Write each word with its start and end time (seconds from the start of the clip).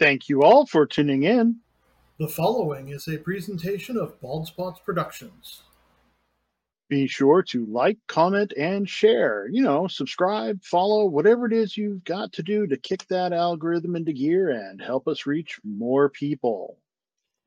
Thank 0.00 0.30
you 0.30 0.42
all 0.42 0.64
for 0.64 0.86
tuning 0.86 1.24
in. 1.24 1.56
The 2.18 2.26
following 2.26 2.88
is 2.88 3.06
a 3.06 3.18
presentation 3.18 3.98
of 3.98 4.18
Bald 4.22 4.46
Spots 4.46 4.80
Productions. 4.82 5.60
Be 6.88 7.06
sure 7.06 7.42
to 7.50 7.66
like, 7.66 7.98
comment, 8.06 8.54
and 8.56 8.88
share. 8.88 9.46
You 9.52 9.62
know, 9.62 9.88
subscribe, 9.88 10.64
follow, 10.64 11.04
whatever 11.04 11.44
it 11.44 11.52
is 11.52 11.76
you've 11.76 12.02
got 12.04 12.32
to 12.32 12.42
do 12.42 12.66
to 12.66 12.78
kick 12.78 13.06
that 13.08 13.34
algorithm 13.34 13.94
into 13.94 14.14
gear 14.14 14.48
and 14.48 14.80
help 14.80 15.06
us 15.06 15.26
reach 15.26 15.60
more 15.64 16.08
people. 16.08 16.78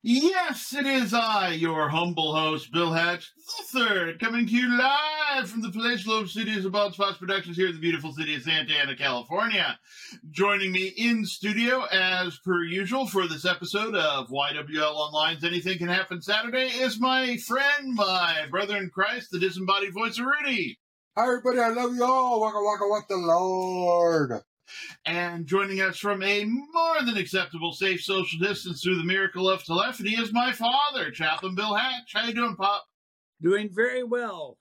Yes, 0.05 0.75
it 0.75 0.85
is 0.85 1.13
I, 1.13 1.51
your 1.51 1.88
humble 1.88 2.35
host, 2.35 2.73
Bill 2.73 2.91
Hatch 2.91 3.31
the 3.38 3.79
Third, 3.79 4.20
coming 4.20 4.45
to 4.45 4.52
you 4.52 4.77
live 4.77 5.49
from 5.49 5.61
the 5.61 5.71
palatial 5.71 6.27
studios 6.27 6.65
of 6.65 6.73
Bald 6.73 6.93
Spots 6.93 7.20
Productions 7.20 7.55
here 7.55 7.67
in 7.67 7.73
the 7.73 7.79
beautiful 7.79 8.11
city 8.11 8.35
of 8.35 8.41
Santa 8.41 8.73
Ana, 8.73 8.97
California. 8.97 9.79
Joining 10.29 10.73
me 10.73 10.88
in 10.97 11.25
studio, 11.25 11.85
as 11.85 12.38
per 12.39 12.66
usual, 12.66 13.07
for 13.07 13.29
this 13.29 13.45
episode 13.45 13.95
of 13.95 14.27
YWL 14.27 14.93
Online's 14.93 15.45
Anything 15.45 15.77
Can 15.77 15.88
Happen 15.88 16.21
Saturday 16.21 16.67
is 16.67 16.99
my 16.99 17.38
friend, 17.38 17.93
my 17.93 18.45
brother 18.51 18.76
in 18.76 18.90
Christ, 18.90 19.29
the 19.31 19.40
disembodied 19.40 19.93
voice 19.93 20.20
of 20.20 20.26
Rudy. 20.26 20.79
Hi, 21.15 21.27
everybody. 21.27 21.59
I 21.59 21.70
love 21.70 21.95
you 21.95 22.04
all. 22.04 22.41
Waka 22.41 22.62
waka 22.62 22.90
what 22.90 23.07
the 23.07 23.15
Lord. 23.15 24.41
And 25.05 25.45
joining 25.45 25.82
us 25.82 25.98
from 25.98 26.23
a 26.23 26.45
more 26.45 27.02
than 27.05 27.18
acceptable 27.18 27.73
safe 27.73 28.02
social 28.02 28.40
distance 28.40 28.82
through 28.82 28.98
the 28.98 29.04
miracle 29.04 29.49
of 29.49 29.63
telephony 29.63 30.12
is 30.12 30.32
my 30.32 30.52
father, 30.52 31.12
Chaplain 31.12 31.55
Bill 31.55 31.76
Hatch. 31.76 32.13
How 32.13 32.26
you 32.26 32.34
doing, 32.34 32.55
Pop? 32.55 32.86
Doing 33.41 33.70
very 33.72 34.04
well. 34.04 34.58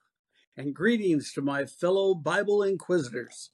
And 0.57 0.75
greetings 0.75 1.33
to 1.33 1.41
my 1.41 1.65
fellow 1.65 2.15
Bible 2.15 2.63
Inquisitors. 2.63 3.51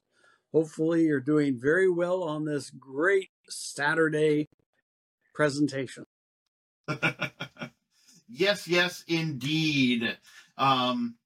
Hopefully, 0.53 1.05
you're 1.05 1.21
doing 1.21 1.59
very 1.61 1.91
well 1.91 2.23
on 2.23 2.45
this 2.45 2.71
great 2.71 3.29
Saturday 3.49 4.49
presentation. 5.35 6.07
yes, 8.29 8.67
yes, 8.67 9.05
indeed. 9.07 10.17
Um, 10.57 11.17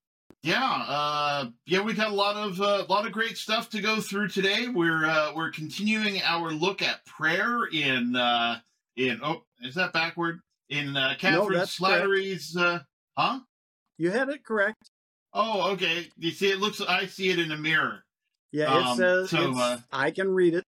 yeah, 0.42 0.84
uh, 0.88 1.46
yeah, 1.66 1.80
we've 1.82 1.96
had 1.96 2.08
a 2.08 2.14
lot 2.14 2.36
of 2.36 2.60
a 2.60 2.64
uh, 2.64 2.84
lot 2.88 3.06
of 3.06 3.12
great 3.12 3.38
stuff 3.38 3.70
to 3.70 3.80
go 3.80 4.00
through 4.00 4.28
today. 4.28 4.66
We're 4.68 5.06
uh, 5.06 5.32
we're 5.34 5.52
continuing 5.52 6.20
our 6.22 6.50
look 6.50 6.82
at 6.82 7.04
prayer 7.06 7.64
in 7.72 8.16
uh, 8.16 8.58
in 8.96 9.20
oh, 9.22 9.44
is 9.60 9.76
that 9.76 9.92
backward 9.92 10.40
in 10.68 10.96
uh, 10.96 11.14
Kathryn 11.18 11.52
no, 11.52 11.62
Slattery's 11.62 12.56
uh, 12.56 12.80
huh? 13.16 13.40
You 13.98 14.10
had 14.10 14.30
it 14.30 14.44
correct. 14.44 14.90
Oh, 15.32 15.70
okay. 15.72 16.08
You 16.18 16.32
see, 16.32 16.50
it 16.50 16.58
looks. 16.58 16.80
I 16.80 17.06
see 17.06 17.30
it 17.30 17.38
in 17.38 17.52
a 17.52 17.56
mirror. 17.56 18.04
Yeah, 18.50 18.76
it 18.76 18.84
um, 18.84 18.96
says. 18.96 19.30
So, 19.30 19.56
uh, 19.56 19.78
I 19.92 20.10
can 20.10 20.28
read 20.28 20.54
it. 20.54 20.64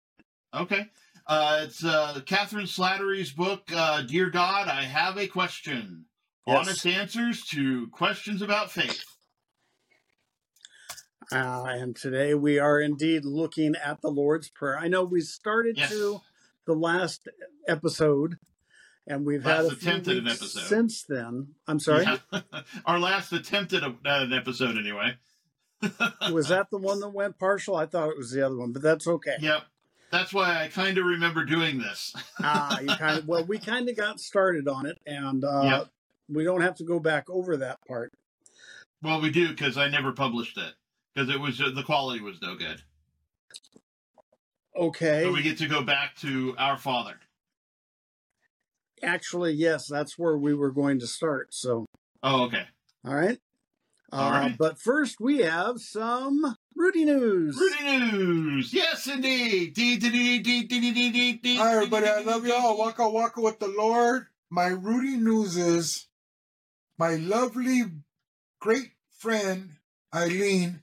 Okay. 0.54 0.86
Uh, 1.26 1.60
it's 1.64 1.84
uh, 1.84 2.20
Kathryn 2.24 2.66
Slattery's 2.66 3.30
book, 3.32 3.70
uh, 3.74 4.00
Dear 4.00 4.30
God, 4.30 4.66
I 4.66 4.82
Have 4.84 5.18
a 5.18 5.26
Question. 5.26 6.06
Yes. 6.46 6.56
Honest 6.56 6.86
answers 6.86 7.44
to 7.48 7.88
questions 7.88 8.40
about 8.40 8.70
faith. 8.70 9.04
Uh, 11.30 11.64
and 11.68 11.94
today 11.94 12.34
we 12.34 12.58
are 12.58 12.80
indeed 12.80 13.24
looking 13.24 13.74
at 13.84 14.00
the 14.00 14.08
Lord's 14.08 14.48
Prayer. 14.48 14.78
I 14.78 14.88
know 14.88 15.04
we 15.04 15.20
started 15.20 15.76
yes. 15.76 15.90
to 15.90 16.20
the 16.66 16.74
last 16.74 17.28
episode, 17.66 18.38
and 19.06 19.26
we've 19.26 19.44
last 19.44 19.56
had 19.56 19.64
a 19.64 19.76
attempt 19.76 20.08
at 20.08 20.16
an 20.16 20.26
episode 20.26 20.62
since 20.62 21.04
then. 21.04 21.48
I'm 21.66 21.80
sorry. 21.80 22.06
Yeah. 22.32 22.40
Our 22.86 22.98
last 22.98 23.32
attempt 23.32 23.74
at, 23.74 23.82
a, 23.82 23.94
at 24.06 24.22
an 24.22 24.32
episode, 24.32 24.78
anyway. 24.78 25.16
was 26.32 26.48
that 26.48 26.70
the 26.70 26.78
one 26.78 27.00
that 27.00 27.10
went 27.10 27.38
partial? 27.38 27.76
I 27.76 27.84
thought 27.84 28.08
it 28.08 28.18
was 28.18 28.30
the 28.30 28.44
other 28.44 28.56
one, 28.56 28.72
but 28.72 28.82
that's 28.82 29.06
okay. 29.06 29.36
Yep. 29.38 29.62
That's 30.10 30.32
why 30.32 30.64
I 30.64 30.68
kind 30.68 30.96
of 30.96 31.04
remember 31.04 31.44
doing 31.44 31.78
this. 31.78 32.14
ah, 32.40 32.80
you 32.80 32.88
kind 32.88 33.18
of 33.18 33.28
well, 33.28 33.44
we 33.44 33.58
kind 33.58 33.90
of 33.90 33.96
got 33.96 34.18
started 34.18 34.66
on 34.66 34.86
it, 34.86 34.98
and 35.06 35.44
uh, 35.44 35.62
yep. 35.62 35.88
we 36.30 36.44
don't 36.44 36.62
have 36.62 36.76
to 36.76 36.84
go 36.84 36.98
back 36.98 37.28
over 37.28 37.58
that 37.58 37.80
part. 37.86 38.12
Well, 39.02 39.20
we 39.20 39.30
do 39.30 39.50
because 39.50 39.76
I 39.76 39.88
never 39.88 40.12
published 40.12 40.56
it 40.56 40.72
because 41.14 41.28
it 41.28 41.40
was 41.40 41.58
the 41.58 41.82
quality 41.84 42.20
was 42.20 42.40
no 42.42 42.54
good. 42.54 42.82
Okay. 44.76 45.22
So 45.24 45.32
we 45.32 45.42
get 45.42 45.58
to 45.58 45.68
go 45.68 45.82
back 45.82 46.14
to 46.16 46.54
our 46.56 46.78
father. 46.78 47.14
Actually, 49.02 49.52
yes, 49.52 49.86
that's 49.88 50.18
where 50.18 50.36
we 50.36 50.54
were 50.54 50.70
going 50.70 50.98
to 51.00 51.06
start. 51.06 51.52
So. 51.52 51.86
Oh, 52.22 52.44
okay. 52.44 52.64
All 53.04 53.14
right. 53.14 53.38
All 54.12 54.28
uh, 54.28 54.40
right. 54.40 54.58
But 54.58 54.80
first, 54.80 55.20
we 55.20 55.38
have 55.38 55.80
some 55.80 56.56
Rudy 56.74 57.04
news. 57.04 57.56
Rudy 57.56 57.98
news. 57.98 58.72
Yes, 58.72 59.06
indeed. 59.06 59.74
Hi, 59.76 61.74
everybody. 61.74 62.06
I 62.06 62.20
love 62.20 62.46
y'all. 62.46 62.78
Waka 62.78 63.08
waka 63.08 63.40
with 63.40 63.58
the 63.58 63.68
Lord. 63.68 64.26
My 64.50 64.68
Rudy 64.68 65.16
news 65.16 65.56
is 65.56 66.08
my 66.98 67.16
lovely, 67.16 67.82
great 68.60 68.92
friend 69.18 69.72
Eileen 70.14 70.82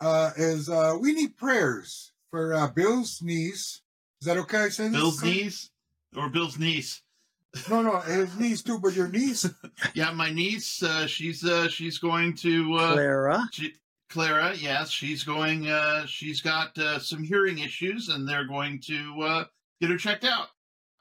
uh, 0.00 0.30
is 0.36 0.68
uh, 0.68 0.96
we 1.00 1.12
need 1.12 1.36
prayers 1.36 2.12
for 2.30 2.54
uh, 2.54 2.68
Bill's 2.68 3.22
niece. 3.22 3.80
Is 4.20 4.26
that 4.26 4.36
okay? 4.38 4.68
Saying 4.68 4.92
Bill's 4.92 5.22
niece 5.22 5.70
or 6.16 6.28
Bill's 6.28 6.58
niece? 6.58 7.02
No, 7.70 7.80
no, 7.80 8.00
his 8.00 8.38
niece 8.38 8.62
too, 8.62 8.78
but 8.78 8.92
your 8.92 9.08
niece. 9.08 9.48
yeah, 9.94 10.10
my 10.10 10.28
niece. 10.28 10.82
Uh, 10.82 11.06
she's 11.06 11.42
uh, 11.42 11.68
she's 11.68 11.96
going 11.96 12.34
to 12.34 12.74
uh, 12.74 12.92
Clara. 12.92 13.48
She, 13.50 13.72
Clara, 14.10 14.54
yes, 14.54 14.90
she's 14.90 15.24
going. 15.24 15.66
Uh, 15.66 16.04
she's 16.06 16.42
got 16.42 16.76
uh, 16.78 16.98
some 16.98 17.22
hearing 17.24 17.58
issues, 17.58 18.08
and 18.08 18.28
they're 18.28 18.46
going 18.46 18.80
to 18.86 19.22
uh, 19.22 19.44
get 19.80 19.90
her 19.90 19.96
checked 19.96 20.24
out. 20.24 20.48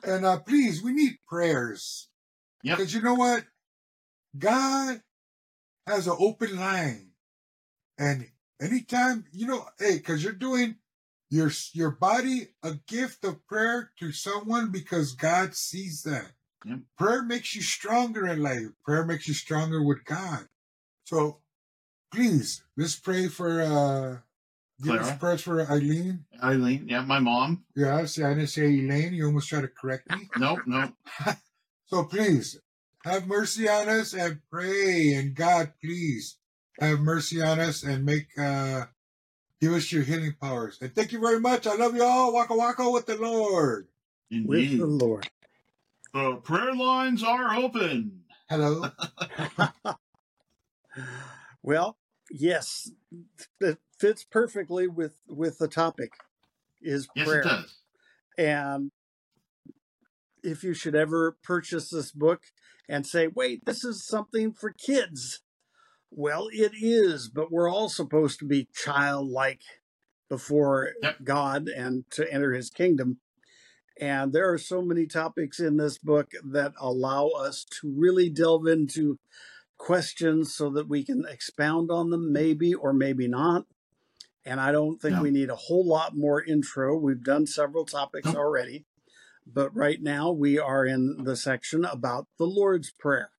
And 0.03 0.25
uh, 0.25 0.39
please, 0.39 0.81
we 0.81 0.93
need 0.93 1.17
prayers. 1.27 2.07
Yeah, 2.63 2.75
because 2.75 2.93
you 2.93 3.01
know 3.01 3.15
what, 3.15 3.43
God 4.37 5.01
has 5.85 6.07
an 6.07 6.15
open 6.17 6.57
line, 6.57 7.11
and 7.97 8.27
anytime 8.61 9.25
you 9.31 9.47
know 9.47 9.65
hey 9.79 9.97
because 9.97 10.23
you're 10.23 10.33
doing 10.33 10.75
your 11.29 11.51
your 11.73 11.91
body 11.91 12.49
a 12.63 12.73
gift 12.87 13.23
of 13.25 13.45
prayer 13.47 13.91
to 13.99 14.11
someone 14.11 14.71
because 14.71 15.13
god 15.13 15.55
sees 15.55 16.03
that 16.03 16.31
prayer 16.97 17.23
makes 17.23 17.55
you 17.55 17.61
stronger 17.61 18.27
in 18.27 18.41
life 18.41 18.67
prayer 18.83 19.05
makes 19.05 19.27
you 19.27 19.33
stronger 19.33 19.83
with 19.83 20.03
god 20.05 20.47
so 21.03 21.39
please 22.13 22.63
let's 22.77 22.95
pray 22.95 23.27
for 23.27 23.61
uh 23.61 24.17
Give 24.81 24.95
us 24.95 25.17
prayers 25.17 25.41
for 25.41 25.61
Eileen. 25.61 26.25
Eileen, 26.43 26.87
yeah, 26.89 27.01
my 27.01 27.19
mom. 27.19 27.63
Yeah, 27.75 28.05
see, 28.05 28.23
I 28.23 28.33
didn't 28.33 28.49
say 28.49 28.65
Elaine. 28.65 29.13
You 29.13 29.27
almost 29.27 29.47
tried 29.47 29.61
to 29.61 29.69
correct 29.69 30.11
me. 30.11 30.27
nope, 30.37 30.59
nope. 30.65 30.91
so 31.85 32.03
please 32.03 32.59
have 33.05 33.25
mercy 33.25 33.69
on 33.69 33.87
us 33.87 34.13
and 34.13 34.41
pray. 34.51 35.13
And 35.13 35.33
God, 35.33 35.71
please 35.81 36.37
have 36.79 36.99
mercy 36.99 37.41
on 37.41 37.59
us 37.59 37.83
and 37.83 38.05
make 38.05 38.27
uh 38.37 38.85
give 39.61 39.73
us 39.73 39.91
your 39.91 40.03
healing 40.03 40.35
powers. 40.41 40.77
And 40.81 40.93
thank 40.93 41.11
you 41.11 41.19
very 41.19 41.39
much. 41.39 41.67
I 41.67 41.75
love 41.75 41.95
you 41.95 42.03
all. 42.03 42.33
Waka 42.33 42.55
waka 42.55 42.89
with 42.89 43.05
the 43.05 43.17
Lord. 43.17 43.87
Indeed. 44.29 44.47
With 44.47 44.79
the 44.79 44.85
Lord. 44.85 45.29
The 46.13 46.35
prayer 46.35 46.73
lines 46.73 47.23
are 47.23 47.55
open. 47.55 48.23
Hello. 48.49 48.89
well, 51.63 51.97
yes, 52.29 52.91
it 53.59 53.79
fits 53.99 54.23
perfectly 54.23 54.87
with 54.87 55.15
with 55.27 55.57
the 55.57 55.67
topic. 55.67 56.13
Is 56.81 57.07
prayer. 57.07 57.41
Yes, 57.43 57.45
it 57.45 57.49
does. 57.49 57.75
And 58.37 58.91
if 60.43 60.63
you 60.63 60.73
should 60.73 60.95
ever 60.95 61.37
purchase 61.43 61.89
this 61.89 62.11
book 62.11 62.43
and 62.87 63.05
say, 63.05 63.27
"Wait, 63.27 63.65
this 63.65 63.83
is 63.83 64.05
something 64.05 64.53
for 64.53 64.71
kids," 64.71 65.41
Well, 66.17 66.47
it 66.53 66.71
is, 66.81 67.27
but 67.27 67.51
we're 67.51 67.69
all 67.69 67.89
supposed 67.89 68.39
to 68.39 68.45
be 68.45 68.69
childlike 68.73 69.59
before 70.29 70.91
yep. 71.03 71.17
God 71.25 71.67
and 71.67 72.09
to 72.11 72.31
enter 72.31 72.53
his 72.53 72.69
kingdom. 72.69 73.17
And 73.99 74.31
there 74.31 74.49
are 74.49 74.57
so 74.57 74.81
many 74.81 75.07
topics 75.07 75.59
in 75.59 75.75
this 75.75 75.97
book 75.97 76.31
that 76.41 76.71
allow 76.79 77.27
us 77.27 77.65
to 77.81 77.93
really 77.93 78.29
delve 78.29 78.65
into 78.65 79.19
questions 79.77 80.55
so 80.55 80.69
that 80.69 80.87
we 80.87 81.03
can 81.03 81.25
expound 81.29 81.91
on 81.91 82.11
them, 82.11 82.31
maybe 82.31 82.73
or 82.73 82.93
maybe 82.93 83.27
not. 83.27 83.65
And 84.45 84.61
I 84.61 84.71
don't 84.71 85.01
think 85.01 85.17
no. 85.17 85.21
we 85.21 85.31
need 85.31 85.49
a 85.49 85.55
whole 85.55 85.85
lot 85.85 86.15
more 86.15 86.41
intro. 86.41 86.95
We've 86.97 87.23
done 87.23 87.45
several 87.45 87.83
topics 87.83 88.31
no. 88.31 88.39
already. 88.39 88.85
But 89.45 89.75
right 89.75 90.01
now 90.01 90.31
we 90.31 90.57
are 90.57 90.85
in 90.85 91.25
the 91.25 91.35
section 91.35 91.83
about 91.83 92.27
the 92.37 92.47
Lord's 92.47 92.89
Prayer. 92.89 93.31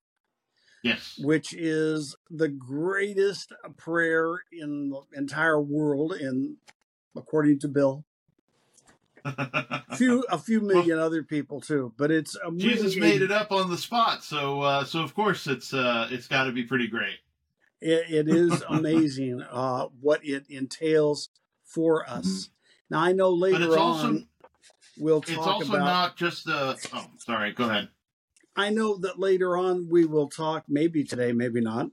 Yes. 0.83 1.19
Which 1.21 1.53
is 1.53 2.15
the 2.29 2.47
greatest 2.47 3.51
prayer 3.77 4.43
in 4.51 4.89
the 4.89 5.01
entire 5.17 5.59
world, 5.61 6.13
in 6.13 6.57
according 7.15 7.59
to 7.59 7.67
Bill. 7.67 8.05
a 9.25 9.95
few 9.97 10.23
a 10.29 10.37
few 10.37 10.61
million 10.61 10.97
well, 10.97 11.05
other 11.05 11.23
people 11.23 11.59
too, 11.59 11.93
but 11.97 12.11
it's 12.11 12.37
Jesus 12.55 12.95
made 12.95 13.21
it 13.21 13.31
up 13.31 13.51
on 13.51 13.69
the 13.69 13.77
spot, 13.77 14.23
so 14.23 14.61
uh, 14.61 14.85
so 14.85 15.01
of 15.01 15.13
course 15.13 15.47
it's 15.47 15.73
uh, 15.73 16.07
it's 16.11 16.27
got 16.27 16.45
to 16.45 16.53
be 16.53 16.63
pretty 16.63 16.87
great. 16.87 17.17
it, 17.81 18.05
it 18.09 18.29
is 18.29 18.63
amazing 18.69 19.41
uh, 19.41 19.87
what 19.99 20.23
it 20.23 20.45
entails 20.49 21.29
for 21.65 22.07
us. 22.09 22.25
Mm-hmm. 22.25 22.51
Now 22.95 22.99
I 23.01 23.11
know 23.11 23.31
later 23.31 23.77
on. 23.77 24.27
we'll 24.97 25.19
It's 25.27 25.37
also 25.37 25.73
about. 25.73 25.85
not 25.85 26.15
just 26.15 26.45
the. 26.45 26.77
Oh, 26.93 27.05
sorry. 27.17 27.51
Go 27.51 27.65
ahead. 27.69 27.89
I 28.57 28.71
know 28.71 28.97
that 28.97 29.19
later 29.19 29.55
on 29.55 29.87
we 29.87 30.03
will 30.03 30.27
talk, 30.27 30.65
maybe 30.67 31.03
today, 31.03 31.31
maybe 31.31 31.61
not, 31.61 31.91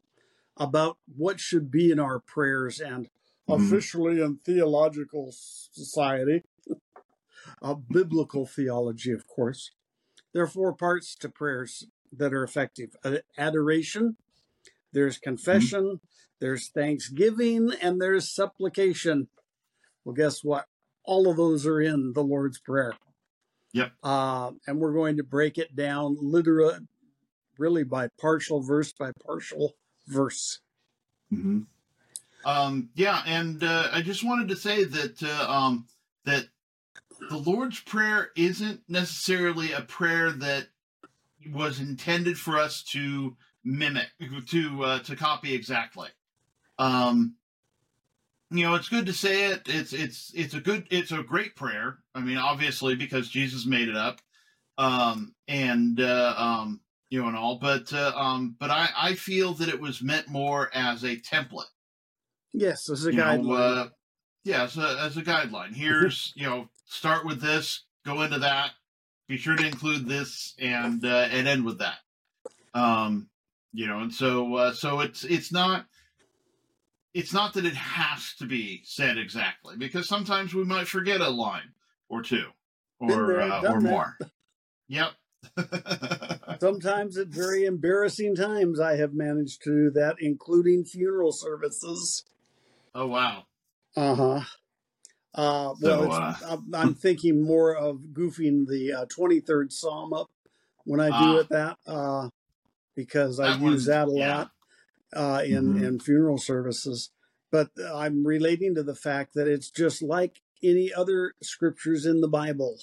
about 0.56 0.96
what 1.14 1.38
should 1.38 1.70
be 1.70 1.90
in 1.90 2.00
our 2.00 2.18
prayers 2.18 2.80
and 2.80 3.10
Mhm. 3.46 3.54
officially 3.54 4.22
in 4.22 4.38
theological 4.38 5.30
society, 5.30 6.42
uh, 7.60 7.74
biblical 7.74 8.46
theology, 8.46 9.12
of 9.12 9.26
course. 9.26 9.72
There 10.32 10.42
are 10.42 10.48
four 10.48 10.74
parts 10.74 11.14
to 11.16 11.28
prayers 11.28 11.86
that 12.10 12.32
are 12.32 12.42
effective 12.42 12.96
adoration, 13.36 14.16
there's 14.92 15.18
confession, 15.18 16.00
there's 16.38 16.68
thanksgiving, 16.70 17.72
and 17.82 18.00
there's 18.00 18.30
supplication. 18.30 19.28
Well, 20.04 20.14
guess 20.14 20.42
what? 20.42 20.66
All 21.04 21.28
of 21.28 21.36
those 21.36 21.66
are 21.66 21.80
in 21.80 22.14
the 22.14 22.22
Lord's 22.22 22.58
Prayer. 22.58 22.94
Yep. 23.74 23.92
Uh, 24.04 24.52
and 24.66 24.78
we're 24.78 24.92
going 24.92 25.16
to 25.16 25.24
break 25.24 25.58
it 25.58 25.74
down 25.74 26.16
literally, 26.20 26.78
really 27.58 27.82
by 27.82 28.08
partial 28.20 28.62
verse 28.62 28.92
by 28.92 29.10
partial 29.26 29.74
verse. 30.06 30.60
hmm 31.28 31.62
Um, 32.46 32.90
yeah, 32.94 33.22
and 33.26 33.62
uh, 33.62 33.88
I 33.92 34.00
just 34.00 34.24
wanted 34.24 34.48
to 34.48 34.56
say 34.56 34.84
that 34.84 35.22
uh, 35.22 35.50
um, 35.50 35.86
that 36.24 36.46
the 37.28 37.36
Lord's 37.36 37.80
Prayer 37.80 38.30
isn't 38.36 38.82
necessarily 38.88 39.72
a 39.72 39.80
prayer 39.82 40.30
that 40.30 40.68
was 41.52 41.80
intended 41.80 42.38
for 42.38 42.58
us 42.58 42.82
to 42.82 43.36
mimic, 43.64 44.08
to 44.50 44.84
uh, 44.84 44.98
to 45.00 45.16
copy 45.16 45.52
exactly. 45.52 46.10
Um, 46.78 47.34
you 48.58 48.64
know, 48.64 48.74
it's 48.74 48.88
good 48.88 49.06
to 49.06 49.12
say 49.12 49.46
it. 49.50 49.62
It's 49.66 49.92
it's 49.92 50.32
it's 50.34 50.54
a 50.54 50.60
good, 50.60 50.86
it's 50.90 51.12
a 51.12 51.22
great 51.22 51.56
prayer. 51.56 51.98
I 52.14 52.20
mean, 52.20 52.38
obviously 52.38 52.94
because 52.94 53.28
Jesus 53.28 53.66
made 53.66 53.88
it 53.88 53.96
up, 53.96 54.20
um, 54.78 55.34
and 55.48 56.00
uh, 56.00 56.34
um, 56.36 56.80
you 57.10 57.20
know, 57.22 57.28
and 57.28 57.36
all. 57.36 57.58
But 57.58 57.92
uh, 57.92 58.12
um, 58.16 58.56
but 58.58 58.70
I 58.70 58.88
I 58.96 59.14
feel 59.14 59.54
that 59.54 59.68
it 59.68 59.80
was 59.80 60.02
meant 60.02 60.28
more 60.28 60.70
as 60.74 61.02
a 61.04 61.16
template 61.16 61.64
Yes, 62.52 62.88
as 62.88 63.06
a 63.06 63.12
you 63.12 63.18
know, 63.18 63.24
guideline. 63.24 63.86
uh, 63.86 63.88
yeah, 64.44 64.62
as 64.64 64.76
a, 64.76 64.98
as 65.00 65.16
a 65.16 65.22
guideline. 65.22 65.74
Here's, 65.74 66.32
you 66.36 66.46
know, 66.46 66.68
start 66.86 67.24
with 67.24 67.40
this, 67.40 67.84
go 68.06 68.22
into 68.22 68.38
that, 68.40 68.70
be 69.28 69.36
sure 69.36 69.56
to 69.56 69.66
include 69.66 70.06
this, 70.06 70.54
and 70.60 71.04
uh, 71.04 71.28
and 71.30 71.48
end 71.48 71.64
with 71.64 71.78
that. 71.78 71.98
Um, 72.74 73.28
you 73.72 73.86
know, 73.88 74.00
and 74.00 74.12
so 74.12 74.54
uh, 74.54 74.72
so 74.72 75.00
it's 75.00 75.24
it's 75.24 75.52
not 75.52 75.86
it's 77.14 77.32
not 77.32 77.54
that 77.54 77.64
it 77.64 77.74
has 77.76 78.34
to 78.38 78.46
be 78.46 78.82
said 78.84 79.16
exactly 79.18 79.76
because 79.76 80.08
sometimes 80.08 80.52
we 80.52 80.64
might 80.64 80.88
forget 80.88 81.20
a 81.20 81.30
line 81.30 81.72
or 82.08 82.22
two 82.22 82.48
or 83.00 83.40
uh, 83.40 83.60
or 83.62 83.80
that. 83.80 83.82
more. 83.82 84.18
Yep. 84.88 85.12
Sometimes 86.60 87.18
at 87.18 87.28
very 87.28 87.64
embarrassing 87.64 88.34
times, 88.34 88.80
I 88.80 88.96
have 88.96 89.12
managed 89.14 89.62
to 89.64 89.70
do 89.70 89.90
that, 89.90 90.16
including 90.20 90.84
funeral 90.84 91.32
services. 91.32 92.24
oh 92.94 93.06
wow. 93.06 93.44
Uh-huh. 93.96 94.40
Uh 95.34 95.74
So, 95.74 96.00
Well, 96.08 96.12
uh, 96.12 96.30
it's, 96.30 96.42
I'm, 96.44 96.74
I'm 96.74 96.94
thinking 97.06 97.42
more 97.42 97.76
of 97.76 97.98
goofing 98.12 98.66
the 98.66 98.92
uh, 98.92 99.06
23rd 99.06 99.72
Psalm 99.72 100.12
up 100.12 100.30
when 100.84 101.00
I 101.00 101.08
do 101.08 101.14
Ah. 101.14 101.38
it 101.40 101.48
that, 101.50 101.78
uh, 101.86 102.28
because 102.94 103.40
I 103.40 103.56
That 103.56 103.60
use 103.60 103.84
that 103.86 104.08
a 104.08 104.12
yeah. 104.12 104.36
lot 104.36 104.50
uh, 105.14 105.42
in 105.44 105.74
Mhm. 105.74 105.82
in 105.84 106.00
funeral 106.00 106.38
services. 106.38 107.10
But 107.50 107.70
I'm 107.78 108.26
relating 108.26 108.74
to 108.74 108.82
the 108.82 108.94
fact 108.96 109.34
that 109.34 109.46
it's 109.48 109.70
just 109.70 110.02
like 110.02 110.40
any 110.62 110.92
other 110.92 111.34
scriptures 111.42 112.04
in 112.06 112.20
the 112.20 112.28
Bible. 112.28 112.80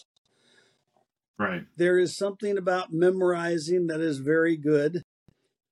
Right. 1.37 1.65
there 1.75 1.97
is 1.97 2.15
something 2.15 2.55
about 2.55 2.93
memorizing 2.93 3.87
that 3.87 3.99
is 3.99 4.19
very 4.19 4.55
good, 4.55 5.03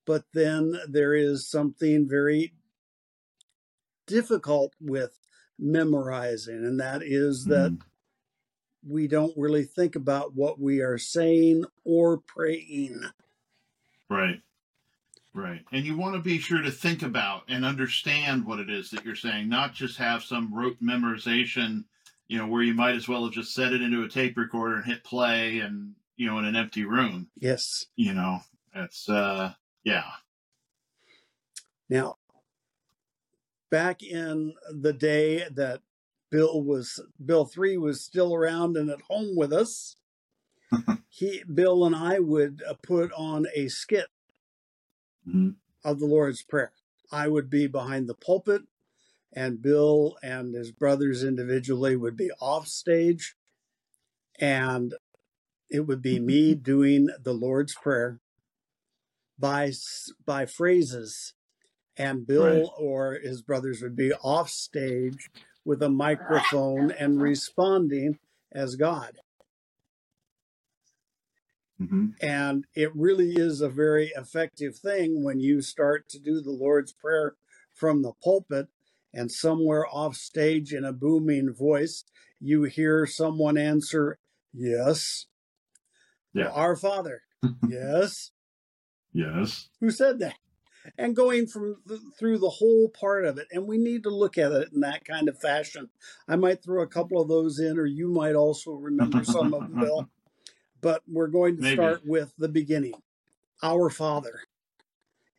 but 0.03 0.25
then 0.33 0.73
there 0.87 1.13
is 1.13 1.47
something 1.47 2.09
very 2.09 2.55
difficult 4.07 4.73
with 4.81 5.19
memorizing, 5.59 6.65
and 6.65 6.79
that 6.79 7.03
is 7.03 7.45
that 7.45 7.73
Mhm. 7.73 7.81
we 8.83 9.07
don't 9.07 9.37
really 9.37 9.63
think 9.63 9.95
about 9.95 10.33
what 10.33 10.59
we 10.59 10.81
are 10.81 10.97
saying 10.97 11.65
or 11.83 12.17
praying. 12.17 13.03
Right. 14.09 14.41
Right. 15.33 15.63
And 15.71 15.85
you 15.85 15.95
want 15.95 16.15
to 16.15 16.21
be 16.21 16.39
sure 16.39 16.61
to 16.61 16.71
think 16.71 17.03
about 17.03 17.43
and 17.47 17.63
understand 17.63 18.45
what 18.45 18.59
it 18.59 18.69
is 18.69 18.89
that 18.91 19.05
you're 19.05 19.15
saying, 19.15 19.47
not 19.47 19.73
just 19.73 19.97
have 19.97 20.23
some 20.23 20.53
rote 20.53 20.81
memorization, 20.81 21.83
you 22.27 22.37
know, 22.37 22.47
where 22.47 22.63
you 22.63 22.73
might 22.73 22.95
as 22.95 23.07
well 23.07 23.23
have 23.25 23.33
just 23.33 23.53
set 23.53 23.71
it 23.71 23.81
into 23.81 24.03
a 24.03 24.09
tape 24.09 24.37
recorder 24.37 24.75
and 24.77 24.85
hit 24.85 25.03
play 25.03 25.59
and, 25.59 25.93
you 26.17 26.25
know, 26.27 26.39
in 26.39 26.45
an 26.45 26.55
empty 26.55 26.83
room, 26.83 27.29
Yes. 27.39 27.85
you 27.95 28.13
know. 28.13 28.39
It's 28.73 29.07
uh 29.09 29.53
yeah. 29.83 30.03
Now, 31.89 32.17
back 33.71 34.03
in 34.03 34.53
the 34.71 34.93
day 34.93 35.45
that 35.51 35.81
Bill 36.29 36.61
was 36.61 36.99
Bill 37.23 37.45
three 37.45 37.77
was 37.77 38.03
still 38.03 38.33
around 38.35 38.77
and 38.77 38.89
at 38.89 39.01
home 39.01 39.35
with 39.35 39.51
us, 39.51 39.95
he 41.09 41.43
Bill 41.51 41.85
and 41.85 41.95
I 41.95 42.19
would 42.19 42.61
uh, 42.67 42.75
put 42.83 43.11
on 43.13 43.45
a 43.55 43.67
skit 43.69 44.07
Mhm. 45.29 45.55
of 45.83 45.99
the 45.99 46.05
Lord's 46.05 46.43
Prayer. 46.43 46.73
I 47.11 47.27
would 47.27 47.49
be 47.49 47.67
behind 47.67 48.07
the 48.07 48.15
pulpit, 48.15 48.63
and 49.33 49.61
Bill 49.61 50.17
and 50.23 50.53
his 50.53 50.71
brothers 50.71 51.23
individually 51.23 51.95
would 51.95 52.15
be 52.17 52.31
off 52.39 52.67
stage, 52.67 53.35
and 54.39 54.93
it 55.69 55.81
would 55.81 56.01
be 56.01 56.19
me 56.19 56.55
doing 56.55 57.09
the 57.21 57.33
Lord's 57.33 57.75
Prayer 57.75 58.19
by 59.37 59.71
by 60.25 60.45
phrases, 60.45 61.33
and 61.97 62.25
Bill 62.27 62.43
Right. 62.43 62.69
or 62.77 63.13
his 63.15 63.41
brothers 63.41 63.81
would 63.81 63.95
be 63.95 64.13
off 64.13 64.49
stage 64.49 65.29
with 65.65 65.81
a 65.83 65.89
microphone 66.07 66.91
and 66.91 67.21
responding 67.21 68.19
as 68.51 68.75
God. 68.75 69.19
Mhm. 71.81 72.15
And 72.21 72.65
it 72.75 72.93
really 72.95 73.33
is 73.35 73.61
a 73.61 73.69
very 73.69 74.07
effective 74.15 74.77
thing 74.77 75.23
when 75.23 75.39
you 75.39 75.61
start 75.61 76.09
to 76.09 76.19
do 76.19 76.41
the 76.41 76.51
Lord's 76.51 76.91
Prayer 76.91 77.35
from 77.73 78.01
the 78.01 78.13
pulpit 78.23 78.67
and 79.13 79.31
somewhere 79.31 79.85
off 79.87 80.15
stage 80.15 80.73
in 80.73 80.83
a 80.83 80.91
booming 80.93 81.53
voice, 81.53 82.03
you 82.39 82.63
hear 82.63 83.05
someone 83.05 83.57
answer, 83.57 84.19
Yes. 84.53 85.27
Yeah. 86.33 86.49
Our 86.49 86.75
Father. 86.75 87.23
yes. 87.67 88.31
Yes. 89.13 89.69
Who 89.79 89.89
said 89.91 90.19
that? 90.19 90.35
And 90.97 91.15
going 91.15 91.47
from 91.47 91.77
th- 91.87 91.99
through 92.17 92.37
the 92.39 92.49
whole 92.49 92.89
part 92.89 93.25
of 93.25 93.37
it, 93.37 93.47
and 93.51 93.67
we 93.67 93.77
need 93.77 94.03
to 94.03 94.09
look 94.09 94.37
at 94.37 94.51
it 94.51 94.69
in 94.73 94.79
that 94.81 95.05
kind 95.05 95.27
of 95.27 95.39
fashion. 95.39 95.89
I 96.27 96.35
might 96.35 96.63
throw 96.63 96.81
a 96.81 96.87
couple 96.87 97.21
of 97.21 97.27
those 97.27 97.59
in, 97.59 97.77
or 97.77 97.85
you 97.85 98.07
might 98.07 98.33
also 98.35 98.71
remember 98.71 99.23
some 99.23 99.53
of 99.53 99.61
them, 99.61 99.79
Bill. 99.79 100.09
But 100.81 101.01
we're 101.07 101.27
going 101.27 101.57
to 101.57 101.61
Maybe. 101.63 101.75
start 101.75 102.01
with 102.05 102.33
the 102.37 102.49
beginning. 102.49 102.93
Our 103.61 103.89
Father. 103.89 104.41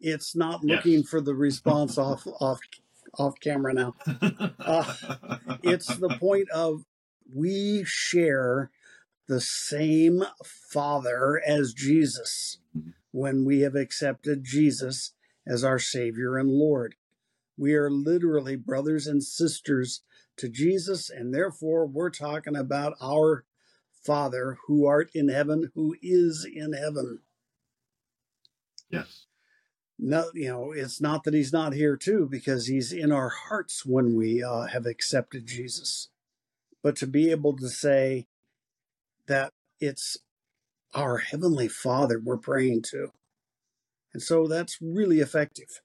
It's 0.00 0.35
not 0.37 0.61
Yes. 0.62 0.76
looking 0.76 1.02
for 1.04 1.20
the 1.20 1.35
response 1.35 1.99
off 1.99 2.26
off 2.40 2.61
off 3.18 3.35
camera 3.40 3.73
now. 3.75 3.94
Uh, 4.59 4.85
it's 5.62 5.97
the 5.97 6.11
point 6.11 6.49
of 6.50 6.85
we 7.35 7.82
share 7.85 8.70
the 9.26 9.40
same 9.40 10.25
Father 10.44 11.40
as 11.47 11.73
Jesus 11.73 12.59
when 13.12 13.44
we 13.44 13.61
have 13.61 13.75
accepted 13.75 14.44
Jesus 14.44 15.12
as 15.47 15.64
our 15.64 15.78
Savior 15.78 16.37
and 16.38 16.49
Lord. 16.50 16.94
We 17.56 17.75
are 17.75 17.90
literally 17.90 18.56
brothers 18.56 19.06
and 19.06 19.23
sisters 19.23 20.02
to 20.37 20.49
Jesus, 20.49 21.11
and 21.11 21.35
therefore 21.35 21.87
we're 21.87 22.11
talking 22.11 22.56
about 22.56 22.94
our 23.02 23.44
Father 24.04 24.59
who 24.66 24.87
art 24.87 25.11
in 25.14 25.28
heaven, 25.28 25.71
who 25.75 25.97
is 26.02 26.47
in 26.50 26.73
heaven. 26.73 27.21
yes. 28.90 29.26
No, 30.02 30.30
you 30.33 30.49
know, 30.49 30.73
it's 30.73 30.99
not 30.99 31.25
that 31.25 31.35
he's 31.35 31.52
not 31.52 31.75
here 31.75 31.95
too, 31.95 32.26
because 32.30 32.69
he's 32.69 32.90
in 32.90 33.12
our 33.12 33.28
hearts 33.28 33.85
when 33.85 34.16
we 34.16 34.42
uh, 34.42 34.62
have 34.62 34.87
accepted 34.87 35.47
Jesus. 35.47 36.09
But 36.83 36.97
to 36.97 37.07
be 37.07 37.30
able 37.30 37.54
to 37.59 37.69
say 37.69 38.26
that 39.26 39.52
it's 39.78 40.16
our 40.95 41.19
Heavenly 41.19 41.69
Father 41.69 42.19
we're 42.19 42.38
praying 42.38 42.83
to. 42.90 43.12
And 44.12 44.23
so 44.23 44.47
that's 44.47 44.78
really 44.80 45.21
effective. 45.21 45.83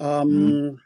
Um, 0.00 0.80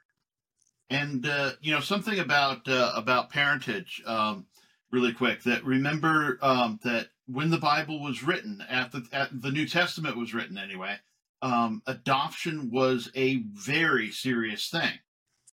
and 0.90 1.26
uh, 1.26 1.52
you 1.60 1.72
know 1.72 1.80
something 1.80 2.18
about 2.18 2.66
uh, 2.68 2.92
about 2.94 3.30
parentage 3.30 4.02
um, 4.06 4.46
really 4.94 5.12
quick 5.12 5.42
that 5.42 5.64
remember 5.64 6.38
um, 6.42 6.78
that 6.84 7.08
when 7.26 7.50
the 7.50 7.58
bible 7.58 8.00
was 8.02 8.22
written 8.22 8.62
at 8.68 8.92
the 8.92 9.02
at 9.12 9.28
the 9.42 9.50
new 9.50 9.66
testament 9.66 10.16
was 10.16 10.32
written 10.34 10.56
anyway 10.56 10.96
um, 11.42 11.82
adoption 11.86 12.70
was 12.70 13.10
a 13.14 13.42
very 13.52 14.10
serious 14.10 14.68
thing 14.70 14.98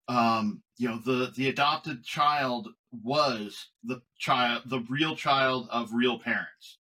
um, 0.09 0.63
you 0.77 0.89
know 0.89 0.99
the 1.05 1.33
the 1.37 1.49
adopted 1.49 2.05
child 2.05 2.69
was 2.93 3.69
the 3.85 4.03
child, 4.19 4.63
the 4.67 4.81
real 4.89 5.15
child 5.15 5.69
of 5.71 5.93
real 5.93 6.19
parents, 6.19 6.79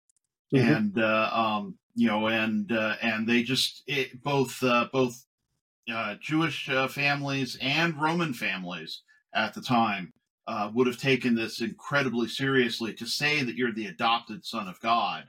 Mhm. 0.53 0.75
and 0.77 0.99
uh, 0.99 1.29
um, 1.31 1.77
you 1.95 2.07
know, 2.07 2.27
and 2.27 2.71
uh, 2.71 2.95
and 3.01 3.27
they 3.27 3.43
just 3.43 3.83
it, 3.85 4.23
both 4.23 4.63
uh, 4.63 4.87
both 4.91 5.25
uh, 5.91 6.15
Jewish 6.19 6.69
uh, 6.69 6.87
families 6.87 7.57
and 7.61 8.01
Roman 8.01 8.33
families 8.33 9.03
at 9.33 9.53
the 9.53 9.61
time 9.61 10.13
uh, 10.49 10.71
would 10.73 10.87
have 10.87 10.97
taken 10.97 11.35
this 11.35 11.61
incredibly 11.61 12.27
seriously. 12.27 12.91
To 12.95 13.05
say 13.05 13.43
that 13.43 13.55
you're 13.55 13.71
the 13.71 13.85
adopted 13.85 14.43
son 14.43 14.67
of 14.67 14.79
God, 14.79 15.25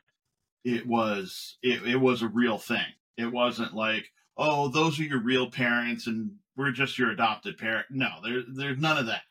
it 0.65 0.87
was 0.87 1.59
it, 1.63 1.87
it 1.87 1.99
was 1.99 2.23
a 2.23 2.29
real 2.29 2.57
thing. 2.57 2.87
It 3.19 3.27
wasn't 3.27 3.75
like, 3.75 4.07
oh, 4.39 4.69
those 4.69 4.99
are 4.99 5.05
your 5.05 5.21
real 5.21 5.51
parents 5.51 6.07
and 6.07 6.33
we're 6.57 6.73
just 6.73 6.99
your 6.99 7.11
adopted 7.11 7.59
parent. 7.59 7.87
No, 7.91 8.09
there 8.25 8.43
there's 8.49 8.79
none 8.79 8.97
of 8.97 9.07
that. 9.07 9.23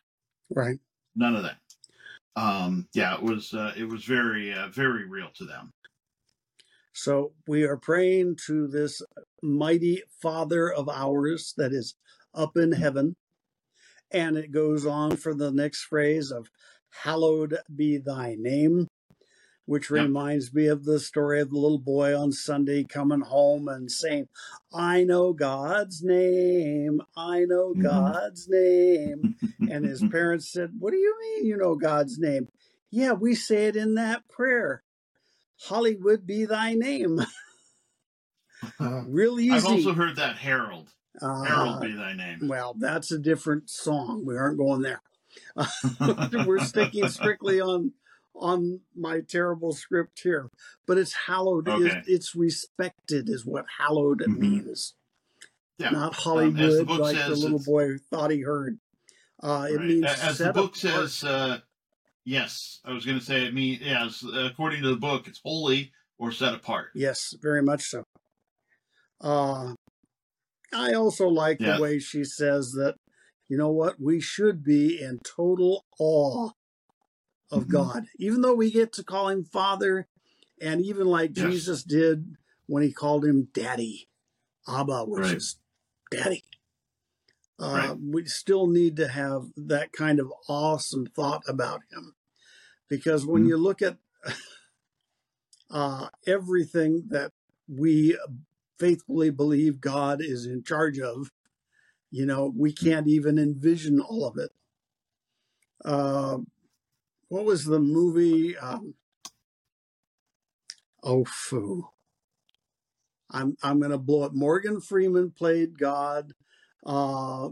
Right. 0.55 0.77
None 1.15 1.35
of 1.35 1.43
that. 1.43 1.57
Um, 2.35 2.87
yeah, 2.93 3.15
it 3.15 3.23
was 3.23 3.55
uh, 3.55 3.73
it 3.75 3.85
was 3.85 4.03
very 4.03 4.53
uh, 4.53 4.67
very 4.67 5.09
real 5.09 5.29
to 5.37 5.45
them. 5.45 5.73
So 6.93 7.33
we 7.47 7.63
are 7.63 7.77
praying 7.77 8.37
to 8.45 8.67
this 8.67 9.01
mighty 9.41 10.03
Father 10.21 10.71
of 10.71 10.87
ours 10.87 11.55
that 11.57 11.73
is 11.73 11.95
up 12.35 12.57
in 12.57 12.73
heaven. 12.73 13.15
And 14.11 14.37
it 14.37 14.51
goes 14.51 14.85
on 14.85 15.17
for 15.17 15.33
the 15.33 15.51
next 15.51 15.83
phrase 15.83 16.31
of, 16.31 16.49
Hallowed 17.03 17.57
be 17.73 17.97
thy 17.97 18.35
name, 18.37 18.87
which 19.65 19.91
Yep. 19.91 20.05
reminds 20.05 20.53
me 20.53 20.67
of 20.67 20.83
the 20.85 20.99
story 20.99 21.39
of 21.39 21.51
the 21.51 21.57
little 21.59 21.77
boy 21.79 22.17
on 22.19 22.31
Sunday 22.31 22.83
coming 22.83 23.21
home 23.21 23.67
and 23.67 23.91
saying, 23.91 24.27
I 24.73 25.03
know 25.03 25.33
God's 25.33 26.01
name, 26.03 27.01
I 27.15 27.45
know 27.45 27.73
Mhm. 27.75 27.81
God's 27.83 28.47
name. 28.49 29.35
And 29.69 29.85
his 29.85 30.01
parents 30.11 30.51
said, 30.51 30.71
What 30.79 30.91
do 30.91 30.97
you 30.97 31.15
mean 31.19 31.45
you 31.45 31.57
know 31.57 31.75
God's 31.75 32.17
name? 32.17 32.47
Yeah, 32.89 33.13
we 33.13 33.35
say 33.35 33.67
it 33.67 33.75
in 33.75 33.93
that 33.95 34.27
prayer. 34.27 34.83
Hollywood 35.61 36.25
be 36.25 36.45
thy 36.45 36.73
name. 36.73 37.21
Real 38.79 39.39
easy. 39.39 39.55
I've 39.55 39.65
also 39.65 39.93
heard 39.93 40.15
that 40.15 40.37
Harold. 40.37 40.89
Uh, 41.21 41.43
Harold 41.43 41.81
be 41.81 41.93
thy 41.93 42.13
name. 42.13 42.47
well, 42.47 42.75
that's 42.77 43.11
a 43.11 43.19
different 43.19 43.69
song. 43.69 44.23
We 44.25 44.37
aren't 44.37 44.57
going 44.57 44.81
there. 44.81 45.01
We're 46.45 46.63
sticking 46.63 47.07
strictly 47.09 47.59
on 47.61 47.93
on 48.35 48.79
my 48.95 49.19
terrible 49.19 49.73
script 49.73 50.21
here. 50.23 50.49
But 50.87 50.97
it's 50.97 51.13
hallowed. 51.27 51.67
Okay. 51.67 52.01
it's 52.07 52.35
respected 52.35 53.27
is 53.29 53.45
what 53.45 53.65
hallowed 53.79 54.19
Mhm. 54.21 54.37
means. 54.37 54.93
Yeah. 55.77 55.89
Not 55.91 56.13
the 56.13 56.21
Hollywood 56.21 56.87
book 56.87 56.99
like 56.99 57.15
the 57.17 57.35
little 57.35 57.59
boy 57.63 57.97
thought 58.09 58.31
he 58.31 58.41
heard. 58.41 58.79
Uh, 59.41 59.67
it 59.69 59.75
Right. 59.77 59.85
means 59.87 60.05
as 60.05 60.37
the 60.39 60.53
book 60.53 60.75
apart. 60.77 61.09
says. 61.09 61.23
Uh, 61.23 61.59
yes, 62.25 62.79
I 62.85 62.93
was 62.93 63.05
going 63.05 63.19
to 63.19 63.23
say 63.25 63.45
it 63.45 63.53
means 63.53 63.81
yes. 63.81 64.23
According 64.33 64.83
to 64.83 64.89
the 64.89 64.95
book, 64.97 65.27
it's 65.27 65.39
holy 65.43 65.91
or 66.17 66.31
set 66.31 66.53
apart. 66.53 66.91
Yes, 66.95 67.33
very 67.41 67.61
much 67.61 67.83
so. 67.89 68.03
Uh, 69.21 69.73
I 70.73 70.93
also 70.93 71.27
like 71.27 71.59
Yeah. 71.59 71.75
the 71.75 71.81
way 71.81 71.99
she 71.99 72.23
says 72.23 72.71
that, 72.73 72.95
you 73.47 73.57
know 73.57 73.69
what, 73.71 73.99
we 73.99 74.19
should 74.19 74.63
be 74.63 75.01
in 75.01 75.19
total 75.23 75.85
awe 75.99 76.51
of 77.51 77.63
Mhm. 77.65 77.69
God, 77.71 78.07
even 78.17 78.41
though 78.41 78.53
we 78.53 78.71
get 78.71 78.93
to 78.93 79.03
call 79.03 79.29
him 79.29 79.43
Father, 79.43 80.07
and 80.61 80.81
even 80.81 81.07
like 81.07 81.33
Yes. 81.33 81.45
Jesus 81.45 81.83
did 81.83 82.35
when 82.67 82.83
he 82.83 82.91
called 82.93 83.25
him 83.25 83.45
Daddy, 83.53 84.07
Abba, 84.67 85.05
which 85.05 85.21
Right. 85.21 85.37
is 85.37 85.57
Daddy. 86.11 86.43
Uh, 87.57 87.73
Right. 87.75 87.99
We 87.99 88.25
still 88.25 88.67
need 88.67 88.95
to 88.97 89.07
have 89.07 89.51
that 89.57 89.91
kind 89.91 90.19
of 90.19 90.31
awesome 90.47 91.07
thought 91.07 91.43
about 91.47 91.81
him, 91.91 92.15
because 92.87 93.25
when 93.25 93.43
Mhm. 93.43 93.47
you 93.47 93.57
look 93.57 93.81
at 93.81 93.97
uh, 95.69 96.09
everything 96.27 97.07
that 97.09 97.31
we 97.67 98.17
faithfully 98.79 99.29
believe 99.29 99.81
God 99.81 100.21
is 100.21 100.45
in 100.45 100.63
charge 100.63 100.99
of, 100.99 101.31
you 102.09 102.25
know, 102.25 102.51
we 102.55 102.71
can't 102.73 103.07
even 103.07 103.37
envision 103.37 103.99
all 103.99 104.25
of 104.25 104.37
it. 104.37 104.51
Uh, 105.83 106.37
what 107.27 107.45
was 107.45 107.65
the 107.65 107.79
movie? 107.79 108.57
Um, 108.57 108.95
oh, 111.03 111.25
foo. 111.25 111.89
I'm 113.31 113.57
I'm 113.61 113.79
gonna 113.79 113.99
blow 113.99 114.25
it. 114.25 114.33
Morgan 114.33 114.81
Freeman 114.81 115.31
played 115.31 115.77
God. 115.77 116.33
Uh, 116.83 117.49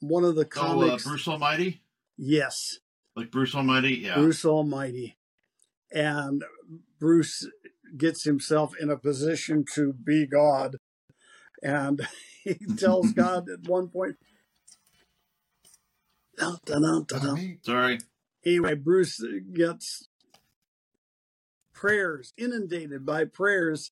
one 0.00 0.24
of 0.24 0.34
the 0.34 0.44
comics. 0.44 1.06
Oh, 1.06 1.10
uh. 1.10 1.12
Bruce 1.12 1.28
Almighty, 1.28 1.82
yes, 2.18 2.80
like 3.14 3.30
Bruce 3.30 3.54
Almighty. 3.54 3.94
Yeah. 3.94 4.14
Bruce 4.14 4.44
Almighty. 4.44 5.16
And 5.94 6.42
Bruce 6.98 7.46
gets 7.96 8.24
himself 8.24 8.72
in 8.80 8.90
a 8.90 8.96
position 8.96 9.64
to 9.74 9.92
be 9.92 10.26
God. 10.26 10.76
And 11.62 12.06
he 12.44 12.54
tells 12.76 13.12
God 13.14 13.48
at 13.48 13.68
one 13.68 13.88
point, 13.88 14.16
Dun, 16.38 16.56
dun, 16.64 17.04
dun. 17.06 17.58
Sorry. 17.62 17.98
anyway, 18.44 18.74
Bruce 18.74 19.22
gets 19.52 20.08
prayers, 21.74 22.32
inundated 22.36 23.04
by 23.04 23.24
prayers. 23.26 23.90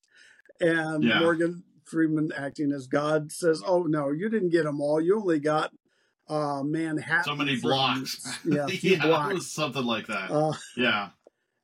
And 0.59 1.03
Yeah. 1.03 1.19
Morgan 1.19 1.63
Freeman, 1.85 2.31
acting 2.35 2.71
as 2.71 2.87
God, 2.87 3.31
says, 3.31 3.61
Oh, 3.65 3.83
no, 3.83 4.09
you 4.11 4.27
didn't 4.29 4.49
get 4.49 4.63
them 4.63 4.81
all. 4.81 4.99
You 4.99 5.19
only 5.19 5.39
got 5.39 5.71
uh, 6.27 6.63
Manhattan. 6.63 7.23
So 7.25 7.35
many 7.35 7.57
blocks. 7.59 8.39
Yeah, 8.45 8.67
yeah, 8.67 9.05
blocks. 9.05 9.47
something 9.47 9.83
like 9.85 10.07
that. 10.07 10.31
Uh, 10.31 10.53
yeah. 10.75 11.09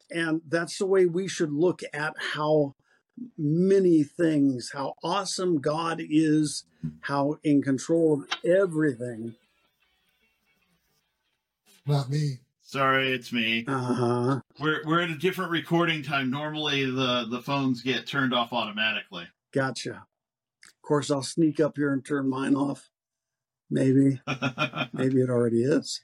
And 0.10 0.42
that's 0.48 0.78
the 0.78 0.86
way 0.86 1.06
we 1.06 1.28
should 1.28 1.52
look 1.52 1.82
at 1.94 2.14
how 2.34 2.76
many 3.38 4.04
things, 4.04 4.72
how 4.74 4.94
awesome 5.04 5.60
God 5.60 6.02
is, 6.02 6.64
how 7.02 7.40
in 7.44 7.62
control 7.62 8.14
of 8.22 8.28
everything. 8.46 9.36
Not 11.86 12.10
me. 12.10 12.40
Sorry, 12.62 13.14
it's 13.14 13.32
me. 13.32 13.64
Uh 13.66 13.94
huh. 13.94 14.40
We're 14.60 14.82
we're 14.86 15.02
at 15.02 15.10
a 15.10 15.18
different 15.18 15.52
recording 15.52 16.04
time. 16.04 16.30
Normally, 16.30 16.84
the 16.84 17.26
the 17.30 17.42
phones 17.42 17.82
get 17.82 18.06
turned 18.06 18.34
off 18.34 18.52
automatically. 18.52 19.26
Gotcha. 19.54 20.06
Of 20.66 20.82
course, 20.82 21.10
I'll 21.10 21.24
sneak 21.24 21.62
up 21.62 21.78
here 21.78 21.94
and 21.94 22.06
turn 22.06 22.30
mine 22.30 22.56
off. 22.56 22.90
Maybe. 23.70 24.22
Maybe 24.94 25.22
it 25.22 25.30
already 25.30 25.64
is. 25.64 26.02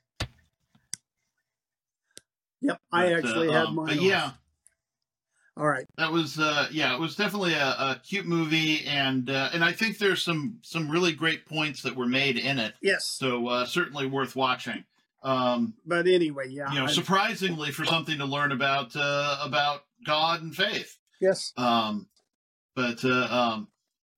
Yep, 2.63 2.82
I 2.91 3.03
But, 3.03 3.12
uh, 3.13 3.17
actually 3.17 3.51
had 3.51 3.65
um, 3.65 3.75
mine. 3.75 3.98
Yeah, 4.01 4.32
All 5.55 5.67
right. 5.67 5.86
that 5.98 6.12
was 6.12 6.39
uh, 6.39 6.67
yeah, 6.72 6.96
it 6.96 7.00
was 7.00 7.15
definitely 7.15 7.53
a, 7.53 7.67
a 7.67 8.01
cute 8.08 8.25
movie, 8.25 8.86
and 8.88 9.29
uh, 9.29 9.50
and 9.53 9.63
I 9.63 9.72
think 9.72 9.98
there's 10.00 10.24
some 10.24 10.60
some 10.63 10.89
really 10.89 11.12
great 11.13 11.46
points 11.46 11.84
that 11.84 11.96
were 11.96 12.08
made 12.08 12.38
in 12.38 12.58
it. 12.60 12.74
Yes. 12.82 13.05
So 13.05 13.48
uh, 13.48 13.65
certainly 13.65 14.08
worth 14.08 14.36
watching. 14.36 14.84
Um, 15.22 15.74
But 15.86 16.08
anyway, 16.08 16.50
yeah. 16.50 16.72
you 16.72 16.79
know, 16.79 16.86
I- 16.86 16.91
surprisingly 16.91 17.72
for 17.72 17.86
something 17.86 18.17
to 18.17 18.25
learn 18.25 18.51
about 18.51 18.96
uh, 18.96 19.38
about 19.43 19.84
God 20.05 20.41
and 20.41 20.55
faith. 20.55 20.98
yes. 21.22 21.53
Um, 21.58 22.08
but 22.75 23.05
uh, 23.05 23.27
um, 23.29 23.67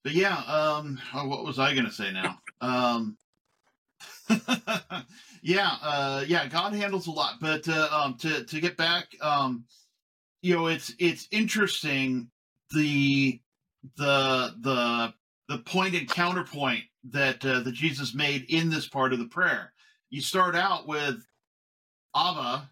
but 0.03 0.13
yeah. 0.13 0.35
Um, 0.37 0.99
oh, 1.13 1.27
what 1.27 1.43
was 1.43 1.59
I 1.59 1.73
going 1.73 1.85
to 1.85 1.91
say 1.91 2.11
now? 2.11 2.39
Um, 2.61 3.17
yeah, 5.41 5.75
uh, 5.81 6.23
yeah. 6.27 6.47
God 6.47 6.73
handles 6.73 7.07
a 7.07 7.11
lot, 7.11 7.35
but 7.39 7.67
uh, 7.67 7.89
um, 7.91 8.15
to 8.15 8.43
to 8.43 8.59
get 8.59 8.77
back, 8.77 9.07
um, 9.21 9.65
you 10.41 10.55
know, 10.55 10.67
it's 10.67 10.93
it's 10.99 11.27
interesting 11.31 12.29
the 12.73 13.39
the 13.97 14.55
the 14.59 15.13
the 15.47 15.57
point 15.59 15.95
and 15.95 16.09
counterpoint 16.09 16.83
that 17.11 17.45
uh, 17.45 17.59
that 17.61 17.73
Jesus 17.73 18.13
made 18.15 18.45
in 18.49 18.69
this 18.69 18.87
part 18.87 19.13
of 19.13 19.19
the 19.19 19.25
prayer. 19.25 19.73
You 20.09 20.21
start 20.21 20.55
out 20.55 20.87
with 20.87 21.25
Abba, 22.15 22.69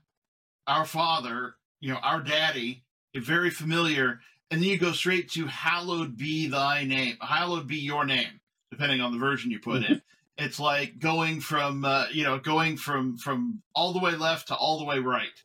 our 0.68 0.86
Father, 0.86 1.56
you 1.80 1.92
know, 1.92 2.00
our 2.02 2.22
Daddy, 2.22 2.84
very 3.16 3.50
familiar, 3.50 4.22
and 4.54 4.62
then 4.62 4.70
you 4.70 4.78
go 4.78 4.92
straight 4.92 5.32
to 5.32 5.48
hallowed 5.48 6.16
be 6.16 6.48
thy 6.48 6.84
name 6.84 7.18
hallowed 7.20 7.68
be 7.68 7.78
your 7.78 8.06
name 8.06 8.40
depending 8.70 9.02
on 9.02 9.12
the 9.12 9.18
version 9.18 9.50
you 9.50 9.60
put 9.60 9.84
in 9.84 10.00
it's 10.38 10.60
like 10.60 11.00
going 11.00 11.40
from 11.42 11.86
uh, 11.86 12.06
you 12.12 12.24
know 12.24 12.40
going 12.40 12.78
from 12.78 13.18
from 13.18 13.62
all 13.76 13.94
the 13.94 14.00
way 14.00 14.12
left 14.16 14.48
to 14.48 14.56
all 14.56 14.80
the 14.80 14.86
way 14.86 15.00
right 15.00 15.44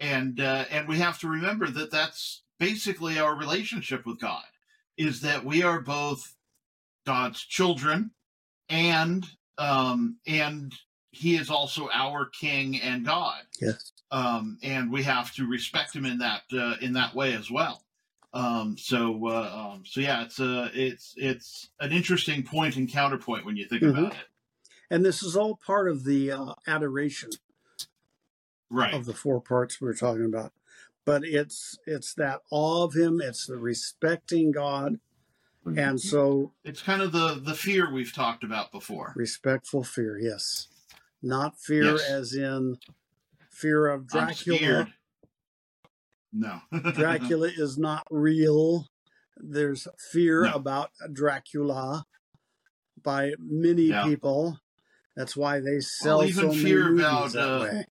and 0.00 0.40
uh, 0.40 0.64
and 0.70 0.88
we 0.88 0.98
have 0.98 1.18
to 1.20 1.28
remember 1.28 1.66
that 1.68 1.90
that's 1.90 2.42
basically 2.58 3.18
our 3.18 3.34
relationship 3.36 4.06
with 4.06 4.20
god 4.20 4.44
is 4.96 5.20
that 5.22 5.44
we 5.44 5.62
are 5.62 5.80
both 5.80 6.34
god's 7.06 7.40
children 7.44 8.10
and 8.68 9.26
um 9.58 10.16
and 10.26 10.72
he 11.10 11.36
is 11.36 11.50
also 11.50 11.88
our 11.92 12.26
king 12.26 12.80
and 12.80 13.04
god 13.04 13.42
Yes. 13.60 13.92
um, 14.10 14.58
and 14.62 14.90
we 14.90 15.02
have 15.02 15.32
to 15.34 15.46
respect 15.46 15.94
him 15.94 16.06
in 16.06 16.18
that 16.18 16.42
uh, 16.52 16.76
in 16.80 16.94
that 16.94 17.14
way 17.14 17.34
as 17.34 17.50
well. 17.50 17.81
Um, 18.34 18.76
so 18.78 19.26
uh, 19.28 19.72
um, 19.74 19.84
so 19.84 20.00
yeah, 20.00 20.22
it's 20.24 20.40
a 20.40 20.70
it's 20.74 21.14
it's 21.16 21.68
an 21.80 21.92
interesting 21.92 22.42
point 22.42 22.76
and 22.76 22.88
counterpoint 22.90 23.44
when 23.44 23.56
you 23.56 23.66
think 23.66 23.82
Mhm. 23.82 23.98
about 23.98 24.12
it. 24.14 24.26
And 24.90 25.04
this 25.04 25.22
is 25.22 25.36
all 25.36 25.56
part 25.56 25.88
of 25.88 26.04
the 26.04 26.30
uh, 26.32 26.54
adoration. 26.66 27.30
right. 28.70 28.94
of 28.94 29.04
the 29.04 29.12
four 29.14 29.38
parts 29.40 29.80
we 29.80 29.86
were 29.86 29.94
talking 29.94 30.24
about. 30.24 30.52
But 31.04 31.24
it's 31.24 31.78
it's 31.86 32.14
that 32.14 32.40
awe 32.50 32.84
of 32.84 32.94
him, 32.94 33.20
it's 33.20 33.46
the 33.46 33.58
respecting 33.58 34.50
God, 34.52 34.98
and 35.66 36.00
so 36.00 36.52
it's 36.64 36.80
kind 36.80 37.02
of 37.02 37.12
the 37.12 37.34
the 37.34 37.54
fear 37.54 37.92
we've 37.92 38.14
talked 38.14 38.44
about 38.44 38.72
before. 38.72 39.12
respectful 39.16 39.84
fear, 39.84 40.18
yes. 40.18 40.68
Not 41.22 41.58
fear 41.60 41.84
Yes. 41.96 42.02
as 42.08 42.34
in 42.34 42.78
fear 43.50 43.88
of 43.88 44.06
Dracula. 44.08 44.92
No. 46.32 46.60
Dracula 46.94 47.48
is 47.54 47.76
not 47.78 48.04
real. 48.10 48.86
There's 49.36 49.86
fear 50.12 50.44
No. 50.44 50.52
about 50.54 50.90
Dracula 51.12 52.04
by 53.02 53.32
many 53.38 53.84
Yeah. 53.84 54.04
people. 54.04 54.58
That's 55.16 55.36
why 55.36 55.60
they 55.60 55.80
sell 55.80 56.24
even 56.24 56.34
so 56.34 56.48
many 56.48 56.62
fear 56.62 56.84
movies 56.90 57.34
about, 57.34 57.36
uh, 57.36 57.82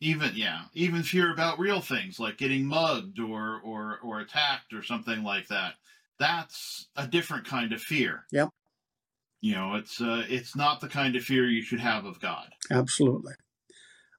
even 0.00 0.32
yeah, 0.34 0.64
even 0.74 1.02
fear 1.02 1.32
about 1.32 1.58
real 1.58 1.80
things 1.80 2.18
like 2.18 2.36
getting 2.36 2.66
mugged 2.66 3.18
or 3.18 3.60
or 3.64 3.98
or 4.02 4.20
attacked 4.20 4.72
or 4.74 4.82
something 4.82 5.22
like 5.22 5.48
that. 5.48 5.74
That's 6.18 6.88
a 6.94 7.06
different 7.06 7.46
kind 7.46 7.72
of 7.72 7.80
fear. 7.80 8.26
Yep. 8.32 8.50
You 9.40 9.54
know, 9.54 9.74
it's 9.76 10.00
uh, 10.00 10.24
it's 10.28 10.54
not 10.54 10.80
the 10.80 10.88
kind 10.88 11.16
of 11.16 11.24
fear 11.24 11.46
you 11.48 11.62
should 11.62 11.80
have 11.80 12.04
of 12.04 12.20
God. 12.20 12.48
Absolutely. 12.70 13.32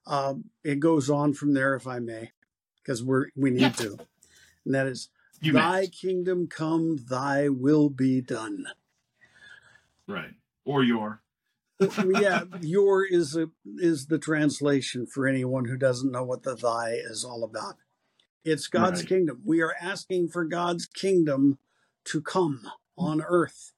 Um, 0.08 0.46
it 0.64 0.80
goes 0.80 1.10
on 1.10 1.34
from 1.34 1.54
there, 1.54 1.76
if 1.76 1.86
I 1.88 2.00
may, 2.00 2.32
because 2.84 3.04
we're 3.04 3.28
we 3.36 3.50
need 3.52 3.62
Yeah. 3.62 3.70
to. 3.70 3.98
And 4.66 4.76
that 4.76 4.88
is, 4.88 5.10
You 5.42 5.54
"Thy 5.54 5.82
may. 5.82 5.88
kingdom 5.88 6.48
come, 6.48 6.98
Thy 7.10 7.50
will 7.50 7.90
be 7.90 8.22
done." 8.22 8.66
right 10.08 10.34
or 10.66 10.84
your 10.84 11.22
yeah, 12.06 12.44
your 12.62 13.06
is 13.06 13.36
a, 13.36 13.50
is 13.78 14.08
the 14.08 14.20
translation 14.20 15.06
for 15.06 15.28
anyone 15.28 15.66
who 15.66 15.76
doesn't 15.78 16.12
know 16.12 16.24
what 16.24 16.44
the 16.44 16.56
"Thy" 16.56 16.92
is 16.94 17.24
all 17.26 17.44
about. 17.44 17.76
It's 18.46 18.68
God's 18.68 19.02
Right. 19.02 19.10
kingdom. 19.10 19.42
We 19.46 19.62
are 19.62 19.76
asking 19.82 20.30
for 20.30 20.46
God's 20.46 20.86
kingdom 20.86 21.58
to 22.06 22.22
come 22.22 22.68
on 22.98 23.22
earth. 23.22 23.74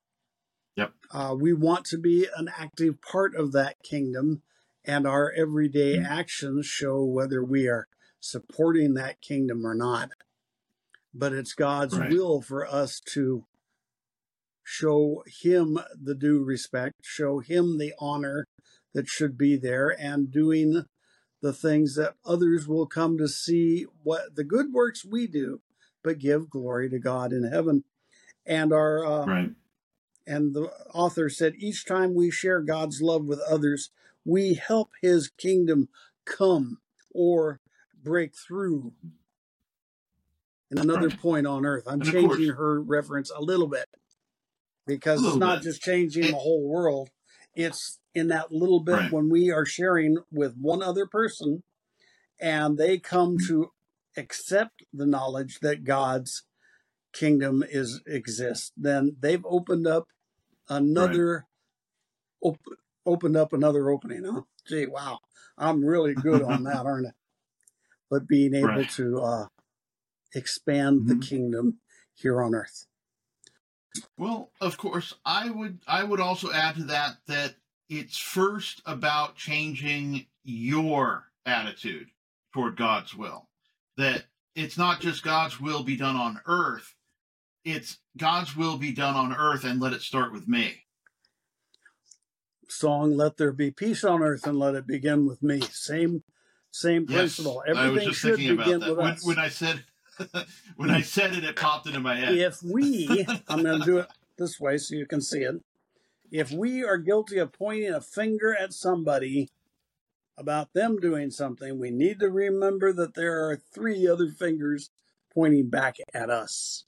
Yep. 0.75 0.93
Uh, 1.11 1.35
we 1.39 1.53
want 1.53 1.85
to 1.85 1.97
be 1.97 2.27
an 2.35 2.49
active 2.57 3.01
part 3.01 3.35
of 3.35 3.51
that 3.53 3.81
kingdom, 3.83 4.41
and 4.83 5.07
our 5.07 5.31
everyday 5.31 5.97
Mm. 5.97 6.05
actions 6.09 6.65
show 6.65 7.03
whether 7.03 7.43
we 7.43 7.67
are 7.67 7.87
supporting 8.25 8.93
that 8.95 9.21
kingdom 9.21 9.65
or 9.65 9.75
not. 9.75 10.11
But 11.13 11.33
it's 11.33 11.53
God's 11.53 11.97
Right. 11.97 12.11
will 12.11 12.41
for 12.41 12.65
us 12.65 12.99
to 13.13 13.45
show 14.63 15.23
Him 15.27 15.79
the 15.93 16.15
due 16.15 16.43
respect, 16.43 16.95
show 17.03 17.39
Him 17.39 17.77
the 17.77 17.93
honor 17.99 18.45
that 18.93 19.07
should 19.07 19.37
be 19.37 19.55
there, 19.55 19.89
and 19.89 20.31
doing 20.31 20.85
the 21.41 21.53
things 21.53 21.95
that 21.95 22.15
others 22.25 22.67
will 22.67 22.87
come 22.87 23.17
to 23.17 23.27
see 23.27 23.85
what 24.03 24.35
the 24.35 24.43
good 24.43 24.73
works 24.73 25.05
we 25.05 25.27
do, 25.27 25.61
but 26.03 26.17
give 26.17 26.49
glory 26.49 26.89
to 26.89 26.99
God 26.99 27.31
in 27.31 27.43
heaven. 27.43 27.83
And 28.45 28.73
our 28.73 29.05
uh, 29.05 29.25
right 29.25 29.51
and 30.27 30.53
the 30.53 30.71
author 30.93 31.29
said 31.29 31.53
each 31.57 31.85
time 31.85 32.13
we 32.13 32.31
share 32.31 32.61
God's 32.61 33.01
love 33.01 33.25
with 33.25 33.39
others, 33.47 33.91
we 34.23 34.55
help 34.55 34.91
his 35.01 35.29
kingdom 35.29 35.89
come 36.25 36.79
or 37.13 37.59
break 38.05 38.33
through. 38.35 38.93
And 40.71 40.79
another 40.79 41.09
Right. 41.09 41.19
point 41.19 41.47
on 41.47 41.65
earth. 41.65 41.83
I'm 41.87 42.01
And 42.01 42.11
changing 42.11 42.49
her 42.53 42.81
reference 42.81 43.29
a 43.29 43.41
little 43.41 43.67
bit 43.67 43.87
because 44.87 45.23
A 45.23 45.29
it's 45.29 45.37
not 45.37 45.57
bit. 45.57 45.63
just 45.63 45.81
changing 45.81 46.31
the 46.31 46.37
whole 46.37 46.67
world. 46.67 47.09
It's 47.53 47.99
in 48.13 48.29
that 48.29 48.51
little 48.51 48.79
bit 48.79 48.93
Right. 48.95 49.11
when 49.11 49.29
we 49.29 49.51
are 49.51 49.65
sharing 49.65 50.17
with 50.31 50.55
one 50.57 50.81
other 50.81 51.05
person 51.05 51.63
and 52.39 52.77
they 52.77 52.97
come 52.99 53.37
Mm-hmm. 53.37 53.47
to 53.47 53.71
accept 54.17 54.83
the 54.93 55.05
knowledge 55.05 55.59
that 55.59 55.83
God's 55.83 56.43
kingdom 57.13 57.63
is 57.63 58.01
exists, 58.05 58.71
then 58.75 59.15
they've 59.19 59.45
opened 59.45 59.87
up 59.87 60.07
another 60.67 61.45
op- 62.41 62.59
opened 63.05 63.37
up 63.37 63.53
another 63.53 63.89
opening. 63.89 64.23
Huh? 64.25 64.41
Gee, 64.67 64.87
wow. 64.87 65.19
I'm 65.57 65.85
really 65.85 66.13
good 66.15 66.41
on 66.41 66.63
that, 66.63 66.85
aren't 66.85 67.07
I? 67.07 67.11
But 68.09 68.27
being 68.27 68.53
able 68.53 68.67
Right. 68.67 68.89
to 68.91 69.19
uh, 69.21 69.47
expand 70.33 71.07
the 71.07 71.15
Mhm. 71.15 71.27
kingdom 71.27 71.79
here 72.13 72.41
on 72.41 72.53
earth. 72.53 72.85
Well, 74.17 74.51
of 74.61 74.77
course, 74.77 75.13
I 75.25 75.49
would 75.49 75.79
I 75.87 76.03
would 76.03 76.19
also 76.19 76.51
add 76.51 76.75
to 76.75 76.83
that 76.85 77.25
that 77.27 77.55
it's 77.89 78.17
first 78.17 78.81
about 78.85 79.35
changing 79.35 80.27
your 80.43 81.31
attitude 81.45 82.09
toward 82.53 82.75
God's 82.77 83.13
will. 83.15 83.49
That 83.97 84.25
it's 84.55 84.77
not 84.77 85.01
just 85.01 85.23
God's 85.23 85.59
will 85.59 85.83
be 85.83 85.95
done 85.97 86.15
on 86.15 86.41
earth, 86.45 86.95
it's 87.63 87.99
God's 88.17 88.55
will 88.55 88.77
be 88.77 88.91
done 88.93 89.15
on 89.15 89.33
earth 89.33 89.63
and 89.63 89.79
let 89.81 89.93
it 89.93 90.01
start 90.01 90.31
with 90.31 90.47
me. 90.47 90.85
Song 92.67 93.15
"Let 93.15 93.37
There 93.37 93.53
Be 93.53 93.71
Peace 93.71 94.03
on 94.03 94.21
Earth" 94.23 94.45
and 94.47 94.57
let 94.57 94.75
it 94.75 94.87
begin 94.87 95.25
with 95.27 95.43
me. 95.43 95.61
Same, 95.61 96.23
same 96.75 97.05
principle. 97.07 97.63
Yes, 97.65 97.77
I 97.77 97.79
was 97.79 97.87
Everything 97.87 98.07
just 98.09 98.19
should 98.19 98.35
thinking 98.35 98.57
begin 98.57 98.73
about 98.75 98.79
that. 98.85 98.89
with 98.89 98.97
When, 98.99 99.13
us. 99.13 99.25
when 99.25 99.39
I 99.39 99.49
said 99.49 99.83
when 100.75 100.89
I 100.89 101.01
said 101.01 101.33
it, 101.33 101.43
it 101.43 101.55
popped 101.55 101.87
into 101.87 101.99
my 101.99 102.15
head. 102.15 102.35
if 102.35 102.61
we, 102.63 103.25
I'm 103.47 103.63
going 103.63 103.79
to 103.79 103.85
do 103.85 103.97
it 103.99 104.07
this 104.37 104.59
way 104.59 104.77
so 104.77 104.95
you 104.95 105.05
can 105.05 105.21
see 105.21 105.39
it. 105.41 105.55
If 106.31 106.51
we 106.51 106.83
are 106.83 106.97
guilty 106.97 107.37
of 107.37 107.53
pointing 107.53 107.93
a 107.93 108.01
finger 108.01 108.55
at 108.57 108.73
somebody 108.73 109.49
about 110.37 110.73
them 110.73 110.97
doing 110.99 111.31
something, 111.31 111.79
we 111.79 111.91
need 111.91 112.19
to 112.19 112.29
remember 112.29 112.91
that 112.93 113.13
there 113.13 113.47
are 113.49 113.55
three 113.73 114.07
other 114.07 114.29
fingers 114.29 114.89
pointing 115.33 115.69
back 115.69 115.95
at 116.13 116.29
us. 116.29 116.85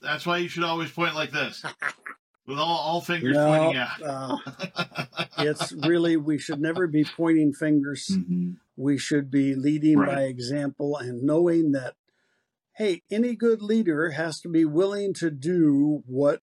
That's 0.00 0.26
why 0.26 0.38
you 0.38 0.48
should 0.48 0.64
always 0.64 0.90
point 0.90 1.14
like 1.14 1.32
this, 1.32 1.64
with 2.46 2.58
all, 2.58 2.78
all 2.78 3.00
fingers 3.00 3.34
No, 3.36 3.46
pointing 3.46 3.76
out. 3.82 4.02
uh, 4.02 4.36
it's 5.38 5.72
really, 5.72 6.16
we 6.16 6.38
should 6.38 6.60
never 6.60 6.86
be 6.86 7.04
pointing 7.04 7.52
fingers. 7.52 8.08
Mhm. 8.10 8.56
We 8.76 8.98
should 8.98 9.30
be 9.30 9.54
leading 9.54 9.98
Right. 9.98 10.14
by 10.16 10.22
example 10.22 10.96
and 10.96 11.22
knowing 11.22 11.72
that, 11.72 11.94
hey, 12.76 13.02
any 13.10 13.36
good 13.36 13.62
leader 13.62 14.10
has 14.10 14.40
to 14.40 14.48
be 14.48 14.64
willing 14.64 15.12
to 15.14 15.30
do 15.30 16.02
what 16.06 16.40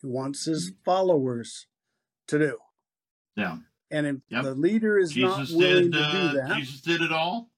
he 0.00 0.08
wants 0.08 0.44
his 0.46 0.70
Mm-hmm. 0.70 0.82
followers 0.84 1.66
to 2.26 2.38
do. 2.38 2.58
Yeah. 3.36 3.58
And 3.90 4.06
if 4.06 4.16
Yep. 4.28 4.42
the 4.44 4.54
leader 4.54 4.98
is 4.98 5.16
not 5.16 5.48
willing 5.50 5.90
did. 5.90 5.92
to 5.92 5.98
Uh, 5.98 6.12
do 6.32 6.38
that, 6.38 6.56
Jesus 6.58 6.80
did 6.80 7.00
it 7.02 7.12
all. 7.12 7.51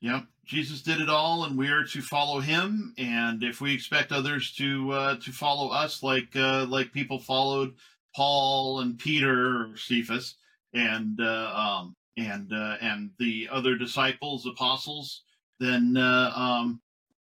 Yep, 0.00 0.24
Jesus 0.46 0.80
did 0.82 1.00
it 1.00 1.10
all, 1.10 1.44
and 1.44 1.58
we 1.58 1.68
are 1.68 1.84
to 1.84 2.00
follow 2.00 2.40
Him. 2.40 2.94
And 2.96 3.42
if 3.42 3.60
we 3.60 3.74
expect 3.74 4.12
others 4.12 4.52
to 4.52 4.92
uh, 4.92 5.16
to 5.16 5.32
follow 5.32 5.68
us, 5.68 6.02
like 6.02 6.34
uh, 6.34 6.66
like 6.66 6.92
people 6.92 7.18
followed 7.18 7.74
Paul 8.16 8.80
and 8.80 8.98
Peter 8.98 9.66
or 9.66 9.76
Cephas, 9.76 10.36
and 10.72 11.20
uh, 11.20 11.52
um, 11.54 11.96
and 12.16 12.52
uh, 12.52 12.76
and 12.80 13.10
the 13.18 13.48
other 13.52 13.76
disciples, 13.76 14.46
apostles, 14.46 15.22
then 15.58 15.96
uh, 15.96 16.32
um, 16.34 16.80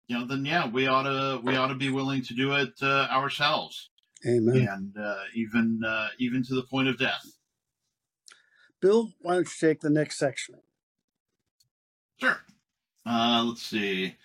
you 0.07 0.17
know, 0.17 0.25
then 0.25 0.45
yeah, 0.45 0.67
we 0.67 0.87
ought 0.87 1.03
to 1.03 1.39
we 1.43 1.55
ought 1.55 1.67
to 1.67 1.75
be 1.75 1.91
willing 1.91 2.23
to 2.23 2.33
do 2.33 2.53
it 2.53 2.73
uh, 2.81 3.07
ourselves, 3.11 3.89
amen. 4.25 4.67
and 4.67 4.97
uh, 4.97 5.15
even 5.33 5.81
uh, 5.85 6.09
even 6.19 6.43
to 6.43 6.55
the 6.55 6.63
point 6.63 6.87
of 6.87 6.97
death. 6.97 7.25
Bill, 8.81 9.11
why 9.21 9.35
don't 9.35 9.47
you 9.47 9.67
take 9.67 9.81
the 9.81 9.89
next 9.89 10.17
section? 10.17 10.55
Sure. 12.19 12.39
Uh, 13.05 13.43
let's 13.47 13.61
see. 13.61 14.15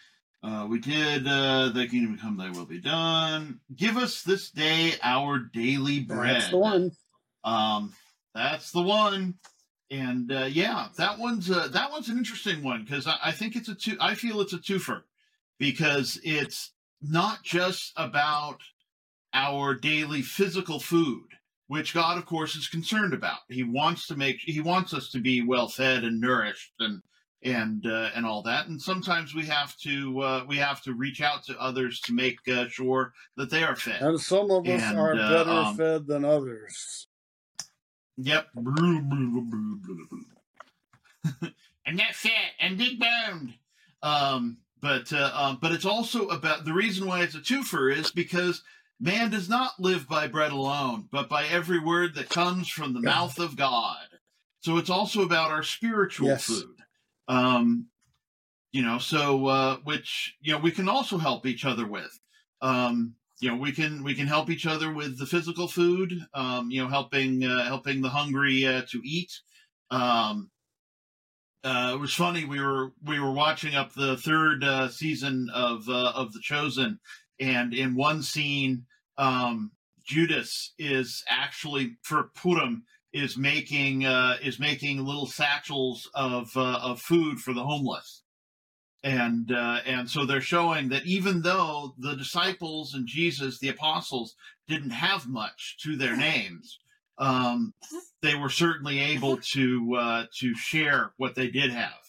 Uh, 0.42 0.66
we 0.70 0.78
did 0.78 1.26
uh, 1.26 1.68
the 1.68 1.86
kingdom 1.86 2.16
come, 2.18 2.36
thy 2.36 2.50
will 2.50 2.64
be 2.64 2.80
done. 2.80 3.60
Give 3.76 3.96
us 3.96 4.22
this 4.22 4.50
day 4.50 4.94
our 5.02 5.38
daily 5.38 6.00
bread. 6.00 6.36
That's 6.36 6.50
the 6.50 6.58
one. 6.58 6.90
Um, 7.44 7.92
that's 8.34 8.70
the 8.70 8.82
one. 8.82 9.34
And 9.90 10.32
uh, 10.32 10.48
yeah, 10.50 10.88
that 10.96 11.18
one's 11.18 11.50
uh, 11.50 11.68
that 11.68 11.90
one's 11.90 12.08
an 12.08 12.16
interesting 12.16 12.62
one 12.62 12.84
because 12.84 13.06
I, 13.06 13.16
I 13.24 13.32
think 13.32 13.56
it's 13.56 13.68
a 13.68 13.74
two. 13.74 13.96
I 14.00 14.14
feel 14.14 14.40
it's 14.40 14.52
a 14.52 14.58
twofer 14.58 15.02
because 15.58 16.18
it's 16.22 16.72
not 17.02 17.42
just 17.42 17.92
about 17.96 18.60
our 19.34 19.74
daily 19.74 20.22
physical 20.22 20.80
food, 20.80 21.26
which 21.66 21.92
God, 21.92 22.18
of 22.18 22.24
course, 22.24 22.56
is 22.56 22.68
concerned 22.68 23.12
about. 23.12 23.40
He 23.48 23.64
wants 23.64 24.06
to 24.06 24.16
make 24.16 24.38
He 24.40 24.60
wants 24.60 24.94
us 24.94 25.10
to 25.10 25.20
be 25.20 25.42
well 25.42 25.68
fed 25.68 26.04
and 26.04 26.20
nourished 26.20 26.72
and 26.78 27.02
and 27.42 27.86
uh, 27.86 28.10
and 28.14 28.26
all 28.26 28.42
that. 28.42 28.66
And 28.68 28.80
sometimes 28.80 29.34
we 29.34 29.44
have 29.46 29.76
to 29.78 30.20
uh, 30.20 30.44
we 30.46 30.56
have 30.56 30.82
to 30.82 30.94
reach 30.94 31.20
out 31.20 31.44
to 31.44 31.58
others 31.60 32.00
to 32.02 32.12
make 32.12 32.46
uh, 32.48 32.68
sure 32.68 33.12
that 33.36 33.50
they 33.50 33.62
are 33.62 33.76
fed. 33.76 34.02
And 34.02 34.20
some 34.20 34.50
of 34.50 34.66
us 34.66 34.82
And, 34.82 34.98
are 34.98 35.12
uh, 35.14 35.28
better 35.28 35.50
um, 35.50 35.76
fed 35.76 36.06
than 36.06 36.24
others. 36.24 37.06
Yep. 38.16 38.48
and 41.86 41.98
that's 41.98 42.18
fat 42.18 42.30
and 42.60 42.76
big 42.76 43.00
boned. 43.00 43.54
Um, 44.02 44.58
but 44.80 45.12
uh, 45.12 45.30
um, 45.34 45.58
but 45.60 45.72
it's 45.72 45.84
also 45.84 46.28
about 46.28 46.64
the 46.64 46.72
reason 46.72 47.06
why 47.06 47.22
it's 47.22 47.34
a 47.34 47.40
twofer 47.40 47.94
is 47.94 48.10
because 48.10 48.62
man 48.98 49.30
does 49.30 49.48
not 49.48 49.72
live 49.78 50.08
by 50.08 50.26
bread 50.26 50.52
alone, 50.52 51.08
but 51.10 51.28
by 51.28 51.46
every 51.46 51.78
word 51.78 52.14
that 52.14 52.28
comes 52.28 52.68
from 52.68 52.92
the 52.92 53.00
Yeah. 53.00 53.10
mouth 53.14 53.38
of 53.38 53.56
God. 53.56 53.96
So 54.62 54.76
it's 54.76 54.90
also 54.90 55.22
about 55.22 55.50
our 55.50 55.62
spiritual 55.62 56.28
Yes. 56.28 56.44
food. 56.46 56.79
Um, 57.30 57.86
you 58.72 58.82
know, 58.82 58.98
so 58.98 59.46
uh, 59.46 59.76
which 59.84 60.36
you 60.40 60.52
know 60.52 60.58
we 60.58 60.72
can 60.72 60.88
also 60.88 61.16
help 61.16 61.46
each 61.46 61.64
other 61.64 61.86
with. 61.86 62.18
Um, 62.60 63.14
you 63.40 63.48
know, 63.48 63.56
we 63.56 63.72
can 63.72 64.02
we 64.02 64.14
can 64.14 64.26
help 64.26 64.50
each 64.50 64.66
other 64.66 64.92
with 64.92 65.18
the 65.18 65.26
physical 65.26 65.68
food. 65.68 66.12
Um, 66.34 66.70
you 66.70 66.82
know, 66.82 66.88
helping 66.88 67.44
uh, 67.44 67.64
helping 67.64 68.02
the 68.02 68.08
hungry 68.08 68.66
uh, 68.66 68.82
to 68.90 69.00
eat. 69.04 69.32
Um, 69.90 70.50
uh, 71.62 71.92
it 71.94 72.00
was 72.00 72.14
funny. 72.14 72.44
We 72.44 72.60
were 72.60 72.92
we 73.06 73.20
were 73.20 73.32
watching 73.32 73.76
up 73.76 73.94
the 73.94 74.16
third 74.16 74.64
uh, 74.64 74.88
season 74.88 75.48
of 75.54 75.88
uh, 75.88 76.12
of 76.14 76.32
The 76.32 76.40
Chosen, 76.40 76.98
and 77.38 77.72
in 77.72 77.94
one 77.94 78.22
scene, 78.22 78.86
um, 79.18 79.70
Judas 80.04 80.74
is 80.78 81.22
actually 81.28 81.96
for 82.02 82.30
Purim 82.34 82.84
is 83.12 83.36
making 83.36 84.04
uh, 84.04 84.36
is 84.42 84.58
making 84.58 85.04
little 85.04 85.26
satchels 85.26 86.08
of 86.14 86.56
uh, 86.56 86.78
of 86.82 87.00
food 87.00 87.38
for 87.38 87.52
the 87.52 87.64
homeless, 87.64 88.22
and 89.02 89.50
uh, 89.52 89.80
and 89.86 90.08
so 90.08 90.24
they're 90.24 90.40
showing 90.40 90.88
that 90.90 91.06
even 91.06 91.42
though 91.42 91.94
the 91.98 92.14
disciples 92.14 92.94
and 92.94 93.06
Jesus, 93.06 93.58
the 93.58 93.68
apostles, 93.68 94.34
didn't 94.68 94.90
have 94.90 95.26
much 95.26 95.76
to 95.82 95.96
their 95.96 96.16
names, 96.30 96.78
um, 97.18 97.74
they 98.22 98.34
were 98.34 98.50
certainly 98.50 99.00
able 99.00 99.36
to 99.52 99.96
uh, 99.98 100.24
to 100.38 100.54
share 100.54 101.12
what 101.16 101.34
they 101.34 101.50
did 101.50 101.70
have, 101.70 102.00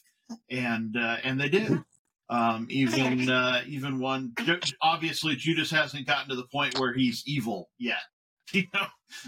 and 0.49 0.95
uh, 0.97 1.17
and 1.23 1.39
they 1.39 1.49
did. 1.49 1.83
Um, 2.29 2.67
even 2.69 3.29
uh, 3.29 3.61
even 3.67 3.99
one 3.99 4.33
obviously 4.81 5.35
Judas 5.35 5.69
hasn't 5.69 6.07
gotten 6.07 6.29
to 6.29 6.37
the 6.37 6.47
point 6.47 6.79
where 6.79 6.93
he's 6.93 7.23
evil 7.27 7.69
yet, 7.77 7.99
you 8.53 8.67
know, 8.73 8.85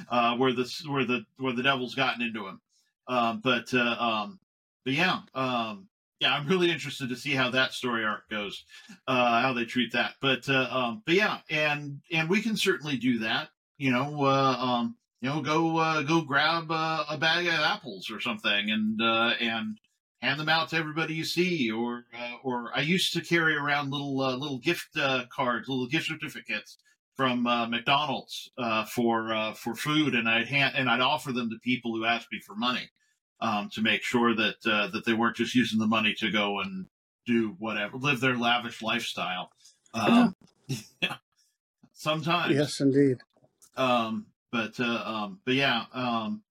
uh, 0.10 0.36
where 0.38 0.54
the 0.54 0.70
where 0.88 1.06
the 1.06 1.26
where 1.38 1.54
the 1.54 1.64
devil's 1.64 1.96
gotten 1.96 2.22
into 2.22 2.48
him. 2.48 2.62
Um, 3.08 3.42
but 3.44 3.74
uh, 3.74 3.96
um, 4.00 4.40
but 4.86 4.94
yeah, 4.94 5.20
um, 5.34 5.88
yeah, 6.20 6.34
I'm 6.34 6.48
really 6.48 6.72
interested 6.72 7.10
to 7.10 7.16
see 7.16 7.32
how 7.32 7.50
that 7.52 7.74
story 7.74 8.06
arc 8.06 8.30
goes, 8.30 8.64
uh, 9.08 9.42
how 9.42 9.54
they 9.54 9.66
treat 9.66 9.92
that. 9.94 10.16
But 10.22 10.48
uh, 10.48 10.68
um, 10.72 11.04
but 11.06 11.16
yeah, 11.16 11.40
and 11.50 12.02
and 12.12 12.30
we 12.30 12.42
can 12.42 12.56
certainly 12.56 12.98
do 12.98 13.20
that. 13.20 13.50
You 13.78 13.92
know, 13.92 14.24
uh, 14.24 14.58
um, 14.60 14.96
you 15.22 15.30
know, 15.30 15.42
go 15.42 15.78
uh, 15.78 16.04
go 16.04 16.22
grab 16.22 16.72
uh, 16.72 17.06
a 17.10 17.18
bag 17.18 17.48
of 17.48 17.54
apples 17.54 18.10
or 18.10 18.20
something, 18.20 18.72
and 18.72 19.02
uh, 19.02 19.34
and 19.40 19.78
hand 20.22 20.40
them 20.40 20.50
out 20.50 20.70
to 20.70 20.78
everybody 20.78 21.14
you 21.14 21.26
see. 21.26 21.72
Or 21.72 22.06
uh, 22.18 22.36
or 22.44 22.72
I 22.74 22.82
used 22.82 23.14
to 23.14 23.22
carry 23.22 23.56
around 23.56 23.92
little 23.92 24.22
uh, 24.22 24.36
little 24.36 24.60
gift 24.60 24.96
uh, 24.98 25.26
cards, 25.30 25.68
little 25.68 25.88
gift 25.88 26.08
certificates 26.08 26.78
from 27.16 27.46
uh, 27.46 27.68
McDonald's 27.68 28.52
uh, 28.58 28.86
for 28.86 29.34
uh, 29.34 29.54
for 29.54 29.76
food, 29.76 30.16
and 30.16 30.28
I'd 30.28 30.48
hand 30.48 30.74
and 30.76 30.90
I'd 30.90 31.02
offer 31.02 31.32
them 31.32 31.50
to 31.50 31.58
people 31.60 31.96
who 31.96 32.06
asked 32.06 32.28
me 32.32 32.40
for 32.40 32.56
money 32.56 32.90
um, 33.40 33.70
to 33.74 33.82
make 33.82 34.04
sure 34.04 34.36
that 34.36 34.56
uh, 34.66 34.88
that 34.88 35.06
they 35.06 35.14
weren't 35.14 35.36
just 35.36 35.56
using 35.56 35.80
the 35.80 35.88
money 35.88 36.14
to 36.20 36.32
go 36.32 36.60
and 36.60 36.88
do 37.26 37.56
whatever, 37.60 37.98
live 37.98 38.20
their 38.20 38.36
lavish 38.36 38.82
lifestyle. 38.82 39.52
Um, 39.94 40.36
yeah, 41.02 41.16
sometimes, 41.94 42.56
Yes, 42.56 42.80
indeed. 42.80 43.20
um, 43.78 44.26
but 44.52 44.80
uh, 44.80 45.04
um, 45.06 45.40
but 45.46 45.54
yeah, 45.54 45.86
um, 45.94 46.42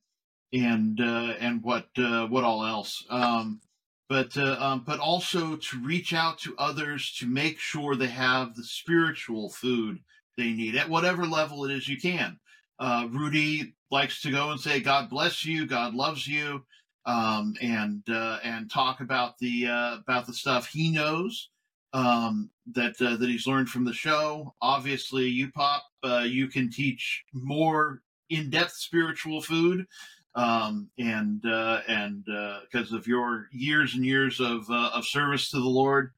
and 0.53 1.01
uh, 1.01 1.35
and 1.41 1.63
what 1.63 1.89
uh, 1.99 2.27
what 2.27 2.45
all 2.45 2.65
else? 2.65 3.05
Um, 3.11 3.61
but 4.09 4.37
uh, 4.37 4.57
um, 4.61 4.85
but 4.87 5.01
also 5.01 5.57
to 5.57 5.83
reach 5.83 6.13
out 6.13 6.39
to 6.41 6.55
others 6.59 7.15
to 7.19 7.27
make 7.27 7.59
sure 7.59 7.97
they 7.97 8.09
have 8.09 8.55
the 8.55 8.65
spiritual 8.65 9.51
food 9.51 10.01
they 10.37 10.53
need 10.53 10.77
at 10.77 10.89
whatever 10.89 11.27
level 11.27 11.65
it 11.65 11.73
is 11.73 11.89
you 11.89 11.99
can. 11.99 12.39
Uh, 12.79 13.07
Rudy 13.11 13.75
likes 13.91 14.23
to 14.23 14.31
go 14.31 14.51
and 14.51 14.61
say, 14.61 14.81
"God 14.81 15.09
bless 15.11 15.45
you, 15.45 15.67
God 15.67 15.95
loves 15.95 16.27
you," 16.27 16.65
um, 17.07 17.55
and 17.61 18.03
uh, 18.09 18.39
and 18.43 18.71
talk 18.71 19.01
about 19.01 19.39
the 19.39 19.67
uh, 19.67 19.97
about 19.99 20.27
the 20.27 20.35
stuff 20.35 20.69
he 20.69 20.91
knows 20.91 21.51
um, 21.93 22.51
that 22.73 23.01
uh, 23.01 23.17
that 23.17 23.29
he's 23.29 23.47
learned 23.47 23.69
from 23.69 23.85
the 23.85 23.93
show. 23.93 24.55
Obviously, 24.61 25.27
you 25.29 25.51
pop, 25.51 25.85
uh, 26.05 26.25
you 26.27 26.49
can 26.49 26.71
teach 26.71 27.25
more 27.33 28.01
in 28.31 28.51
depth 28.51 28.73
spiritual 28.73 29.43
food, 29.43 29.87
um, 30.35 30.89
and 30.99 31.45
uh, 31.45 31.81
and 31.89 32.25
because 32.71 32.93
of 32.93 33.07
your 33.07 33.49
years 33.53 33.95
and 33.95 34.05
years 34.05 34.41
of 34.41 34.69
uh, 34.71 34.91
of 34.95 35.05
service 35.05 35.51
to 35.51 35.59
the 35.59 35.69
Lord 35.69 36.13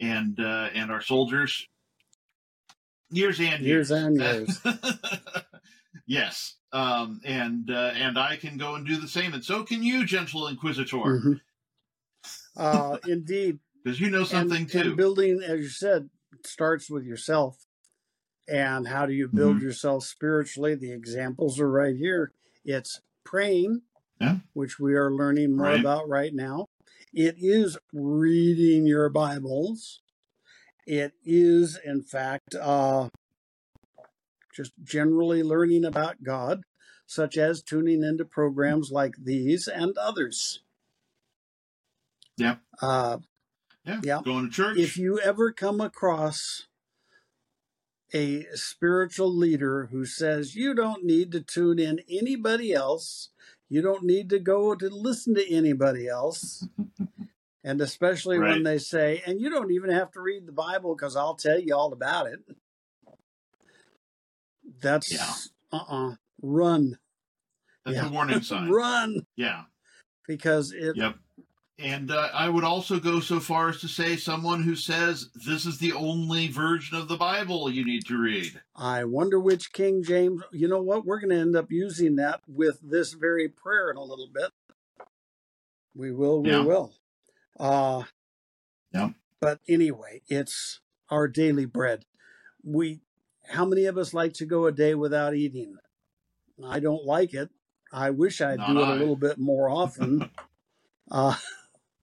and 0.00 0.38
uh, 0.40 0.70
and 0.74 0.90
our 0.90 1.02
soldiers, 1.02 1.66
years 3.10 3.40
and 3.40 3.64
Years 3.64 3.90
years, 3.90 3.90
and 3.90 4.16
years. 4.16 4.60
yes, 6.06 6.54
um, 6.72 7.20
and 7.24 7.70
uh, 7.70 7.92
and 7.94 8.18
I 8.18 8.36
can 8.36 8.56
go 8.56 8.74
and 8.74 8.86
do 8.86 8.96
the 8.96 9.08
same, 9.08 9.34
and 9.34 9.44
so 9.44 9.62
can 9.64 9.82
you, 9.82 10.04
gentle 10.04 10.46
Inquisitor, 10.48 10.96
Mhm. 10.96 11.40
Uh, 12.56 12.98
indeed. 13.08 13.58
because 13.82 14.00
you 14.00 14.10
know 14.10 14.24
something 14.24 14.58
and, 14.62 14.70
too. 14.70 14.78
and 14.80 14.96
building, 14.96 15.40
as 15.42 15.60
you 15.60 15.68
said, 15.68 16.10
starts 16.44 16.90
with 16.90 17.04
yourself. 17.04 17.58
And 18.48 18.88
how 18.88 19.06
do 19.06 19.12
you 19.12 19.28
build 19.28 19.56
Mm-hmm. 19.56 19.66
yourself 19.66 20.04
spiritually? 20.04 20.74
The 20.74 20.92
examples 20.92 21.60
are 21.60 21.70
right 21.70 21.94
here. 21.96 22.32
It's 22.64 23.00
praying, 23.24 23.82
Yeah. 24.20 24.38
which 24.54 24.80
we 24.80 24.94
are 24.94 25.12
learning 25.12 25.56
more 25.56 25.66
Right. 25.66 25.80
about 25.80 26.08
right 26.08 26.34
now. 26.34 26.66
It 27.12 27.36
is 27.38 27.78
reading 27.92 28.86
your 28.86 29.08
Bibles. 29.08 30.00
It 30.90 31.12
is, 31.24 31.78
in 31.84 32.02
fact, 32.02 32.56
uh, 32.56 33.10
just 34.52 34.72
generally 34.82 35.40
learning 35.40 35.84
about 35.84 36.24
God, 36.24 36.62
such 37.06 37.38
as 37.38 37.62
tuning 37.62 38.02
into 38.02 38.24
programs 38.24 38.90
like 38.90 39.14
these 39.16 39.68
and 39.68 39.96
others. 39.96 40.62
Yeah. 42.36 42.56
Uh, 42.82 43.18
yeah. 43.84 44.00
yeah. 44.02 44.20
going 44.24 44.46
to 44.46 44.52
church. 44.52 44.78
if 44.78 44.96
you 44.96 45.20
ever 45.20 45.52
come 45.52 45.80
across 45.80 46.66
a 48.12 48.46
spiritual 48.54 49.32
leader 49.32 49.90
who 49.92 50.04
says 50.04 50.56
you 50.56 50.74
don't 50.74 51.04
need 51.04 51.30
to 51.30 51.40
tune 51.40 51.78
in 51.78 52.00
anybody 52.10 52.72
else, 52.72 53.28
you 53.68 53.80
don't 53.80 54.02
need 54.02 54.28
to 54.30 54.40
go 54.40 54.74
to 54.74 54.88
listen 54.88 55.36
to 55.36 55.54
anybody 55.54 56.08
else, 56.08 56.66
and 57.64 57.80
especially 57.80 58.38
when 58.38 58.62
they 58.62 58.78
say, 58.78 59.22
and 59.26 59.40
you 59.40 59.50
don't 59.50 59.70
even 59.70 59.90
have 59.90 60.10
to 60.12 60.20
read 60.20 60.46
the 60.46 60.52
Bible 60.52 60.94
because 60.94 61.16
I'll 61.16 61.34
tell 61.36 61.58
you 61.58 61.74
all 61.74 61.92
about 61.92 62.26
it. 62.26 62.40
That's 64.80 65.12
Yeah. 65.12 65.78
uh 65.78 65.84
uh 65.88 66.14
run, 66.42 66.98
That's 67.84 67.96
yeah. 67.96 68.08
a 68.08 68.10
warning 68.12 68.40
sign. 68.42 68.70
run 68.70 69.26
Yeah. 69.36 69.64
because 70.26 70.72
it 70.72 70.96
Yep. 70.96 71.16
And 71.78 72.10
uh, 72.10 72.28
I 72.34 72.46
would 72.50 72.62
also 72.64 73.00
go 73.00 73.20
so 73.20 73.40
far 73.40 73.70
as 73.70 73.80
to 73.80 73.88
say 73.88 74.14
someone 74.16 74.62
who 74.62 74.76
says 74.76 75.30
this 75.46 75.64
is 75.64 75.78
the 75.78 75.94
only 75.94 76.48
version 76.48 76.98
of 76.98 77.08
the 77.08 77.16
Bible 77.16 77.70
you 77.70 77.86
need 77.86 78.04
to 78.08 78.18
read. 78.18 78.60
I 78.76 79.04
wonder 79.04 79.40
which 79.40 79.72
King 79.72 80.02
James. 80.02 80.42
You 80.52 80.68
know 80.68 80.82
what? 80.82 81.06
We're 81.06 81.20
going 81.20 81.30
to 81.30 81.40
end 81.40 81.56
up 81.56 81.70
using 81.72 82.16
that 82.16 82.42
with 82.46 82.78
this 82.82 83.14
very 83.14 83.48
prayer 83.48 83.90
in 83.90 83.96
a 83.96 84.02
little 84.02 84.28
bit. 84.30 84.50
We 85.94 86.12
will. 86.12 86.42
We 86.42 86.50
Yeah. 86.50 86.64
will. 86.64 86.92
Uh, 87.60 88.04
Yeah. 88.92 89.10
But 89.40 89.60
anyway, 89.68 90.22
it's 90.28 90.80
our 91.10 91.28
daily 91.28 91.66
bread. 91.66 92.04
We. 92.64 93.00
How 93.48 93.64
many 93.64 93.84
of 93.86 93.96
us 93.98 94.14
like 94.14 94.32
to 94.34 94.46
go 94.46 94.66
a 94.66 94.72
day 94.72 94.94
without 94.94 95.34
eating? 95.34 95.76
I 96.64 96.78
don't 96.80 97.04
like 97.04 97.34
it. 97.34 97.50
I 97.92 98.10
wish 98.10 98.40
I'd 98.40 98.58
Not 98.58 98.68
do 98.74 98.80
it 98.80 98.84
I. 98.84 98.92
a 98.94 98.98
little 98.98 99.16
bit 99.16 99.38
more 99.38 99.68
often. 99.68 100.30
uh, 101.10 101.36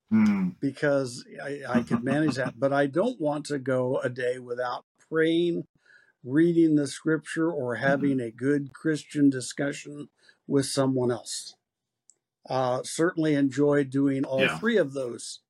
Hmm. 0.09 0.49
because 0.61 1.25
I, 1.43 1.59
I 1.67 1.81
could 1.83 2.01
manage 2.03 2.35
that. 2.35 2.57
But 2.57 2.71
I 2.71 2.87
don't 2.87 3.19
want 3.19 3.45
to 3.47 3.59
go 3.59 3.97
a 3.99 4.09
day 4.09 4.39
without 4.39 4.85
praying, 5.09 5.67
reading 6.23 6.75
the 6.75 6.87
scripture, 6.87 7.51
or 7.51 7.75
having 7.75 8.21
a 8.21 8.31
good 8.31 8.71
Christian 8.73 9.29
discussion 9.29 10.07
with 10.47 10.65
someone 10.65 11.11
else. 11.11 11.55
Uh, 12.49 12.83
certainly 12.83 13.35
enjoy 13.35 13.83
doing 13.83 14.23
all 14.23 14.39
Yeah. 14.41 14.57
three 14.57 14.77
of 14.77 14.93
those 14.93 15.41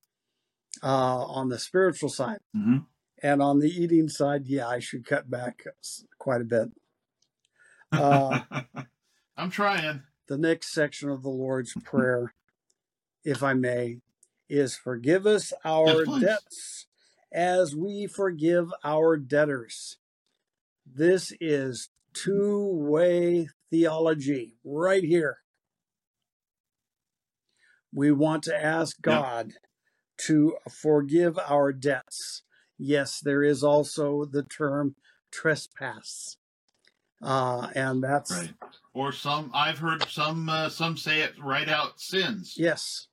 uh, 0.83 0.87
on 1.25 1.49
the 1.49 1.59
spiritual 1.59 2.09
side. 2.09 2.39
Mhm. 2.55 2.85
And 3.23 3.41
on 3.41 3.59
the 3.59 3.69
eating 3.69 4.09
side, 4.09 4.45
yeah, 4.45 4.67
I 4.67 4.79
should 4.79 5.05
cut 5.05 5.29
back 5.29 5.63
quite 6.19 6.41
a 6.41 6.45
bit. 6.45 6.69
Uh, 7.91 8.41
I'm 9.37 9.49
trying. 9.49 10.03
the 10.27 10.37
next 10.37 10.71
section 10.73 11.09
of 11.09 11.23
the 11.23 11.29
Lord's 11.29 11.73
Prayer, 11.83 12.33
if 13.23 13.41
I 13.41 13.53
may, 13.53 14.01
is 14.49 14.75
forgive 14.75 15.25
us 15.25 15.51
our 15.65 16.03
please. 16.05 16.21
debts 16.23 16.87
as 17.31 17.75
we 17.75 18.07
forgive 18.07 18.71
our 18.83 19.17
debtors. 19.17 19.97
This 20.85 21.33
is 21.41 21.89
two 22.13 22.65
way 22.71 23.49
theology 23.69 24.57
right 24.63 25.03
here. 25.03 25.39
We 27.93 28.11
want 28.11 28.43
to 28.43 28.55
ask. 28.55 29.01
God 29.01 29.53
to 30.25 30.57
forgive 30.69 31.37
our 31.39 31.71
debts. 31.71 32.43
Yes, 32.77 33.19
there 33.19 33.43
is 33.43 33.63
also 33.63 34.25
the 34.25 34.43
term 34.43 34.95
trespass. 35.31 36.37
Uh, 37.21 37.69
and 37.75 38.03
that's 38.03 38.31
Right. 38.31 38.53
Or 38.93 39.11
some 39.11 39.51
I've 39.53 39.79
heard 39.79 40.07
some 40.09 40.49
uh, 40.49 40.69
some 40.69 40.97
say 40.97 41.21
it 41.21 41.33
right 41.41 41.67
out 41.69 41.99
sins. 41.99 42.55
Yes. 42.57 43.07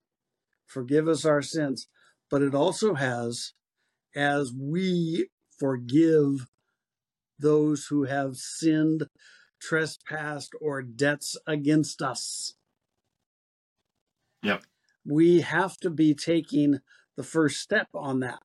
Forgive 0.66 1.08
us 1.08 1.24
our 1.24 1.42
sins. 1.42 1.88
but 2.30 2.42
it 2.42 2.54
also 2.54 2.94
has 2.94 3.52
as 4.16 4.52
we 4.52 5.28
forgive 5.58 6.48
those 7.38 7.86
who 7.86 8.04
have 8.04 8.36
sinned, 8.36 9.04
trespassed, 9.60 10.52
or 10.60 10.82
debts 10.82 11.36
against 11.46 12.02
us. 12.02 12.54
Yep. 14.42 14.62
We 15.06 15.40
have 15.42 15.76
to 15.78 15.90
be 15.90 16.14
taking 16.14 16.80
the 17.16 17.22
first 17.22 17.60
step 17.60 17.88
on 17.94 18.20
that. 18.20 18.40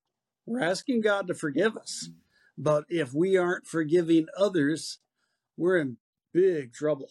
We're 0.45 0.61
asking 0.61 1.01
God 1.01 1.27
to 1.27 1.33
forgive 1.33 1.77
us. 1.77 2.09
But 2.57 2.85
if 2.89 3.13
we 3.13 3.37
aren't 3.37 3.65
forgiving 3.67 4.27
others, 4.37 4.99
we're 5.57 5.77
in 5.77 5.97
big 6.33 6.73
trouble. 6.73 7.09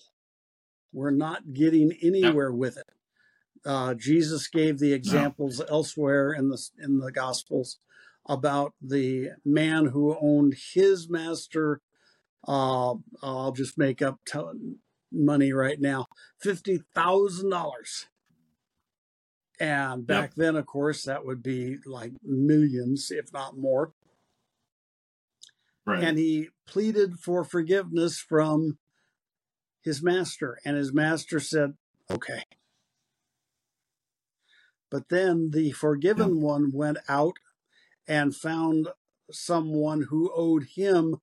We're 0.92 1.10
not 1.10 1.52
getting 1.54 1.92
anywhere 2.02 2.52
with 2.52 2.76
it. 2.76 2.90
Uh, 3.64 3.94
Jesus 3.94 4.48
gave 4.48 4.78
the 4.78 4.92
examples 4.92 5.60
elsewhere 5.68 6.32
in 6.32 6.48
the 6.48 6.58
in 6.78 6.98
the 6.98 7.12
Gospels 7.12 7.78
about 8.26 8.74
the 8.80 9.30
man 9.44 9.86
who 9.86 10.16
owned 10.20 10.54
his 10.74 11.08
master. 11.08 11.80
Uh, 12.46 12.94
I'll 13.22 13.52
just 13.52 13.76
make 13.76 14.00
up 14.00 14.20
t- 14.26 14.40
money 15.12 15.52
right 15.52 15.80
now, 15.80 16.06
fifty 16.40 16.82
thousand 16.94 17.50
dollars. 17.50 18.06
And 19.60 20.06
back 20.06 20.34
then, 20.36 20.54
of 20.56 20.66
course, 20.66 21.04
that 21.04 21.24
would 21.24 21.42
be 21.42 21.78
like 21.84 22.12
millions, 22.22 23.10
if 23.10 23.32
not 23.32 23.58
more. 23.58 23.92
Right. 25.84 26.04
And 26.04 26.16
he 26.18 26.50
pleaded 26.66 27.18
for 27.18 27.44
forgiveness 27.44 28.18
from 28.20 28.78
his 29.82 30.02
master, 30.02 30.58
and 30.64 30.76
his 30.76 30.92
master 30.92 31.40
said, 31.40 31.76
"Okay." 32.10 32.44
But 34.90 35.08
then 35.08 35.50
the 35.50 35.72
forgiven 35.72 36.40
one 36.40 36.72
went 36.72 36.98
out 37.08 37.38
and 38.06 38.34
found 38.34 38.88
someone 39.30 40.02
who 40.08 40.30
owed 40.34 40.64
him, 40.74 41.20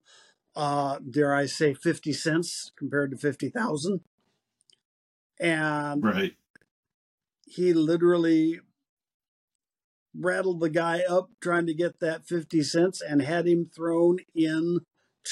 uh, 0.56 1.00
dare 1.00 1.34
I 1.34 1.45
say, 1.45 1.74
50 1.74 2.13
cents 2.13 2.71
compared 2.76 3.12
to 3.12 3.17
50,000. 3.17 4.02
And 5.39 6.04
right. 6.04 6.36
He 7.45 7.73
literally 7.73 8.60
rattled 10.17 10.60
the 10.62 10.69
guy 10.69 11.01
up 11.01 11.29
trying 11.41 11.65
to 11.67 11.73
get 11.73 11.99
that 11.99 12.25
50 12.25 12.63
cents 12.63 13.01
and 13.01 13.21
had 13.21 13.47
him 13.47 13.69
thrown 13.75 14.17
in 14.34 14.79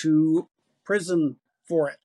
to 0.02 0.50
prison 0.84 1.38
for 1.68 1.90
it. 1.90 1.98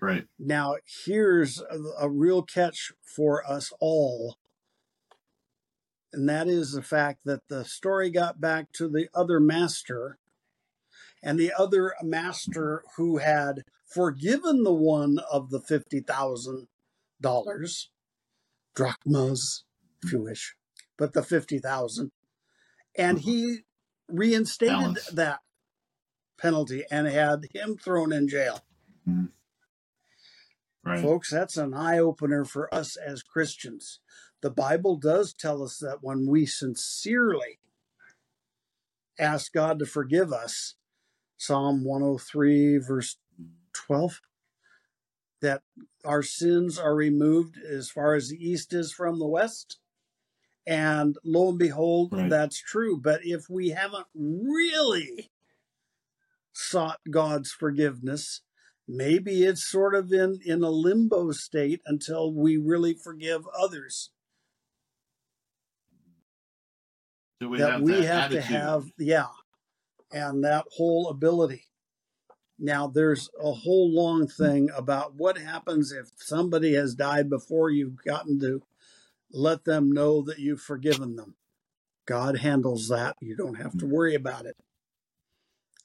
Right. 0.00 0.26
Now, 0.38 0.76
here's 1.04 1.60
a, 1.60 1.78
a 2.00 2.10
real 2.10 2.42
catch 2.42 2.92
for 3.04 3.48
us 3.48 3.70
all 3.80 4.38
and 6.12 6.28
that 6.28 6.48
is 6.48 6.72
the 6.72 6.82
fact 6.82 7.20
that 7.24 7.48
the 7.48 7.64
story 7.64 8.10
got 8.10 8.40
back 8.40 8.72
to 8.72 8.88
the 8.88 9.08
other 9.14 9.38
master, 9.38 10.18
and 11.22 11.38
the 11.38 11.52
other 11.56 11.94
master 12.02 12.82
who 12.96 13.18
had 13.18 13.62
forgiven 13.86 14.64
the 14.64 14.72
one 14.72 15.18
of 15.30 15.50
the 15.50 15.60
fifty 15.60 16.00
thousand 16.00 16.66
dollars, 17.20 17.90
drachmas, 18.80 19.64
if 20.02 20.12
you 20.12 20.22
wish, 20.22 20.54
but 20.96 21.12
the 21.12 21.22
fifty 21.22 21.58
thousand, 21.58 22.12
and 22.96 23.20
he 23.20 23.44
mm-hmm. 23.44 24.16
reinstated 24.16 24.74
Balance. 24.74 25.06
that 25.08 25.40
penalty 26.38 26.84
and 26.90 27.06
had 27.06 27.46
him 27.52 27.76
thrown 27.76 28.12
in 28.12 28.26
jail. 28.26 28.64
Mm-hmm. 29.08 29.26
Right. 30.82 31.02
Folks, 31.02 31.30
that's 31.30 31.58
an 31.58 31.74
eye 31.74 31.98
opener 31.98 32.44
for 32.46 32.74
us 32.74 32.96
as 32.96 33.22
Christians. 33.22 34.00
The 34.40 34.50
Bible 34.50 34.96
does 34.96 35.34
tell 35.34 35.62
us 35.62 35.76
that 35.78 35.98
when 36.00 36.26
we 36.26 36.46
sincerely 36.46 37.58
ask 39.18 39.52
God 39.52 39.78
to 39.80 39.86
forgive 39.86 40.32
us, 40.32 40.76
Psalm 41.36 41.84
103, 41.84 42.78
verse 42.78 43.18
12, 43.74 44.22
that 45.40 45.62
our 46.04 46.22
sins 46.22 46.78
are 46.78 46.94
removed 46.94 47.56
as 47.58 47.90
far 47.90 48.14
as 48.14 48.28
the 48.28 48.36
east 48.36 48.72
is 48.72 48.92
from 48.92 49.18
the 49.18 49.26
west. 49.26 49.78
And 50.66 51.16
lo 51.24 51.48
and 51.50 51.58
behold, 51.58 52.12
Right. 52.12 52.28
that's 52.28 52.60
true. 52.60 52.98
But 53.00 53.20
if 53.24 53.48
we 53.48 53.70
haven't 53.70 54.06
really 54.14 55.30
sought 56.52 57.00
God's 57.10 57.50
forgiveness, 57.50 58.42
maybe 58.86 59.44
it's 59.44 59.68
sort 59.68 59.94
of 59.94 60.12
in, 60.12 60.40
in 60.44 60.62
a 60.62 60.70
limbo 60.70 61.32
state 61.32 61.80
until 61.86 62.32
we 62.32 62.56
really 62.56 62.94
forgive 62.94 63.46
others. 63.58 64.10
So 67.40 67.48
we 67.48 67.58
that 67.58 67.72
have 67.72 67.82
we 67.82 67.92
that 67.92 68.04
have 68.04 68.30
to 68.32 68.42
have, 68.42 68.84
yeah, 68.98 69.28
and 70.12 70.44
that 70.44 70.66
whole 70.76 71.08
ability. 71.08 71.69
Now, 72.62 72.86
there's 72.86 73.30
a 73.42 73.52
whole 73.52 73.90
long 73.90 74.28
thing 74.28 74.68
about 74.76 75.14
what 75.14 75.38
happens 75.38 75.92
if 75.92 76.10
somebody 76.16 76.74
has 76.74 76.94
died 76.94 77.30
before 77.30 77.70
you've 77.70 78.04
gotten 78.04 78.38
to 78.40 78.62
let 79.32 79.64
them 79.64 79.90
know 79.90 80.20
that 80.22 80.38
you've 80.38 80.60
forgiven 80.60 81.16
them. 81.16 81.36
God 82.04 82.38
handles 82.38 82.88
that. 82.88 83.16
You 83.20 83.34
don't 83.34 83.54
have 83.54 83.78
to 83.78 83.86
worry 83.86 84.14
about 84.14 84.44
it. 84.44 84.56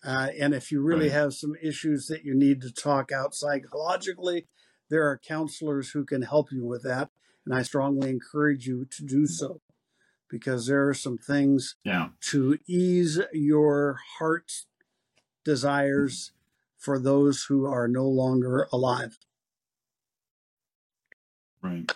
Uh, 0.04 0.28
and 0.38 0.54
if 0.54 0.72
you 0.72 0.82
really 0.82 1.10
have 1.10 1.34
some 1.34 1.56
issues 1.62 2.08
that 2.08 2.26
you 2.26 2.36
need 2.36 2.62
to 2.62 2.72
talk 2.72 3.12
out 3.12 3.34
psychologically, 3.34 4.46
there 4.90 5.08
are 5.10 5.18
counselors 5.18 5.92
who 5.92 6.04
can 6.04 6.24
help 6.24 6.52
you 6.52 6.66
with 6.66 6.84
that. 6.84 7.10
And 7.46 7.56
I 7.56 7.62
strongly 7.64 8.10
encourage 8.10 8.68
you 8.68 8.86
to 8.86 9.04
do 9.04 9.26
so 9.28 9.62
because 10.30 10.68
there 10.68 10.88
are 10.90 10.94
some 10.94 11.18
things 11.18 11.76
Yeah. 11.86 12.10
to 12.32 12.58
ease 12.68 13.20
your 13.32 14.00
heart's 14.20 14.66
desires 15.44 16.32
for 16.86 17.00
those 17.00 17.44
who 17.44 17.66
are 17.66 17.88
no 17.88 18.06
longer 18.06 18.68
alive. 18.72 19.18
Right. 21.64 21.92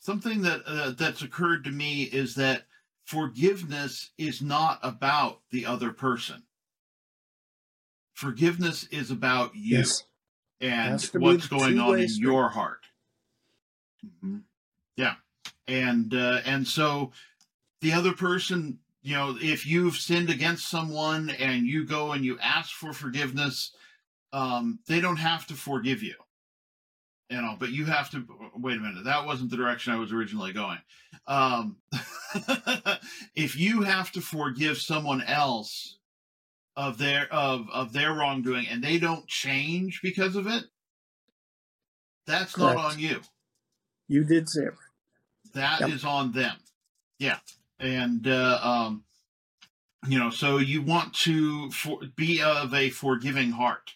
Something 0.00 0.42
that 0.42 0.62
uh, 0.66 0.90
that's 0.98 1.22
occurred 1.22 1.62
to 1.64 1.70
me 1.70 2.02
is 2.02 2.34
that 2.34 2.64
forgiveness 3.04 4.10
is 4.18 4.42
not 4.42 4.80
about 4.82 5.40
the 5.52 5.64
other 5.64 5.92
person. 5.92 6.42
Forgiveness 8.14 8.88
is 8.90 9.12
about 9.12 9.54
you 9.54 9.84
and 10.60 10.98
to 10.98 11.18
be 11.18 11.24
what's 11.24 11.46
going 11.46 11.78
on 11.78 12.00
in 12.00 12.08
street. 12.08 12.22
your 12.22 12.48
heart. 12.48 12.86
hmm 14.20 14.38
Yeah, 14.96 15.14
and 15.68 16.12
uh, 16.12 16.40
and 16.44 16.66
so 16.66 17.12
the 17.80 17.92
other 17.92 18.12
person, 18.12 18.80
you 19.02 19.14
know, 19.14 19.36
if 19.40 19.64
you've 19.64 19.96
sinned 19.96 20.30
against 20.30 20.68
someone 20.68 21.30
and 21.30 21.64
you 21.64 21.84
go 21.84 22.10
and 22.10 22.24
you 22.24 22.40
ask 22.40 22.72
for 22.72 22.92
forgiveness, 22.92 23.70
um, 24.32 24.78
they 24.86 25.00
don't 25.00 25.16
have 25.16 25.46
to 25.48 25.54
forgive 25.54 26.02
you. 26.02 26.14
You 27.28 27.40
know, 27.40 27.56
but 27.58 27.70
you 27.70 27.86
have 27.86 28.10
to 28.10 28.26
wait 28.54 28.76
a 28.76 28.80
minute. 28.80 29.04
That 29.04 29.24
wasn't 29.24 29.50
the 29.50 29.56
direction 29.56 29.92
I 29.92 29.98
was 29.98 30.12
originally 30.12 30.52
going. 30.52 30.78
Um, 31.26 31.76
if 33.34 33.56
you 33.56 33.82
have 33.82 34.12
to 34.12 34.20
forgive 34.20 34.76
someone 34.76 35.22
else 35.22 35.96
of 36.76 36.98
their 36.98 37.32
of 37.32 37.68
of 37.72 37.94
their 37.94 38.12
wrongdoing 38.12 38.66
and 38.68 38.84
they 38.84 38.98
don't 38.98 39.26
change 39.28 40.00
because 40.02 40.36
of 40.36 40.46
it, 40.46 40.64
that's 42.26 42.58
not 42.58 42.76
on 42.76 42.98
you. 42.98 43.20
You 44.08 44.24
did 44.24 44.48
say 44.48 44.64
it. 44.64 44.74
That 45.54 45.82
is 45.88 46.02
Yep. 46.02 46.12
on 46.12 46.32
them. 46.32 46.56
Yeah, 47.18 47.38
and 47.78 48.26
uh, 48.26 48.58
um, 48.62 49.04
you 50.06 50.18
know, 50.18 50.28
so 50.28 50.58
you 50.58 50.82
want 50.82 51.14
to 51.14 51.70
for, 51.70 52.00
be 52.14 52.42
of 52.42 52.74
a 52.74 52.90
forgiving 52.90 53.52
heart 53.52 53.94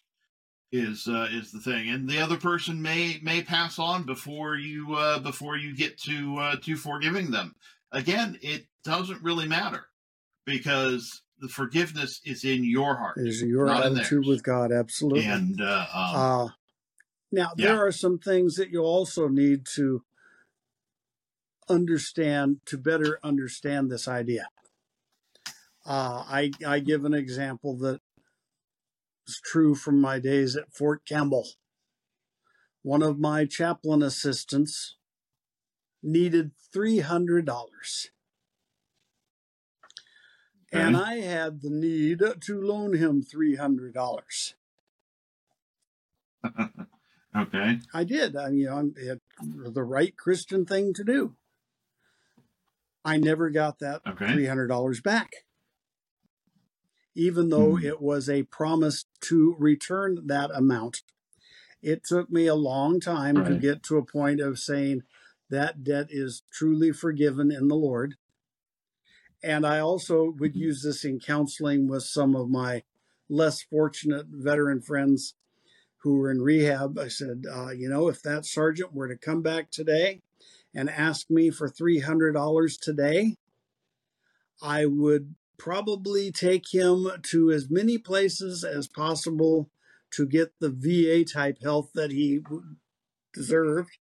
is 0.73 1.07
uh, 1.09 1.29
is 1.31 1.53
the 1.53 1.61
thing, 1.61 1.89
and 1.89 2.09
the 2.09 2.19
other 2.21 2.37
person 2.37 2.83
may 2.83 3.19
may 3.23 3.43
pass 3.43 3.79
on 3.79 4.05
before 4.05 4.57
you 4.57 4.95
uh, 4.95 5.19
before 5.21 5.57
you 5.57 5.75
get 5.77 5.99
to 6.03 6.37
uh, 6.39 6.57
to 6.63 6.77
forgiving 6.77 7.31
them. 7.31 7.55
Again, 7.93 8.39
it 8.43 8.67
doesn't 8.85 9.23
really 9.23 9.47
matter 9.47 9.87
because 10.45 11.23
the 11.39 11.49
forgiveness 11.49 12.21
is 12.25 12.45
in 12.45 12.65
your 12.65 12.97
heart, 12.97 13.19
Is 13.19 13.43
your 13.43 13.67
not 13.67 13.87
in 13.87 13.97
attitude 13.99 14.27
with 14.27 14.43
God 14.43 14.73
absolutely? 14.73 15.25
and 15.27 15.61
uh, 15.61 15.87
um, 15.95 16.15
Uh, 16.15 16.49
now, 17.33 17.51
Yeah. 17.57 17.67
there 17.69 17.87
are 17.87 17.93
some 17.93 18.19
things 18.19 18.57
that 18.57 18.71
you 18.71 18.81
also 18.81 19.29
need 19.29 19.67
to 19.75 20.03
understand 21.69 22.61
to 22.67 22.79
better 22.79 23.19
understand 23.23 23.91
this 23.91 24.07
idea. 24.09 24.49
Uh, 25.85 26.25
I, 26.27 26.53
I 26.67 26.81
give 26.81 27.05
an 27.05 27.15
example 27.15 27.77
that 27.79 28.01
is 29.27 29.41
true 29.45 29.75
from 29.75 30.01
my 30.01 30.19
days 30.19 30.57
at 30.57 30.73
Fort 30.73 31.03
Campbell. 31.07 31.49
One 32.83 33.03
of 33.03 33.19
my 33.19 33.45
chaplain 33.45 34.03
assistants 34.03 34.97
needed 36.03 36.53
$300. 36.75 37.49
And 40.73 40.97
I 40.97 41.17
had 41.17 41.63
the 41.63 41.71
need 41.71 42.23
to 42.41 42.61
loan 42.61 42.97
him 42.97 43.23
$300. 43.23 44.55
okay, 47.37 47.79
I 47.95 48.05
did. 48.05 48.37
I 48.37 48.51
mean, 48.51 48.69
I'm, 48.69 48.95
it, 48.97 49.21
the 49.41 49.83
right 49.83 50.17
Christian 50.17 50.65
thing 50.65 50.93
to 50.95 51.05
do. 51.05 51.35
I 53.05 53.17
never 53.17 53.51
got 53.51 53.79
that 53.79 54.03
Okay. 54.07 54.27
$300 54.27 55.03
back. 55.03 55.31
Even 57.17 57.49
though 57.49 57.77
Hmm. 57.77 57.85
it 57.85 58.01
was 58.01 58.29
a 58.29 58.45
promise 58.45 59.07
to 59.23 59.57
return 59.59 60.27
that 60.27 60.51
amount. 60.55 61.03
It 61.83 62.05
took 62.05 62.31
me 62.31 62.47
a 62.47 62.55
long 62.55 63.01
time 63.01 63.45
to 63.45 63.59
get 63.59 63.83
to 63.85 63.97
a 63.97 64.05
point 64.05 64.41
of 64.41 64.59
saying 64.59 65.03
that 65.49 65.83
debt 65.83 66.09
is 66.11 66.43
truly 66.53 66.93
forgiven 66.93 67.51
in 67.51 67.69
the 67.69 67.77
Lord. 67.77 68.17
And 69.43 69.67
I 69.67 69.79
also 69.79 70.31
would 70.39 70.55
Mhm. 70.55 70.61
use 70.61 70.83
this 70.83 71.05
in 71.05 71.21
counseling 71.21 71.87
with 71.89 72.03
some 72.03 72.35
of 72.35 72.51
my 72.51 72.83
less 73.29 73.63
fortunate 73.63 74.27
veteran 74.27 74.81
friends 74.81 75.35
who 75.99 76.17
were 76.19 76.31
in 76.31 76.43
rehab. 76.43 76.99
I 76.99 77.09
said, 77.09 77.47
uh, 77.51 77.71
you 77.71 77.89
know, 77.89 78.09
if 78.09 78.23
that 78.23 78.45
sergeant 78.45 78.93
were 78.93 79.09
to 79.09 79.17
come 79.17 79.43
back 79.43 79.71
today 79.71 80.23
and 80.75 80.91
ask 80.91 81.31
me 81.31 81.51
for 81.51 81.69
$300 81.69 82.77
today, 82.77 83.37
I 84.61 84.87
would 84.87 85.35
probably 85.59 86.31
take 86.33 86.73
him 86.73 87.09
to 87.23 87.51
as 87.51 87.71
many 87.71 87.99
places 87.99 88.65
as 88.65 88.87
possible 88.89 89.71
to 90.13 90.27
get 90.27 90.53
the 90.61 90.71
VA 90.71 91.25
type 91.25 91.59
health 91.63 91.91
that 91.95 92.11
he 92.11 92.41
deserved, 93.33 93.99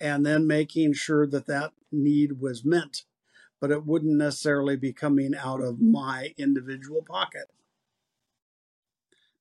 and 0.00 0.24
then 0.26 0.46
making 0.46 0.92
sure 0.92 1.26
that 1.26 1.46
that 1.46 1.72
need 1.90 2.40
was 2.40 2.64
met. 2.64 3.02
But 3.60 3.70
it 3.70 3.86
wouldn't 3.86 4.16
necessarily 4.16 4.76
be 4.76 4.92
coming 4.92 5.34
out 5.34 5.62
of 5.62 5.80
my 5.80 6.34
individual 6.36 7.02
pocket. 7.02 7.50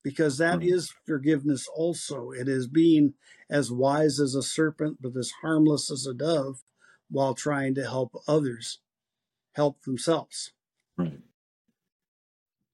Because 0.04 0.38
that 0.38 0.60
Right. 0.60 0.68
is 0.68 0.94
forgiveness 1.06 1.68
also. 1.68 2.32
It 2.32 2.48
is 2.48 2.68
being 2.68 3.16
as 3.50 3.72
wise 3.72 4.20
as 4.20 4.36
a 4.36 4.44
serpent, 4.44 5.02
but 5.02 5.16
as 5.18 5.32
harmless 5.42 5.92
as 5.92 6.06
a 6.06 6.14
dove 6.14 6.64
while 7.10 7.34
trying 7.34 7.76
to 7.76 7.84
help 7.84 8.16
others 8.28 8.80
help 9.54 9.82
themselves. 9.84 10.52
Right. 10.98 11.20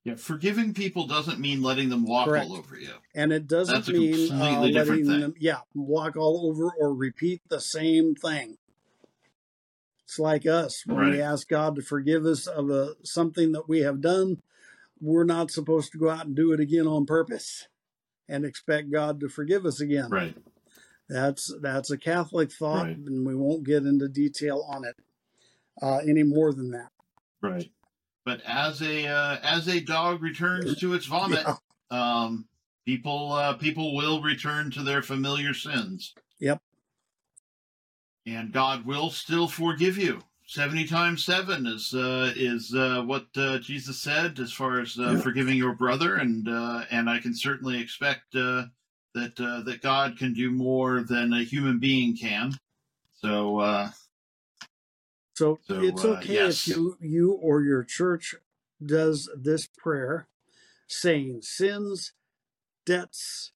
Yeah, 0.06 0.16
forgiving 0.16 0.74
people 0.74 1.08
doesn't 1.08 1.40
mean 1.40 1.62
letting 1.62 1.90
them 1.90 2.06
walk 2.06 2.28
Correct. 2.28 2.50
all 2.50 2.56
over 2.58 2.76
you. 2.78 2.94
And 3.14 3.32
it 3.34 3.48
doesn't 3.48 3.76
That's 3.76 3.90
a 3.90 3.94
mean 3.94 4.32
uh, 4.32 4.62
letting 4.62 5.06
thing. 5.06 5.20
them, 5.20 5.34
yeah, 5.40 5.60
walk 5.76 6.16
all 6.16 6.48
over 6.50 6.72
or 6.80 6.94
repeat 6.94 7.42
the 7.50 7.60
same 7.60 8.16
thing. 8.16 8.58
It's 10.06 10.18
like 10.18 10.48
us 10.48 10.86
when 10.88 11.12
we 11.12 11.22
ask 11.22 11.48
God 11.48 11.76
to 11.76 11.82
forgive 11.84 12.26
us 12.26 12.48
of 12.48 12.70
a, 12.72 12.96
something 13.04 13.52
that 13.52 13.70
we 13.70 13.82
have 13.82 14.02
done. 14.02 14.42
We're 15.00 15.24
not 15.26 15.52
supposed 15.52 15.92
to 15.92 16.00
go 16.00 16.10
out 16.10 16.26
and 16.26 16.36
do 16.36 16.52
it 16.52 16.60
again 16.60 16.88
on 16.88 17.06
purpose 17.06 17.68
and 18.28 18.44
expect 18.44 18.92
God 18.92 19.20
to 19.20 19.30
forgive 19.30 19.66
us 19.66 19.80
again. 19.80 20.10
Right. 20.10 20.36
That's 21.08 21.54
that's 21.62 21.92
a 21.92 21.98
Catholic 21.98 22.52
thought, 22.52 22.86
Right. 22.86 22.98
and 22.98 23.26
we 23.26 23.36
won't 23.36 23.64
get 23.66 23.84
into 23.86 24.08
detail 24.08 24.66
on 24.68 24.84
it 24.86 24.96
uh, 25.82 25.98
any 25.98 26.24
more 26.24 26.54
than 26.54 26.72
that. 26.72 26.90
Right. 27.42 27.70
But 28.26 28.42
as 28.46 28.82
a 28.82 29.08
uh, 29.08 29.38
as 29.42 29.68
a 29.68 29.80
dog 29.80 30.22
returns 30.22 30.78
to 30.80 30.94
its 30.94 31.06
vomit, 31.06 31.46
Yeah. 31.46 31.56
um, 31.90 32.48
people 32.86 33.32
uh, 33.32 33.54
people 33.54 33.96
will 33.96 34.22
return 34.22 34.72
to 34.72 34.84
their 34.84 35.02
familiar 35.02 35.54
sins. 35.54 36.14
Yep. 36.40 36.62
And 38.26 38.52
God 38.52 38.86
will 38.86 39.10
still 39.10 39.48
forgive 39.48 39.98
you. 39.98 40.22
Seventy 40.46 40.86
times 40.86 41.24
seven 41.24 41.66
is 41.66 41.94
uh, 41.94 42.34
is 42.36 42.74
uh, 42.76 43.04
what 43.04 43.28
uh, 43.36 43.60
Jesus 43.60 44.02
said 44.02 44.40
as 44.40 44.52
far 44.52 44.80
as 44.80 44.98
uh, 45.00 45.12
Yeah. 45.14 45.22
forgiving 45.22 45.58
your 45.58 45.74
brother, 45.74 46.16
and 46.16 46.48
uh, 46.48 46.86
and 46.92 47.10
I 47.10 47.20
can 47.20 47.36
certainly 47.36 47.80
expect 47.80 48.36
uh, 48.36 48.66
that 49.16 49.40
uh, 49.40 49.62
that 49.62 49.82
God 49.82 50.18
can 50.18 50.34
do 50.34 50.52
more 50.52 51.02
than 51.02 51.34
a 51.34 51.44
human 51.44 51.80
being 51.80 52.16
can. 52.18 52.54
So 53.22 53.60
uh, 53.60 53.90
So, 55.40 55.58
So, 55.70 55.82
it's 55.82 56.04
uh, 56.04 56.10
okay 56.10 56.34
yes. 56.34 56.68
if 56.68 56.76
you 56.76 56.98
you 57.00 57.32
or 57.32 57.64
your 57.64 57.86
church 57.86 58.36
does 58.86 59.30
this 59.34 59.68
prayer 59.68 60.28
saying 60.86 61.44
sins, 61.44 62.12
debts, 62.86 63.54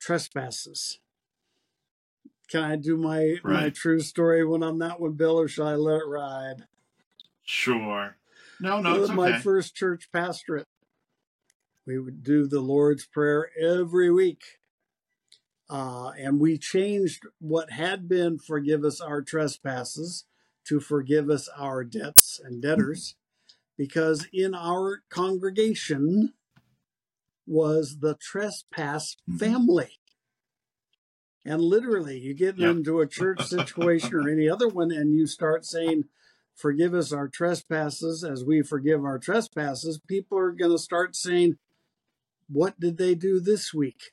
trespasses. 0.00 0.98
Can 2.48 2.64
I 2.64 2.76
do 2.76 2.96
my 2.96 3.36
my 3.44 3.68
true 3.68 4.00
story 4.00 4.46
when 4.46 4.62
I'm 4.62 4.78
that 4.78 4.98
one, 4.98 5.12
Bill, 5.12 5.38
or 5.38 5.46
should 5.46 5.66
I 5.66 5.74
let 5.74 6.00
it 6.00 6.08
ride? 6.08 6.64
sure, 7.44 8.16
no, 8.58 8.80
no, 8.80 9.02
it's 9.02 9.12
my 9.12 9.32
okay. 9.32 9.40
first 9.40 9.76
church 9.76 10.08
pastorate, 10.10 10.68
we 11.86 11.98
would 11.98 12.22
do 12.24 12.46
the 12.46 12.60
Lord's 12.60 13.04
Prayer 13.04 13.50
every 13.60 14.10
week. 14.10 14.42
Uh, 15.68 16.12
and 16.18 16.40
we 16.40 16.56
changed 16.56 17.24
what 17.40 17.72
had 17.72 18.08
been 18.08 18.38
forgive 18.38 18.84
us 18.84 19.02
our 19.02 19.20
trespasses 19.20 20.24
to 20.70 20.78
forgive 20.78 21.28
us 21.28 21.48
our 21.56 21.82
debts 21.82 22.40
and 22.44 22.62
debtors 22.62 23.16
because 23.76 24.28
in 24.32 24.54
our 24.54 25.02
congregation 25.08 26.32
was 27.44 27.98
the 27.98 28.14
trespass 28.14 29.16
Mhm. 29.28 29.38
family. 29.40 29.98
And 31.44 31.60
literally, 31.60 32.20
you 32.20 32.34
get 32.34 32.56
Yep. 32.56 32.70
into 32.70 33.00
a 33.00 33.06
church 33.08 33.42
situation 33.42 34.14
or 34.14 34.28
any 34.28 34.48
other 34.48 34.68
one, 34.68 34.92
and 34.92 35.12
you 35.12 35.26
start 35.26 35.64
saying, 35.66 36.04
Forgive 36.54 36.94
us 36.94 37.10
our 37.10 37.26
trespasses 37.26 38.22
as 38.22 38.44
we 38.44 38.62
forgive 38.62 39.02
our 39.04 39.18
trespasses. 39.18 39.98
People 40.06 40.38
are 40.38 40.52
going 40.52 40.70
to 40.70 40.78
start 40.78 41.16
saying, 41.16 41.58
What 42.48 42.78
did 42.78 42.96
they 42.96 43.16
do 43.16 43.40
this 43.40 43.74
week? 43.74 44.12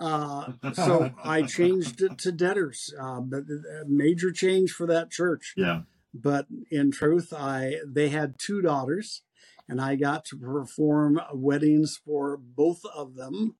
Uh, 0.00 0.52
so 0.72 1.12
I 1.22 1.42
changed 1.42 2.00
it 2.00 2.18
to 2.18 2.32
debtors, 2.32 2.92
uh, 2.98 3.20
but 3.20 3.42
a 3.42 3.84
major 3.86 4.32
change 4.32 4.72
for 4.72 4.86
that 4.86 5.10
church. 5.10 5.54
Yeah. 5.56 5.82
But 6.12 6.46
in 6.70 6.90
truth, 6.90 7.32
I 7.32 7.76
they 7.86 8.08
had 8.08 8.38
two 8.38 8.62
daughters, 8.62 9.22
and 9.68 9.80
I 9.80 9.94
got 9.94 10.24
to 10.26 10.36
perform 10.36 11.20
weddings 11.32 12.00
for 12.04 12.36
both 12.36 12.80
of 12.86 13.14
them. 13.14 13.54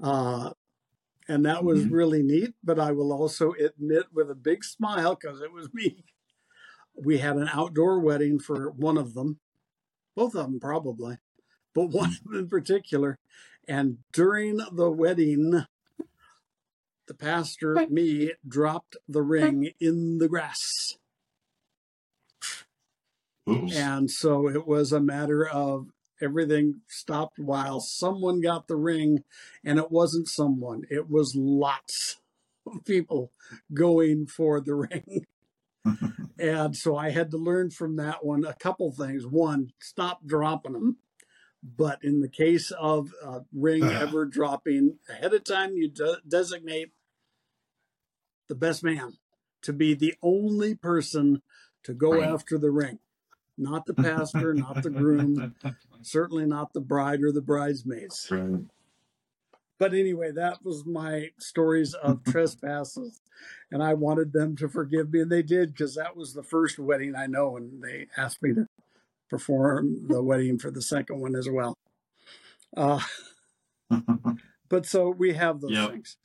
Uh, 0.00 0.54
and 1.28 1.46
that 1.46 1.62
was 1.62 1.84
Mhm. 1.84 1.92
really 1.92 2.22
neat. 2.22 2.54
But 2.64 2.80
I 2.80 2.90
will 2.90 3.12
also 3.12 3.52
admit 3.52 4.06
with 4.12 4.28
a 4.30 4.34
big 4.34 4.64
smile 4.64 5.14
because 5.14 5.40
it 5.40 5.52
was 5.52 5.72
me. 5.72 6.04
We 6.96 7.18
had 7.18 7.36
an 7.36 7.48
outdoor 7.52 8.00
wedding 8.00 8.38
for 8.40 8.70
one 8.70 8.98
of 8.98 9.14
them, 9.14 9.38
both 10.16 10.34
of 10.34 10.46
them 10.50 10.58
probably, 10.60 11.18
but 11.74 11.86
one 11.90 12.10
of 12.10 12.24
them 12.24 12.34
in 12.34 12.48
particular. 12.48 13.18
And 13.68 13.98
during 14.12 14.58
the 14.72 14.90
wedding, 14.90 15.64
the 17.06 17.14
pastor, 17.14 17.86
me, 17.88 18.32
dropped 18.46 18.96
the 19.08 19.22
ring 19.22 19.72
in 19.80 20.18
the 20.18 20.28
grass. 20.28 20.98
Oops. 23.48 23.76
And 23.76 24.10
so 24.10 24.48
it 24.48 24.66
was 24.66 24.92
a 24.92 25.00
matter 25.00 25.46
of 25.46 25.88
everything 26.20 26.80
stopped 26.86 27.38
while 27.38 27.80
someone 27.80 28.40
got 28.40 28.68
the 28.68 28.76
ring, 28.76 29.24
and 29.64 29.78
it 29.78 29.90
wasn't 29.90 30.28
someone, 30.28 30.84
it 30.90 31.10
was 31.10 31.34
lots 31.34 32.20
of 32.66 32.84
people 32.84 33.32
going 33.74 34.26
for 34.26 34.60
the 34.60 34.74
ring. 34.74 35.26
and 36.38 36.76
so 36.76 36.96
I 36.96 37.10
had 37.10 37.30
to 37.32 37.36
learn 37.36 37.70
from 37.70 37.96
that 37.96 38.24
one 38.24 38.44
a 38.44 38.54
couple 38.54 38.92
things. 38.92 39.26
One, 39.26 39.72
stop 39.80 40.24
dropping 40.24 40.74
them. 40.74 40.98
But 41.62 42.02
in 42.02 42.20
the 42.20 42.28
case 42.28 42.72
of 42.72 43.12
a 43.24 43.42
ring 43.52 43.82
ever 43.84 44.24
dropping 44.24 44.98
ahead 45.08 45.32
of 45.34 45.44
time, 45.44 45.74
you 45.76 45.88
de- 45.88 46.20
designate 46.26 46.92
the 48.48 48.54
best 48.54 48.82
man 48.82 49.14
to 49.62 49.72
be 49.72 49.94
the 49.94 50.14
only 50.22 50.74
person 50.74 51.42
to 51.84 51.94
go 51.94 52.12
Right. 52.14 52.28
after 52.28 52.58
the 52.58 52.70
ring. 52.70 52.98
Not 53.56 53.86
the 53.86 53.94
pastor, 53.94 54.54
not 54.54 54.82
the 54.82 54.90
groom, 54.90 55.54
certainly 56.02 56.46
not 56.46 56.72
the 56.72 56.80
bride 56.80 57.22
or 57.22 57.30
the 57.32 57.42
bridesmaids. 57.42 58.28
Right. 58.30 58.64
But 59.78 59.94
anyway, 59.94 60.30
that 60.32 60.64
was 60.64 60.84
my 60.86 61.30
stories 61.38 61.94
of 61.94 62.24
trespasses. 62.24 63.20
And 63.70 63.82
I 63.82 63.94
wanted 63.94 64.32
them 64.32 64.56
to 64.56 64.68
forgive 64.68 65.12
me, 65.12 65.20
and 65.20 65.30
they 65.32 65.42
did 65.42 65.72
because 65.72 65.94
that 65.96 66.16
was 66.16 66.34
the 66.34 66.42
first 66.42 66.78
wedding 66.78 67.14
I 67.16 67.26
know, 67.26 67.56
and 67.56 67.82
they 67.82 68.06
asked 68.16 68.42
me 68.42 68.54
to 68.54 68.68
perform 69.32 70.08
the 70.08 70.22
wedding 70.22 70.58
for 70.58 70.70
the 70.70 70.82
second 70.82 71.18
one 71.18 71.34
as 71.34 71.48
well. 71.50 71.78
Uh, 72.76 73.00
but 74.68 74.84
so 74.84 75.08
we 75.08 75.32
have 75.32 75.62
those 75.62 75.70
Yep. 75.70 75.90
things. 75.90 76.16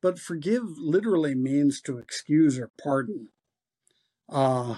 But 0.00 0.20
forgive 0.20 0.62
literally 0.78 1.34
means 1.34 1.80
to 1.80 1.98
excuse 1.98 2.56
or 2.56 2.70
pardon. 2.80 3.30
Uh, 4.28 4.76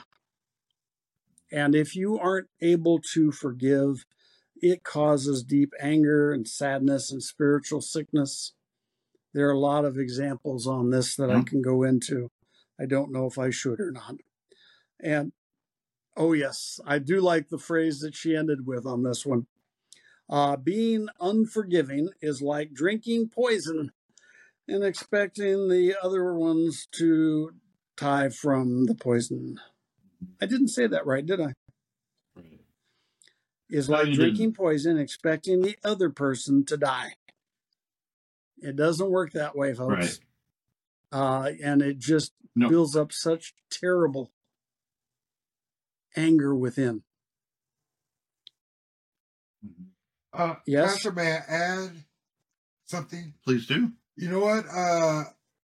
and 1.52 1.74
if 1.74 1.94
you 1.94 2.18
aren't 2.18 2.48
able 2.62 2.98
to 3.12 3.30
forgive, 3.30 4.06
it 4.56 4.82
causes 4.82 5.44
deep 5.44 5.74
anger 5.78 6.32
and 6.32 6.48
sadness 6.48 7.12
and 7.12 7.22
spiritual 7.22 7.82
sickness. 7.82 8.54
There 9.34 9.48
are 9.48 9.52
a 9.52 9.58
lot 9.58 9.84
of 9.84 9.98
examples 9.98 10.66
on 10.66 10.88
this 10.88 11.14
that 11.16 11.30
I 11.30 11.42
can 11.42 11.60
go 11.60 11.82
into. 11.82 12.30
I 12.80 12.86
don't 12.86 13.12
know 13.12 13.26
if 13.26 13.38
I 13.38 13.50
should 13.50 13.80
or 13.80 13.92
not. 13.92 14.14
And 14.98 15.32
oh, 16.16 16.32
yes, 16.32 16.80
I 16.86 16.98
do 16.98 17.20
like 17.20 17.48
the 17.48 17.58
phrase 17.58 18.00
that 18.00 18.14
she 18.14 18.36
ended 18.36 18.66
with 18.66 18.86
on 18.86 19.02
this 19.02 19.24
one. 19.24 19.46
Uh, 20.28 20.56
being 20.56 21.08
unforgiving 21.20 22.10
is 22.20 22.40
like 22.40 22.72
drinking 22.72 23.28
poison 23.28 23.90
and 24.68 24.84
expecting 24.84 25.68
the 25.68 25.96
other 26.00 26.34
ones 26.34 26.86
to 26.92 27.52
tie 27.96 28.28
from 28.28 28.86
the 28.86 28.94
poison. 28.94 29.58
I 30.40 30.46
didn't 30.46 30.68
say 30.68 30.86
that 30.86 31.06
right, 31.06 31.26
did 31.26 31.40
I? 31.40 31.52
Right. 32.36 32.60
Is 33.68 33.88
No, 33.88 34.02
like 34.02 34.12
drinking 34.12 34.54
poison, 34.54 34.98
expecting 34.98 35.62
the 35.62 35.76
other 35.82 36.10
person 36.10 36.64
to 36.66 36.76
die. 36.76 37.14
It 38.58 38.76
doesn't 38.76 39.10
work 39.10 39.32
that 39.32 39.56
way, 39.56 39.74
folks. 39.74 40.20
Uh, 41.10 41.52
and 41.62 41.82
it 41.82 41.98
just 41.98 42.32
No. 42.54 42.68
builds 42.68 42.94
up 42.94 43.12
such 43.12 43.54
terrible 43.70 44.30
anger 46.16 46.54
within. 46.54 47.02
Mhm. 49.64 49.90
Uh, 50.32 50.54
Yes? 50.66 50.92
Pastor, 50.94 51.12
may 51.12 51.32
I 51.32 51.36
add 51.48 52.04
something? 52.84 53.34
Please 53.44 53.66
do. 53.66 53.92
You 54.16 54.30
know 54.30 54.40
what? 54.40 54.66
Uh, 54.66 55.24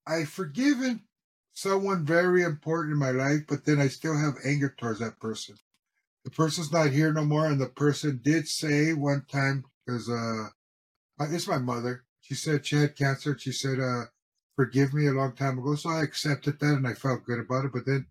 I've 0.07 0.29
forgiven 0.29 1.05
someone 1.53 2.05
very 2.05 2.43
important 2.43 2.93
in 2.93 2.99
my 2.99 3.11
life, 3.11 3.43
but 3.47 3.65
then 3.65 3.81
I 3.81 3.89
still 3.89 4.17
have 4.17 4.35
anger 4.45 4.75
towards 4.79 5.01
that 5.01 5.21
person. 5.21 5.57
The 6.25 6.31
person's 6.31 6.73
not 6.73 6.91
here 6.91 7.13
no 7.13 7.25
more, 7.25 7.47
and 7.47 7.61
the 7.61 7.69
person 7.69 8.21
did 8.23 8.49
say 8.49 8.93
one 8.93 9.25
time 9.27 9.65
because 9.85 10.09
uh, 10.11 10.49
uh, 11.19 11.29
it's 11.31 11.47
my 11.49 11.59
mother. 11.59 12.05
She 12.21 12.35
said 12.35 12.67
she 12.67 12.77
had 12.77 12.97
cancer. 12.97 13.39
She 13.39 13.53
said, 13.53 13.81
uh, 13.81 14.05
"Forgive 14.57 14.93
me" 14.95 15.07
a 15.07 15.13
long 15.13 15.35
time 15.35 15.59
ago, 15.59 15.75
so 15.77 15.91
I 15.91 16.03
accepted 16.03 16.61
that 16.61 16.75
and 16.75 16.87
I 16.87 16.95
felt 16.95 17.25
good 17.25 17.41
about 17.41 17.65
it. 17.67 17.73
But 17.73 17.87
then, 17.87 18.07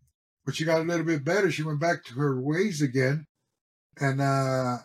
when 0.49 0.55
she 0.55 0.65
got 0.65 0.81
a 0.81 0.83
little 0.83 1.05
bit 1.05 1.23
better, 1.23 1.51
she 1.51 1.61
went 1.61 1.79
back 1.79 2.03
to 2.03 2.15
her 2.15 2.41
ways 2.41 2.81
again, 2.81 3.27
and 3.99 4.19
uh, 4.19 4.77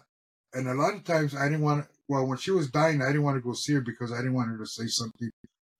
and 0.53 0.69
a 0.69 0.75
lot 0.75 0.93
of 0.93 1.05
times 1.05 1.35
I 1.35 1.45
didn't 1.49 1.63
want. 1.63 1.87
Well, 2.07 2.27
when 2.27 2.37
she 2.37 2.51
was 2.51 2.71
dying, 2.71 3.01
I 3.01 3.07
didn't 3.07 3.23
want 3.23 3.39
to 3.39 3.41
go 3.41 3.55
see 3.55 3.73
her 3.73 3.81
because 3.81 4.13
I 4.13 4.19
didn't 4.19 4.35
want 4.35 4.51
her 4.51 4.59
to 4.59 4.67
say 4.67 4.89
something 4.89 5.31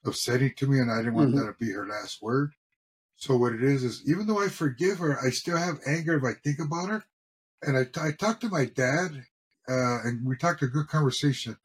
upsetting 0.07 0.55
to 0.57 0.67
me, 0.67 0.79
and 0.79 0.91
I 0.91 1.03
didn't 1.03 1.17
want 1.17 1.35
Mhm. 1.35 1.37
that 1.37 1.59
to 1.59 1.65
be 1.67 1.71
her 1.73 1.87
last 1.87 2.23
word. 2.23 2.55
So 3.17 3.37
what 3.37 3.53
it 3.53 3.63
is 3.63 3.85
is, 3.85 4.03
even 4.07 4.27
though 4.27 4.43
I 4.43 4.49
forgive 4.49 5.01
her, 5.01 5.21
I 5.21 5.29
still 5.29 5.59
have 5.59 5.81
anger 5.87 6.17
if 6.17 6.25
I 6.25 6.33
think 6.33 6.61
about 6.61 6.89
her. 6.89 7.05
And 7.61 7.77
I, 7.77 8.09
I 8.09 8.13
talked 8.13 8.41
to 8.41 8.49
my 8.49 8.65
dad, 8.65 9.27
uh, 9.69 9.99
and 10.05 10.27
we 10.27 10.39
talked 10.39 10.63
a 10.63 10.67
good 10.67 10.89
conversation. 10.89 11.59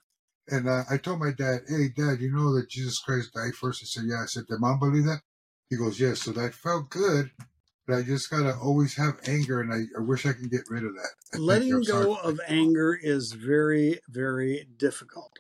And 0.50 0.68
uh, 0.68 0.84
I 0.90 0.98
told 0.98 1.22
my 1.22 1.32
dad, 1.32 1.62
"Hey, 1.70 1.88
Dad, 1.88 2.20
you 2.20 2.34
know 2.34 2.54
that 2.56 2.70
Jesus 2.70 3.00
Christ 3.00 3.32
died 3.34 3.56
first? 3.56 3.82
I 3.82 3.86
said, 3.86 4.04
"Yeah." 4.08 4.24
I 4.24 4.26
said, 4.26 4.46
"Did 4.48 4.60
Mom 4.60 4.78
believe 4.78 5.06
that?" 5.06 5.22
He 5.70 5.78
goes, 5.78 6.02
"Yes." 6.02 6.24
So 6.24 6.34
that 6.34 6.54
felt 6.54 6.90
good, 6.90 7.32
but 7.90 7.98
I 7.98 8.04
just 8.04 8.30
gotta 8.30 8.56
always 8.56 8.96
have 8.96 9.20
anger, 9.26 9.62
and 9.62 9.74
I, 9.74 10.00
I 10.00 10.02
wish 10.02 10.26
I 10.26 10.34
can 10.34 10.48
get 10.48 10.62
rid 10.70 10.84
of 10.84 10.94
that. 10.94 11.10
I 11.34 11.38
Letting 11.38 11.82
go 11.82 12.16
of 12.16 12.40
anger 12.48 12.98
is 13.02 13.32
very, 13.32 14.00
very 14.08 14.68
difficult. 14.78 15.32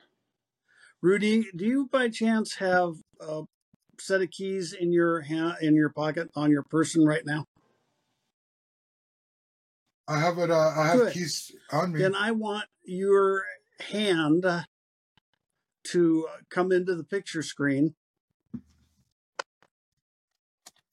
Rudy, 1.01 1.45
do 1.55 1.65
you 1.65 1.87
by 1.91 2.09
chance 2.09 2.55
have 2.55 2.95
a 3.21 3.43
set 3.99 4.21
of 4.21 4.31
keys 4.31 4.73
in 4.73 4.91
your 4.91 5.21
hand, 5.21 5.57
in 5.61 5.75
your 5.75 5.89
pocket 5.89 6.29
on 6.35 6.49
your 6.49 6.63
person 6.63 7.05
right 7.05 7.25
now? 7.25 7.45
I 10.07 10.19
have 10.19 10.39
it. 10.39 10.49
Uh, 10.49 10.73
I 10.75 10.87
have 10.87 10.97
Good. 10.97 11.13
keys 11.13 11.51
on 11.71 11.93
me. 11.93 11.99
Then 11.99 12.15
I 12.15 12.31
want 12.31 12.65
your 12.83 13.45
hand 13.91 14.43
to 15.83 16.27
come 16.49 16.71
into 16.71 16.95
the 16.95 17.03
picture 17.03 17.43
screen. 17.43 17.93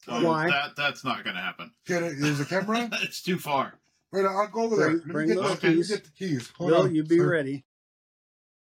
Oh, 0.09 0.25
Why? 0.25 0.49
That 0.49 0.77
that's 0.77 1.05
not 1.05 1.25
going 1.25 1.37
to 1.37 1.43
happen. 1.43 1.71
Get 1.87 2.03
it? 2.03 2.13
Is 2.19 2.39
the 2.39 2.45
camera 2.45 2.89
it's 3.03 3.23
too 3.23 3.39
far. 3.39 3.75
Wait, 4.13 4.25
I'll 4.25 4.49
go 4.49 4.63
over 4.65 4.77
Bring- 4.77 4.87
there. 4.87 4.97
Let 4.99 5.07
bring 5.09 5.29
me 5.29 5.35
get 5.35 5.43
those 5.43 5.59
the, 5.61 5.67
let 5.69 5.75
keys. 5.77 5.89
get 5.91 6.05
the 6.05 6.11
keys. 6.11 6.53
Hold 6.59 6.71
Bill, 6.71 6.83
on. 6.83 6.95
you 6.95 7.03
be 7.05 7.19
sir. 7.19 7.29
ready. 7.31 7.65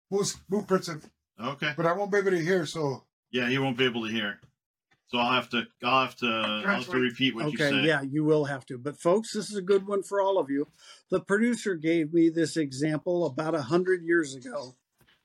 Move, 0.09 0.33
move, 0.49 0.67
Princeton. 0.67 1.01
Okay. 1.41 1.73
But 1.75 1.85
I 1.85 1.93
won't 1.93 2.11
be 2.11 2.17
able 2.17 2.31
to 2.31 2.39
hear, 2.43 2.65
so 2.65 3.03
Yeah, 3.31 3.47
he 3.49 3.57
won't 3.57 3.77
be 3.77 3.85
able 3.85 4.05
to 4.05 4.11
hear. 4.11 4.39
So 5.07 5.17
I'll 5.17 5.33
have 5.33 5.49
to 5.49 5.63
I'll 5.83 6.05
have 6.05 6.15
to 6.17 6.27
I'll 6.65 6.75
have 6.75 6.89
to 6.89 6.97
repeat 6.97 7.35
what 7.35 7.51
you 7.51 7.57
said. 7.57 7.73
Okay, 7.73 7.87
yeah, 7.87 8.01
you 8.01 8.23
will 8.23 8.45
have 8.45 8.65
to. 8.67 8.77
But 8.77 8.97
folks, 8.99 9.33
this 9.33 9.49
is 9.49 9.57
a 9.57 9.61
good 9.61 9.85
one 9.87 10.03
for 10.03 10.21
all 10.21 10.37
of 10.37 10.49
you. 10.49 10.67
The 11.09 11.19
producer 11.19 11.75
gave 11.75 12.13
me 12.13 12.29
this 12.29 12.55
example 12.55 13.25
about 13.25 13.53
a 13.55 13.61
hundred 13.61 14.03
years 14.03 14.35
ago. 14.35 14.75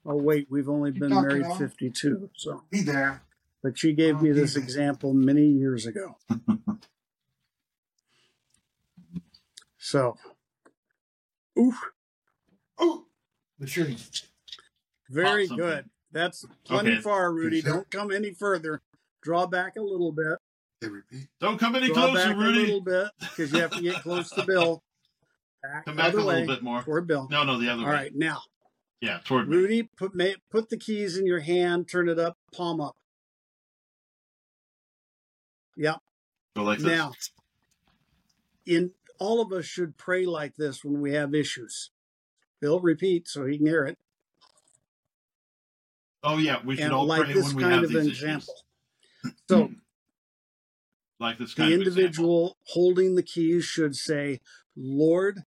Oh 0.05 0.17
wait, 0.17 0.49
we've 0.51 0.69
only 0.69 0.93
You 0.93 1.01
been 1.01 1.11
married 1.15 1.43
now? 1.43 1.55
fifty-two. 1.55 2.31
So, 2.37 2.63
be 2.71 2.83
there. 2.83 3.23
But 3.67 3.77
she 3.77 3.93
gave 3.95 4.23
me 4.23 4.31
this 4.31 4.55
example 4.55 5.13
many 5.13 5.45
years 5.45 5.87
ago. 5.87 6.17
so, 9.77 10.17
oof, 11.59 11.75
Oh, 12.79 13.07
the 13.59 13.67
shooting. 13.67 13.97
very 15.11 15.49
something. 15.49 15.67
good. 15.67 15.91
That's 16.13 16.45
plenty 16.65 16.93
Okay. 16.93 17.01
far, 17.01 17.33
Rudy. 17.33 17.61
Sure. 17.61 17.73
Don't 17.73 17.91
come 17.91 18.13
any 18.13 18.33
further. 18.33 18.83
Draw 19.23 19.47
back 19.49 19.75
a 19.77 19.83
little 19.83 20.13
bit. 20.13 20.39
Don't 21.41 21.59
come 21.59 21.75
any 21.75 21.89
Draw 21.89 22.13
closer, 22.13 22.37
Rudy. 22.37 22.59
a 22.59 22.63
little 22.67 22.81
bit 22.83 23.09
because 23.19 23.53
you 23.53 23.59
have 23.59 23.73
to 23.73 23.83
get 23.83 23.97
close 23.97 24.31
to 24.31 24.47
Bill. 24.47 24.81
Back, 25.61 25.87
Come 25.87 25.97
back 25.97 26.07
other 26.11 26.19
a 26.21 26.23
little 26.25 26.41
way 26.43 26.47
bit 26.47 26.63
more. 26.63 26.83
toward 26.83 27.09
Bill. 27.09 27.27
No, 27.33 27.43
no, 27.43 27.59
the 27.59 27.69
other 27.73 27.83
All 27.83 27.89
way. 27.89 27.95
right, 27.95 28.15
now 28.15 28.43
Yeah, 29.01 29.19
toward 29.25 29.49
me. 29.49 29.57
Rudy, 29.57 29.91
put 29.99 30.15
ma- 30.15 30.39
put 30.53 30.69
the 30.69 30.77
keys 30.77 31.17
in 31.19 31.27
your 31.27 31.41
hand, 31.41 31.89
turn 31.89 32.09
it 32.09 32.21
up, 32.21 32.37
palm 32.55 32.81
up. 32.81 32.95
Yep. 35.77 35.97
Go 36.55 36.63
like 36.65 36.79
this. 36.79 36.87
Now, 36.87 37.13
in 38.67 38.93
all 39.19 39.41
of 39.41 39.53
us 39.53 39.65
should 39.65 39.97
pray 39.97 40.27
like 40.27 40.57
this 40.57 40.85
when 40.85 41.01
we 41.01 41.13
have 41.15 41.35
issues. 41.35 41.91
Bill, 42.61 42.81
repeat 42.81 43.29
so 43.29 43.47
he 43.47 43.59
can 43.59 43.67
hear 43.67 43.85
it. 43.85 43.99
Oh 46.23 46.39
yeah, 46.39 46.57
we 46.65 46.77
should 46.77 46.87
And 46.87 46.93
all 46.93 47.07
like 47.07 47.25
pray 47.25 47.35
this 47.35 47.47
when 47.49 47.57
we 47.57 47.63
kind 47.63 47.75
have 47.75 47.85
of 47.85 47.91
these 47.91 48.07
example. 48.09 48.55
issues. 49.25 49.35
So 49.49 49.71
Like 51.21 51.39
this 51.39 51.55
the 51.55 51.63
kind 51.63 51.73
of 51.73 51.79
individual 51.81 52.57
holding 52.69 53.15
the 53.15 53.23
keys 53.23 53.65
should 53.65 53.95
say, 53.95 54.41
"Lord, 54.77 55.43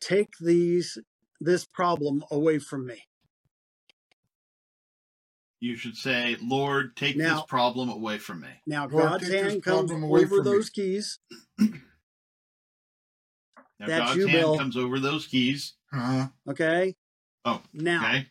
take 0.00 0.30
these 0.40 0.98
this 1.40 1.64
problem 1.64 2.24
away 2.30 2.58
from 2.58 2.86
me." 2.86 3.04
You 5.64 5.76
should 5.76 5.96
say, 5.96 6.36
"Lord, 6.42 6.94
take 6.94 7.16
Now- 7.16 7.36
this 7.36 7.44
problem 7.48 7.88
away 7.88 8.18
from 8.18 8.40
me." 8.42 8.50
Now 8.66 8.86
Lord, 8.86 9.08
God's 9.22 9.28
hand 9.32 9.62
comes 9.62 9.90
over 9.90 10.26
from 10.26 10.38
me. 10.38 10.44
those 10.44 10.68
keys. 10.68 11.18
Now 13.80 13.86
That's 13.88 14.04
God's 14.10 14.16
you, 14.18 14.26
hand 14.28 14.40
Bill. 14.40 14.58
comes 14.58 14.76
over 14.76 15.00
those 15.00 15.26
keys. 15.26 15.74
Uh-huh. 15.92 16.28
Okay. 16.48 16.94
Oh, 17.44 17.60
Now, 17.72 18.06
okay. 18.06 18.28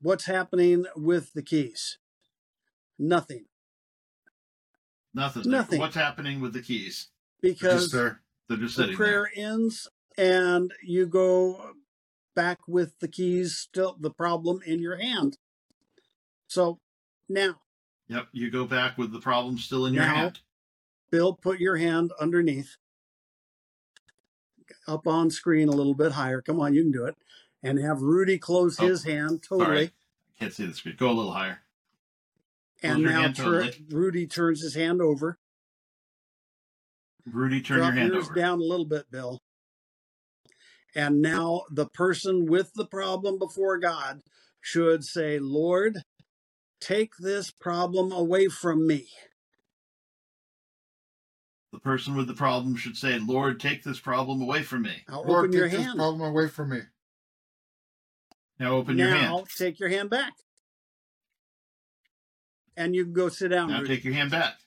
what's 0.00 0.24
happening 0.24 0.86
with 0.96 1.32
the 1.34 1.42
keys? 1.42 1.98
Nothing. 2.98 3.44
Nothing. 5.12 5.50
Nothing. 5.50 5.78
What's 5.78 5.94
happening 5.94 6.40
with 6.40 6.54
the 6.54 6.62
keys? 6.62 7.08
Because 7.42 7.82
Just 7.82 7.92
there. 7.92 8.22
They're 8.48 8.56
just 8.58 8.76
the 8.76 8.84
sitting 8.84 8.96
prayer 8.96 9.30
ends 9.36 9.88
and 10.16 10.72
you 10.82 11.06
go 11.06 11.74
back 12.34 12.60
with 12.66 12.98
the 13.00 13.08
keys 13.08 13.56
still 13.56 13.96
the 14.00 14.10
problem 14.10 14.60
in 14.64 14.80
your 14.80 14.96
hand. 14.96 15.38
So 16.48 16.80
now. 17.28 17.60
Yep. 18.08 18.28
You 18.32 18.50
go 18.50 18.64
back 18.66 18.98
with 18.98 19.12
the 19.12 19.20
problem 19.20 19.58
still 19.58 19.86
in 19.86 19.94
your 19.94 20.04
Now- 20.04 20.14
hand. 20.14 20.40
Bill, 21.10 21.34
put 21.34 21.60
your 21.60 21.76
hand 21.76 22.10
underneath. 22.20 22.76
Up 24.86 25.06
on 25.06 25.30
screen 25.30 25.68
a 25.68 25.72
little 25.72 25.94
bit 25.94 26.12
higher. 26.12 26.40
Come 26.40 26.58
on, 26.60 26.74
you 26.74 26.82
can 26.82 26.92
do 26.92 27.04
it. 27.04 27.16
And 27.62 27.78
have 27.78 28.00
Rudy 28.00 28.38
close 28.38 28.80
Oh, 28.80 28.86
his 28.86 29.04
hand 29.04 29.42
totally. 29.42 29.64
Sorry. 29.86 29.90
Can't 30.40 30.52
see 30.52 30.66
the 30.66 30.74
screen. 30.74 30.96
Go 30.96 31.10
a 31.10 31.12
little 31.12 31.32
higher. 31.32 31.60
And 32.82 33.04
Close 33.04 33.12
your 33.12 33.12
now 33.12 33.32
tur-. 33.32 33.70
Rudy 33.90 34.26
turns 34.26 34.62
his 34.62 34.74
hand 34.74 35.00
over. 35.00 35.38
Rudy, 37.24 37.60
turn 37.60 37.78
Drop 37.78 37.94
your 37.94 38.00
hand 38.02 38.12
yours 38.14 38.24
over. 38.26 38.34
down 38.34 38.58
a 38.60 38.64
little 38.64 38.86
bit, 38.86 39.08
Bill. 39.10 39.40
And 40.94 41.22
now 41.22 41.62
the 41.70 41.86
person 41.86 42.46
with 42.46 42.72
the 42.74 42.86
problem 42.86 43.38
before 43.38 43.78
God 43.78 44.22
should 44.60 45.04
say, 45.04 45.38
Lord, 45.38 46.02
take 46.80 47.12
this 47.18 47.50
problem 47.50 48.12
away 48.12 48.48
from 48.48 48.86
me. 48.86 49.08
The 51.72 51.80
person 51.80 52.14
with 52.14 52.26
the 52.26 52.34
problem 52.34 52.76
should 52.76 52.98
say, 52.98 53.18
"Lord, 53.18 53.58
take 53.58 53.82
this 53.82 53.98
problem 53.98 54.42
away 54.42 54.62
from 54.62 54.82
me." 54.82 55.04
Now 55.08 55.22
Lord, 55.22 55.46
open 55.46 55.52
your 55.52 55.70
take 55.70 55.78
this 55.78 55.94
problem 55.94 56.20
away 56.20 56.48
from 56.48 56.68
me. 56.68 56.80
Now 58.58 58.74
open 58.74 58.96
now 58.96 59.08
your 59.08 59.16
hand. 59.16 59.30
Now 59.30 59.44
take 59.56 59.80
your 59.80 59.88
hand 59.88 60.10
back. 60.10 60.34
And 62.76 62.94
you 62.94 63.04
can 63.04 63.14
go 63.14 63.30
sit 63.30 63.48
down. 63.48 63.70
Now 63.70 63.80
Rudy. 63.80 63.96
take 63.96 64.04
your 64.04 64.14
hand 64.14 64.30
back. 64.30 64.58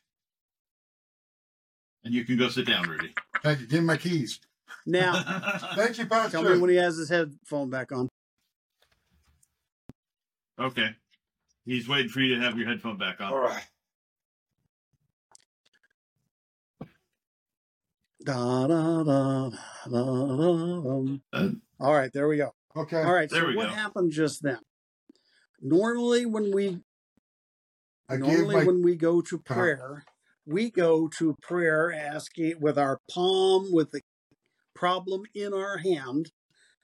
And 2.04 2.14
you 2.14 2.26
can 2.26 2.38
go 2.38 2.50
sit 2.50 2.66
down, 2.66 2.88
Rudy. 2.90 3.14
Thank 3.42 3.62
you. 3.62 3.68
Give 3.68 3.82
me 3.82 3.86
my 3.88 3.98
keys. 3.98 4.40
Now, 4.86 5.14
Thank 5.76 5.98
you, 5.98 6.06
Pastor. 6.06 6.38
tell 6.38 6.44
me 6.54 6.60
when 6.60 6.70
he 6.70 6.76
has 6.76 6.96
his 6.98 7.10
headphone 7.10 7.70
back 7.70 7.92
on. 7.92 8.08
okay. 10.60 10.90
He's 11.66 11.88
waiting 11.88 12.10
for 12.10 12.20
you 12.22 12.36
to 12.36 12.42
have 12.42 12.58
your 12.58 12.68
headphone 12.68 12.98
back 12.98 13.20
on. 13.22 13.34
All 13.34 13.40
right. 13.40 13.64
Da, 18.24 18.68
da, 18.68 19.04
da, 19.04 19.50
da, 19.50 19.92
da, 19.92 20.82
dum. 20.82 21.22
Uh, 21.34 21.50
All 21.80 21.94
right, 21.94 22.12
there 22.14 22.28
we 22.28 22.38
go. 22.38 22.52
Okay. 22.76 23.02
All 23.02 23.14
right, 23.14 23.30
There 23.30 23.42
so 23.42 23.48
we 23.48 23.56
what 23.56 23.70
go. 23.70 23.74
happened 23.76 24.12
just 24.12 24.42
then? 24.44 24.60
Normally, 25.62 26.26
when 26.26 26.52
we 26.54 26.80
I 28.10 28.18
Normally, 28.18 28.56
my 28.56 28.64
when 28.66 28.84
we 28.84 28.96
go 28.96 29.22
to 29.22 29.36
Uh-huh. 29.38 29.54
prayer, 29.56 30.04
we 30.46 30.70
go 30.70 31.08
to 31.18 31.36
prayer 31.42 31.92
asking 31.92 32.60
with 32.60 32.78
our 32.78 33.00
palm 33.12 33.72
with 33.72 33.92
the 33.92 34.02
problem 34.76 35.24
in 35.34 35.54
our 35.54 35.78
hand, 35.78 36.32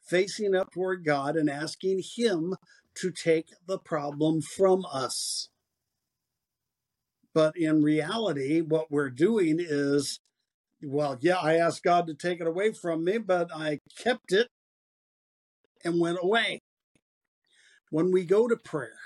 facing 0.02 0.56
up 0.56 0.72
toward 0.72 1.06
God 1.06 1.36
and 1.36 1.50
asking 1.50 2.02
Him 2.16 2.56
to 2.96 3.12
take 3.12 3.50
the 3.68 3.78
problem 3.78 4.42
from 4.42 4.86
us. 4.92 5.50
But 7.34 7.56
in 7.56 7.84
reality, 7.84 8.62
what 8.62 8.92
we're 8.92 9.10
doing 9.10 9.58
is, 9.60 10.20
well, 10.82 11.18
yeah, 11.22 11.38
I 11.38 11.56
asked 11.56 11.84
God 11.84 12.08
to 12.08 12.14
take 12.14 12.42
it 12.42 12.48
away 12.48 12.74
from 12.74 13.06
me, 13.06 13.18
but 13.20 13.50
I 13.56 13.80
kept 13.98 14.34
it 14.34 14.48
and 15.86 16.00
went 16.00 16.20
away. 16.22 16.60
When 17.89 18.12
we 18.12 18.26
go 18.26 18.48
to 18.48 18.58
prayer, 18.58 18.98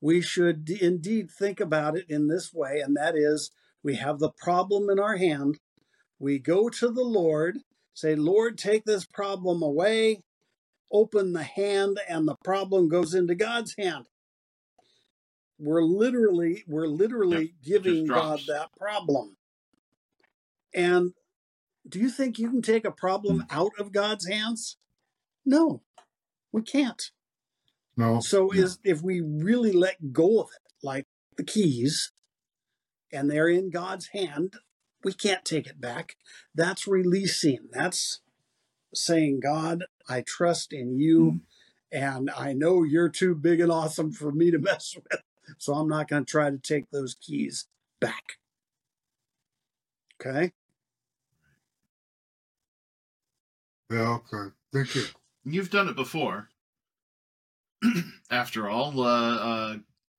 we 0.00 0.20
should 0.20 0.68
indeed 0.70 1.30
think 1.30 1.60
about 1.60 1.96
it 1.96 2.06
in 2.08 2.28
this 2.28 2.52
way, 2.52 2.80
and 2.80 2.96
that 2.96 3.14
is 3.16 3.50
we 3.82 3.96
have 3.96 4.18
the 4.18 4.30
problem 4.30 4.90
in 4.90 4.98
our 4.98 5.16
hand. 5.16 5.58
We 6.18 6.38
go 6.38 6.68
to 6.68 6.90
the 6.90 7.04
Lord, 7.04 7.58
say, 7.96 8.14
Lord, 8.14 8.58
take 8.58 8.84
this 8.84 9.06
problem 9.06 9.62
away, 9.62 10.20
open 10.92 11.32
the 11.32 11.42
hand, 11.42 11.98
and 12.08 12.28
the 12.28 12.36
problem 12.44 12.88
goes 12.88 13.14
into 13.14 13.34
God's 13.34 13.74
hand. 13.78 14.06
We're 15.58 15.82
literally, 15.82 16.62
we're 16.68 16.86
literally 16.86 17.54
giving 17.64 18.06
God 18.06 18.40
that 18.48 18.68
problem. 18.78 19.36
And 20.74 21.12
do 21.88 21.98
you 21.98 22.10
think 22.10 22.38
you 22.38 22.50
can 22.50 22.60
take 22.60 22.84
a 22.84 22.90
problem 22.90 23.44
out 23.50 23.72
of 23.78 23.92
God's 23.92 24.28
hands? 24.28 24.76
No, 25.46 25.82
we 26.52 26.62
can't. 26.62 27.02
no. 27.96 28.20
So 28.20 28.52
Yeah. 28.52 28.64
is 28.64 28.78
if 28.84 29.00
we 29.02 29.22
really 29.22 29.72
let 29.72 30.12
go 30.12 30.40
of 30.40 30.48
it, 30.54 30.72
like 30.82 31.06
the 31.38 31.44
keys, 31.44 32.12
and 33.10 33.30
they're 33.30 33.48
in 33.48 33.70
God's 33.70 34.08
hand, 34.08 34.58
we 35.06 35.12
can't 35.12 35.44
take 35.44 35.68
it 35.68 35.80
back. 35.80 36.16
That's 36.52 36.88
releasing. 36.88 37.68
That's 37.70 38.22
saying, 38.92 39.38
God, 39.38 39.84
I 40.08 40.24
trust 40.26 40.72
in 40.72 40.98
you, 40.98 41.42
and 41.92 42.28
I 42.36 42.52
know 42.52 42.82
you're 42.82 43.08
too 43.08 43.36
big 43.36 43.60
and 43.60 43.70
awesome 43.70 44.10
for 44.10 44.32
me 44.32 44.50
to 44.50 44.58
mess 44.68 44.96
with. 44.96 45.22
So 45.58 45.74
I'm 45.74 45.86
not 45.86 46.08
going 46.08 46.24
to 46.24 46.30
try 46.30 46.50
to 46.50 46.58
take 46.58 46.90
those 46.90 47.14
keys 47.14 47.68
back. 48.00 48.38
Okay. 50.20 50.50
Yeah, 53.92 54.18
okay. 54.32 54.52
Thank 54.72 54.96
you. 54.96 55.04
You've 55.44 55.70
done 55.70 55.86
it 55.86 55.94
before. 55.94 56.48
After 58.32 58.68
all, 58.68 59.00
uh, 59.00 59.36
uh, 59.36 59.76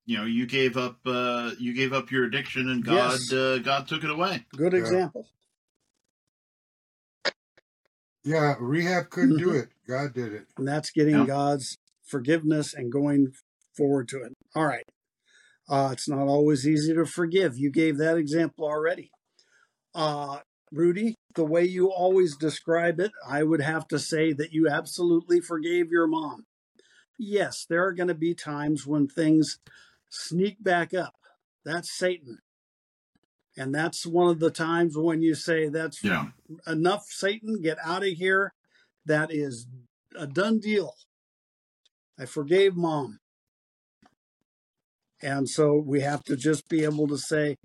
you 0.08 0.16
know, 0.16 0.24
you 0.24 0.46
gave 0.46 0.78
up, 0.78 0.96
uh, 1.04 1.50
you 1.58 1.74
gave 1.74 1.92
up 1.92 2.10
your 2.10 2.24
addiction, 2.24 2.70
and 2.70 2.82
God, 2.82 3.20
Yes. 3.20 3.30
uh, 3.30 3.58
God 3.62 3.86
took 3.86 4.02
it 4.02 4.08
away. 4.08 4.46
Good 4.56 4.72
Yeah. 4.72 4.78
example. 4.78 5.28
Yeah, 8.24 8.54
rehab 8.58 9.10
couldn't 9.10 9.36
do 9.36 9.48
Mhm. 9.48 9.62
it. 9.64 9.68
God 9.86 10.14
did 10.14 10.32
it. 10.32 10.46
and 10.56 10.66
that's 10.66 10.90
getting 10.90 11.14
Yeah. 11.14 11.26
God's 11.26 11.76
forgiveness 12.06 12.72
and 12.72 12.90
going 12.90 13.34
forward 13.76 14.08
to 14.08 14.22
it. 14.22 14.32
All 14.54 14.66
right. 14.66 14.84
Uh, 15.68 15.90
it's 15.92 16.08
not 16.08 16.26
always 16.26 16.66
easy 16.66 16.94
to 16.94 17.04
forgive. 17.04 17.58
You 17.58 17.70
gave 17.70 17.98
that 17.98 18.16
example 18.16 18.64
already. 18.64 19.10
Uh, 19.94 20.40
Rudy, 20.72 21.14
the 21.34 21.44
way 21.44 21.64
you 21.64 21.92
always 21.92 22.34
describe 22.36 22.98
it, 22.98 23.12
I 23.26 23.42
would 23.42 23.60
have 23.60 23.86
to 23.88 23.98
say 23.98 24.32
that 24.32 24.52
you 24.52 24.68
absolutely 24.68 25.40
forgave 25.42 25.90
your 25.90 26.06
mom. 26.06 26.46
Yes, 27.18 27.66
there 27.68 27.84
are 27.84 27.92
going 27.92 28.08
to 28.08 28.14
be 28.14 28.34
times 28.34 28.86
when 28.86 29.06
things 29.06 29.58
sneak 30.08 30.62
back 30.62 30.94
up. 30.94 31.14
That's 31.64 31.96
Satan. 31.96 32.38
And 33.56 33.74
that's 33.74 34.06
one 34.06 34.30
of 34.30 34.38
the 34.38 34.50
times 34.50 34.96
when 34.96 35.20
you 35.22 35.34
say, 35.34 35.68
That's 35.68 36.02
Yeah. 36.02 36.30
enough, 36.66 37.06
Satan, 37.08 37.60
get 37.60 37.78
out 37.82 38.02
of 38.02 38.10
here. 38.10 38.52
That 39.04 39.32
is 39.32 39.66
a 40.16 40.26
done 40.26 40.58
deal. 40.60 40.94
I 42.18 42.26
forgave 42.26 42.76
mom. 42.76 43.18
And 45.20 45.48
so 45.48 45.74
we 45.74 46.00
have 46.00 46.22
to 46.24 46.36
just 46.36 46.68
be 46.68 46.84
able 46.84 47.08
to 47.08 47.18
say, 47.18 47.56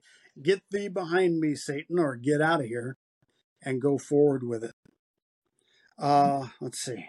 Get 0.42 0.64
thee 0.72 0.88
behind 0.88 1.40
me, 1.40 1.56
Satan, 1.56 2.00
or 2.00 2.16
get 2.16 2.42
out 2.42 2.62
of 2.62 2.66
here 2.66 2.98
and 3.62 3.80
go 3.82 4.00
forward 4.00 4.44
with 4.44 4.64
it. 4.64 4.74
Uh, 6.00 6.48
let's 6.60 6.80
see. 6.80 7.06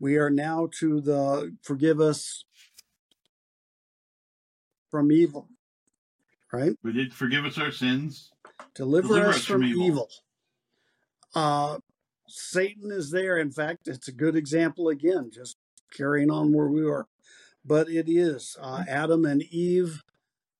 We 0.00 0.16
are 0.16 0.30
now 0.30 0.68
to 0.78 1.00
the 1.00 1.54
forgive 1.62 2.00
us 2.00 2.44
from 4.90 5.12
evil, 5.12 5.48
right? 6.52 6.72
We 6.82 6.92
did 6.92 7.12
forgive 7.12 7.44
us 7.44 7.58
our 7.58 7.70
sins. 7.70 8.30
Deliver, 8.74 9.08
Deliver 9.08 9.28
us, 9.28 9.36
us 9.36 9.44
from, 9.44 9.60
from 9.60 9.64
evil. 9.64 9.86
evil. 9.86 10.08
Uh, 11.34 11.78
Satan 12.26 12.90
is 12.90 13.10
there. 13.10 13.36
In 13.36 13.50
fact, 13.50 13.86
it's 13.88 14.08
a 14.08 14.12
good 14.12 14.36
example 14.36 14.88
again, 14.88 15.30
just 15.32 15.56
carrying 15.92 16.30
on 16.30 16.52
where 16.52 16.68
we 16.68 16.84
are. 16.84 17.06
But 17.64 17.90
it 17.90 18.08
is. 18.08 18.56
Uh, 18.60 18.84
Adam 18.88 19.24
and 19.26 19.42
Eve 19.42 20.02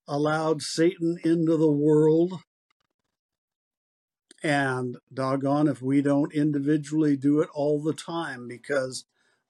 allowed 0.07 0.61
Satan 0.61 1.19
into 1.25 1.57
the 1.57 1.71
world. 1.71 2.41
And 4.43 4.97
doggone 5.13 5.69
if 5.69 5.83
we 5.83 6.03
don't 6.03 6.33
individually 6.33 7.17
do 7.17 7.41
it 7.41 7.49
all 7.55 7.83
the 7.83 7.93
time 7.93 8.49
because 8.49 9.05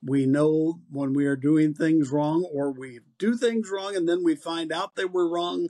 we 0.04 0.26
know 0.26 0.80
when 0.90 1.12
we 1.12 1.26
are 1.26 1.36
doing 1.36 1.74
things 1.74 2.10
wrong 2.10 2.48
or 2.52 2.72
we 2.72 3.00
do 3.18 3.36
things 3.36 3.68
wrong 3.70 3.94
and 3.94 4.08
then 4.08 4.24
we 4.24 4.34
find 4.34 4.72
out 4.72 4.94
they 4.94 5.04
were 5.04 5.28
wrong 5.28 5.68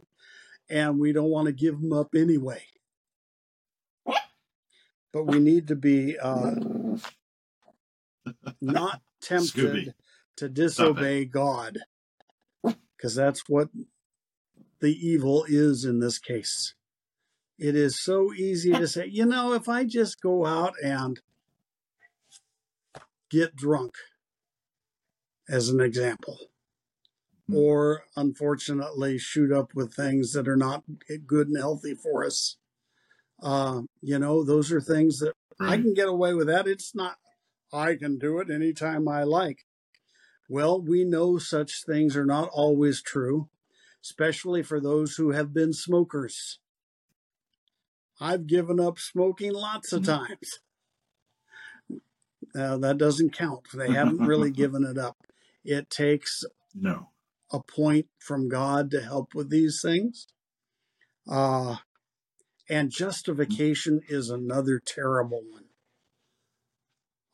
and 0.68 1.01
we 1.01 1.12
don't 1.12 1.31
want 1.31 1.47
to 1.47 1.53
give 1.53 1.81
them 1.81 1.93
up 1.93 2.14
anyway. 2.14 2.62
But 5.12 5.24
we 5.24 5.41
need 5.41 5.66
to 5.68 5.74
be 5.74 6.16
uh, 6.16 6.55
not 8.61 9.01
tempted 9.20 9.87
Scooby. 9.87 9.93
to 10.37 10.49
disobey 10.49 11.24
God 11.24 11.78
because 12.97 13.16
that's 13.16 13.49
what 13.49 13.70
the 14.81 14.95
evil 14.95 15.45
is 15.49 15.85
in 15.85 15.99
this 15.99 16.18
case. 16.18 16.74
It 17.59 17.74
is 17.74 18.03
so 18.03 18.33
easy 18.33 18.72
to 18.72 18.87
say, 18.87 19.07
you 19.07 19.26
know, 19.26 19.53
if 19.53 19.68
I 19.68 19.85
just 19.85 20.20
go 20.20 20.47
out 20.47 20.74
and 20.83 21.20
get 23.31 23.57
drunk, 23.57 23.95
as 25.51 25.68
an 25.68 25.80
example, 25.80 26.38
Hmm. 27.48 27.57
or 27.57 28.05
unfortunately 28.16 29.18
shoot 29.18 29.51
up 29.53 29.74
with 29.74 29.92
things 29.92 30.32
that 30.32 30.46
are 30.48 30.57
not 30.57 30.84
good 31.26 31.48
and 31.48 31.57
healthy 31.59 31.94
for 31.94 32.24
us. 32.24 32.57
Uh, 33.42 33.82
you 34.01 34.18
know, 34.18 34.44
those 34.44 34.70
are 34.70 34.80
things 34.80 35.18
that 35.18 35.34
I 35.59 35.76
can 35.76 35.92
get 35.92 36.09
away 36.09 36.32
with 36.34 36.46
that. 36.46 36.66
It's 36.68 36.94
not, 36.94 37.18
I 37.72 37.96
can 37.96 38.18
do 38.18 38.38
it 38.38 38.51
anytime 38.51 39.09
I 39.09 39.24
like. 39.24 39.66
Well, 40.48 40.80
we 40.80 41.05
know 41.05 41.38
such 41.38 41.84
things 41.84 42.16
are 42.16 42.24
not 42.26 42.48
always 42.53 43.03
true, 43.03 43.48
especially 44.03 44.62
for 44.62 44.80
those 44.80 45.16
who 45.16 45.30
have 45.32 45.53
been 45.53 45.72
smokers. 45.72 46.59
I've 48.20 48.46
given 48.46 48.78
up 48.80 48.98
smoking 48.98 49.53
lots 49.53 49.92
of 49.92 50.05
times. 50.05 50.61
Uh, 52.55 52.76
that 52.78 52.98
doesn't 52.98 53.30
count. 53.36 53.66
They 53.72 53.92
haven't 53.92 54.18
really 54.26 54.51
given 54.62 54.84
it 54.84 54.98
up. 54.98 55.16
It 55.64 55.90
takes 55.90 56.44
No. 56.74 57.11
a 57.52 57.61
point 57.61 58.08
from 58.18 58.48
God 58.48 58.90
to 58.92 59.00
help 59.02 59.34
with 59.34 59.50
these 59.50 59.80
things. 59.82 60.28
Uh, 61.28 61.76
and 62.68 62.90
justification 62.90 64.00
is 64.08 64.30
another 64.30 64.80
terrible 64.84 65.42
one. 65.50 65.64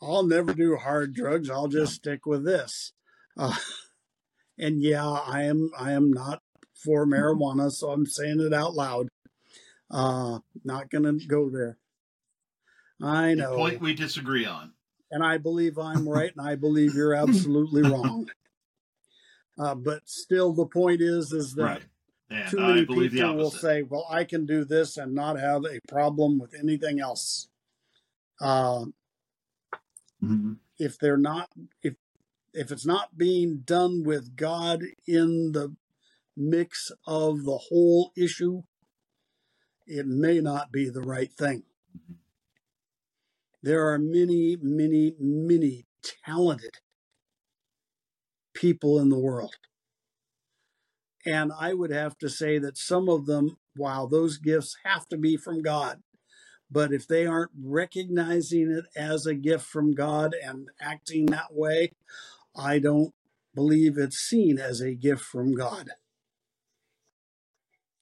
I'll 0.00 0.26
never 0.26 0.54
do 0.54 0.76
hard 0.76 1.14
drugs. 1.14 1.50
I'll 1.50 1.68
just 1.68 1.94
stick 1.94 2.26
with 2.26 2.44
this. 2.44 2.92
Uh, 3.36 3.56
and 4.58 4.82
yeah, 4.82 5.06
I 5.06 5.42
am 5.42 5.70
I 5.78 5.92
am 5.92 6.12
not 6.12 6.42
for 6.74 7.06
marijuana, 7.06 7.70
so 7.70 7.90
I'm 7.90 8.06
saying 8.06 8.40
it 8.40 8.52
out 8.52 8.74
loud. 8.74 9.08
Uh, 9.90 10.40
not 10.64 10.90
gonna 10.90 11.14
go 11.26 11.48
there. 11.48 11.78
I 13.02 13.34
know, 13.34 13.56
point 13.56 13.80
we 13.80 13.94
disagree 13.94 14.46
on. 14.46 14.72
And 15.10 15.24
I 15.24 15.38
believe 15.38 15.78
I'm 15.78 16.08
right, 16.08 16.32
and 16.36 16.46
I 16.46 16.56
believe 16.56 16.94
you're 16.94 17.14
absolutely 17.14 17.82
wrong. 17.82 18.28
Uh, 19.58 19.74
but 19.74 20.02
still, 20.06 20.52
the 20.52 20.66
point 20.66 21.00
is, 21.00 21.32
is 21.32 21.54
that 21.54 21.62
Right. 21.62 21.82
And 22.28 22.50
too 22.50 22.60
I 22.60 22.72
many 22.72 22.84
believe 22.84 23.12
people 23.12 23.36
will 23.36 23.50
say, 23.50 23.82
"Well, 23.82 24.04
I 24.10 24.24
can 24.24 24.44
do 24.44 24.66
this 24.66 24.98
and 24.98 25.14
not 25.14 25.38
have 25.40 25.64
a 25.64 25.80
problem 25.88 26.38
with 26.38 26.52
anything 26.54 27.00
else." 27.00 27.48
Uh, 28.38 28.86
Mhm. 30.22 30.58
if 30.78 30.98
they're 30.98 31.16
not, 31.16 31.48
if 31.82 31.94
if 32.52 32.70
it's 32.70 32.84
not 32.84 33.16
being 33.16 33.60
done 33.60 34.02
with 34.04 34.36
God 34.36 34.82
in 35.06 35.52
the 35.52 35.74
mix 36.36 36.90
of 37.06 37.44
the 37.44 37.56
whole 37.68 38.12
issue, 38.14 38.62
it 39.86 40.06
may 40.06 40.40
not 40.40 40.70
be 40.70 40.90
the 40.90 41.00
right 41.00 41.32
thing. 41.32 41.64
There 43.66 43.88
are 43.88 43.98
many, 43.98 44.56
many, 44.62 45.16
many 45.18 45.86
talented 46.24 46.76
people 48.54 49.00
in 49.00 49.08
the 49.08 49.18
world. 49.18 49.56
And 51.26 51.50
I 51.58 51.74
would 51.74 51.90
have 51.90 52.16
to 52.18 52.28
say 52.28 52.58
that 52.60 52.78
some 52.78 53.08
of 53.08 53.26
them, 53.26 53.56
while 53.74 54.06
those 54.06 54.38
gifts 54.38 54.76
have 54.84 55.08
to 55.08 55.18
be 55.18 55.36
from 55.36 55.62
God, 55.62 55.98
but 56.70 56.92
if 56.92 57.08
they 57.08 57.26
aren't 57.26 57.50
recognizing 57.60 58.70
it 58.70 58.84
as 58.94 59.26
a 59.26 59.34
gift 59.34 59.66
from 59.66 59.96
God 59.96 60.36
and 60.40 60.68
acting 60.80 61.26
that 61.26 61.52
way, 61.52 61.90
I 62.54 62.78
don't 62.78 63.12
believe 63.52 63.98
it's 63.98 64.18
seen 64.18 64.60
as 64.60 64.80
a 64.80 64.94
gift 64.94 65.24
from 65.24 65.56
God. 65.56 65.90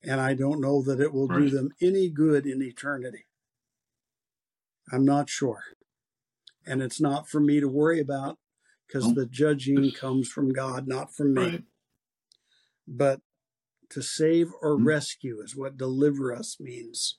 And 0.02 0.20
I 0.20 0.34
don't 0.34 0.60
know 0.60 0.82
that 0.82 1.00
it 1.00 1.14
will 1.14 1.28
do 1.28 1.48
them 1.48 1.70
any 1.80 2.10
good 2.10 2.44
in 2.44 2.62
eternity. 2.62 3.24
I'm 4.92 5.04
not 5.04 5.28
sure. 5.28 5.62
And 6.66 6.82
it's 6.82 7.00
not 7.00 7.28
for 7.28 7.40
me 7.40 7.60
to 7.60 7.68
worry 7.68 8.00
about 8.00 8.38
because 8.86 9.06
Nope. 9.08 9.16
the 9.16 9.26
judging 9.26 9.90
comes 9.92 10.28
from 10.28 10.52
God, 10.52 10.86
not 10.86 11.14
from 11.14 11.34
me. 11.34 11.42
Right. 11.42 11.64
But 12.86 13.20
to 13.90 14.02
save 14.02 14.52
or 14.60 14.76
Mhm. 14.78 14.86
rescue 14.86 15.40
is 15.40 15.54
what 15.56 15.76
deliver 15.76 16.32
us 16.34 16.58
means. 16.60 17.18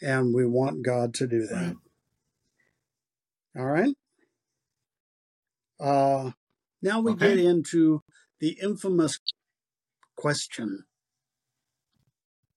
And 0.00 0.34
we 0.34 0.46
want 0.46 0.82
God 0.82 1.14
to 1.14 1.26
do 1.26 1.46
that. 1.46 1.76
Right. 3.54 3.62
All 3.62 3.66
right. 3.66 3.96
Uh, 5.78 6.32
now 6.82 7.00
we 7.00 7.12
Okay. 7.12 7.36
get 7.36 7.44
into 7.44 8.02
the 8.40 8.58
infamous 8.60 9.18
question. 10.16 10.86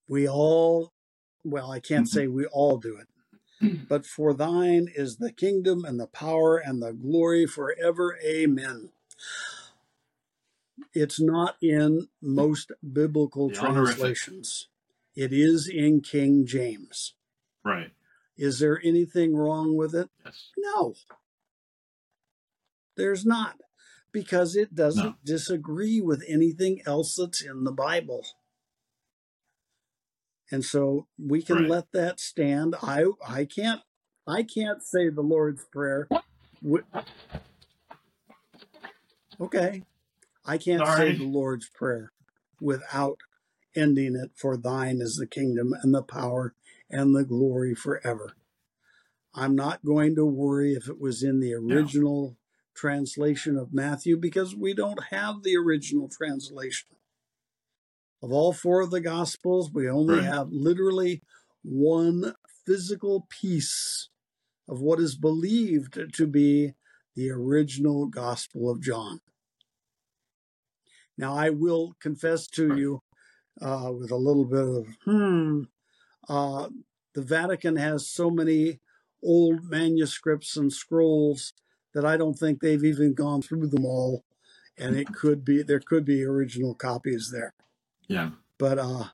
We 0.08 0.28
all, 0.28 0.92
well, 1.44 1.70
I 1.70 1.80
can't 1.80 2.06
Mhm. 2.06 2.10
say 2.10 2.26
we 2.26 2.46
all 2.46 2.78
do 2.78 2.96
it, 2.96 3.08
but 3.88 4.06
for 4.06 4.32
thine 4.32 4.88
is 4.94 5.16
the 5.16 5.32
kingdom 5.32 5.84
and 5.84 5.98
the 6.00 6.06
power 6.06 6.56
and 6.56 6.82
the 6.82 6.92
glory 6.92 7.46
forever. 7.46 8.18
Amen. 8.24 8.90
It's 10.94 11.20
not 11.20 11.56
in 11.62 12.08
most 12.22 12.72
biblical 12.92 13.50
The 13.50 13.58
honorific. 13.60 13.96
translations. 13.98 14.68
It 15.14 15.32
is 15.32 15.68
in 15.68 16.00
King 16.00 16.46
James. 16.46 17.14
Right. 17.64 17.92
Is 18.38 18.58
there 18.58 18.80
anything 18.82 19.36
wrong 19.36 19.76
with 19.76 19.94
it? 19.94 20.08
Yes. 20.24 20.48
No. 20.56 20.94
There's 22.96 23.24
not, 23.26 23.60
because 24.12 24.56
it 24.56 24.74
doesn't 24.74 25.04
No. 25.04 25.16
disagree 25.24 26.00
with 26.00 26.24
anything 26.26 26.80
else 26.86 27.14
that's 27.16 27.42
in 27.42 27.64
the 27.64 27.72
Bible. 27.72 28.24
And 30.50 30.64
so 30.64 31.06
we 31.18 31.42
can 31.42 31.58
Right. 31.58 31.68
let 31.68 31.92
that 31.92 32.20
stand. 32.20 32.74
I 32.82 33.04
I 33.26 33.44
can't 33.44 33.82
I 34.26 34.42
can't 34.42 34.82
say 34.82 35.08
the 35.08 35.22
Lord's 35.22 35.64
prayer. 35.64 36.08
Okay. 39.40 39.84
I 40.44 40.58
can't 40.58 40.86
Sorry. 40.86 41.12
say 41.12 41.16
the 41.18 41.24
Lord's 41.24 41.68
prayer 41.68 42.12
without 42.60 43.18
ending 43.74 44.16
it 44.16 44.32
for 44.36 44.56
thine 44.56 45.00
is 45.00 45.16
the 45.16 45.26
kingdom 45.26 45.72
and 45.82 45.94
the 45.94 46.02
power 46.02 46.54
and 46.90 47.14
the 47.14 47.24
glory 47.24 47.74
forever. 47.74 48.34
I'm 49.34 49.54
not 49.54 49.84
going 49.84 50.16
to 50.16 50.26
worry 50.26 50.72
if 50.74 50.88
it 50.88 51.00
was 51.00 51.22
in 51.22 51.40
the 51.40 51.54
original 51.54 52.36
translation 52.74 53.56
of 53.56 53.72
Matthew 53.72 54.16
because 54.16 54.56
we 54.56 54.74
don't 54.74 55.04
have 55.10 55.42
the 55.42 55.56
original 55.56 56.08
translation. 56.08 56.88
Of 58.22 58.32
all 58.32 58.52
four 58.52 58.80
of 58.80 58.90
the 58.90 59.00
Gospels, 59.00 59.70
we 59.72 59.88
only 59.88 60.16
Right. 60.16 60.24
have 60.24 60.52
literally 60.52 61.22
one 61.62 62.34
physical 62.66 63.26
piece 63.28 64.08
of 64.68 64.80
what 64.80 65.00
is 65.00 65.16
believed 65.16 65.98
to 66.14 66.26
be 66.26 66.74
the 67.14 67.30
original 67.30 68.06
Gospel 68.06 68.70
of 68.70 68.80
John. 68.80 69.20
Now, 71.16 71.34
I 71.34 71.50
will 71.50 71.96
confess 72.00 72.46
to 72.48 72.76
you 72.76 73.02
uh, 73.60 73.92
with 73.92 74.10
a 74.10 74.16
little 74.16 74.44
bit 74.44 74.64
of 74.64 74.86
hmm. 75.04 75.62
Uh, 76.28 76.68
the 77.14 77.22
Vatican 77.22 77.76
has 77.76 78.08
so 78.08 78.30
many 78.30 78.78
old 79.22 79.64
manuscripts 79.64 80.56
and 80.56 80.72
scrolls 80.72 81.52
that 81.92 82.04
I 82.04 82.16
don't 82.16 82.38
think 82.38 82.60
they've 82.60 82.84
even 82.84 83.14
gone 83.14 83.42
through 83.42 83.66
them 83.68 83.84
all, 83.84 84.24
and 84.78 84.96
it 84.96 85.08
could 85.12 85.44
be 85.44 85.62
there 85.62 85.80
could 85.80 86.04
be 86.04 86.24
original 86.24 86.74
copies 86.74 87.30
there. 87.32 87.52
Yeah. 88.10 88.30
But 88.58 88.78
uh, 88.78 89.04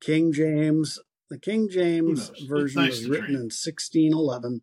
King 0.00 0.32
James, 0.32 0.98
the 1.30 1.38
King 1.38 1.68
James 1.70 2.30
version 2.46 2.82
nice 2.82 2.98
was 2.98 3.08
written 3.08 3.26
dream. 3.26 3.36
in 3.36 3.42
1611, 3.44 4.60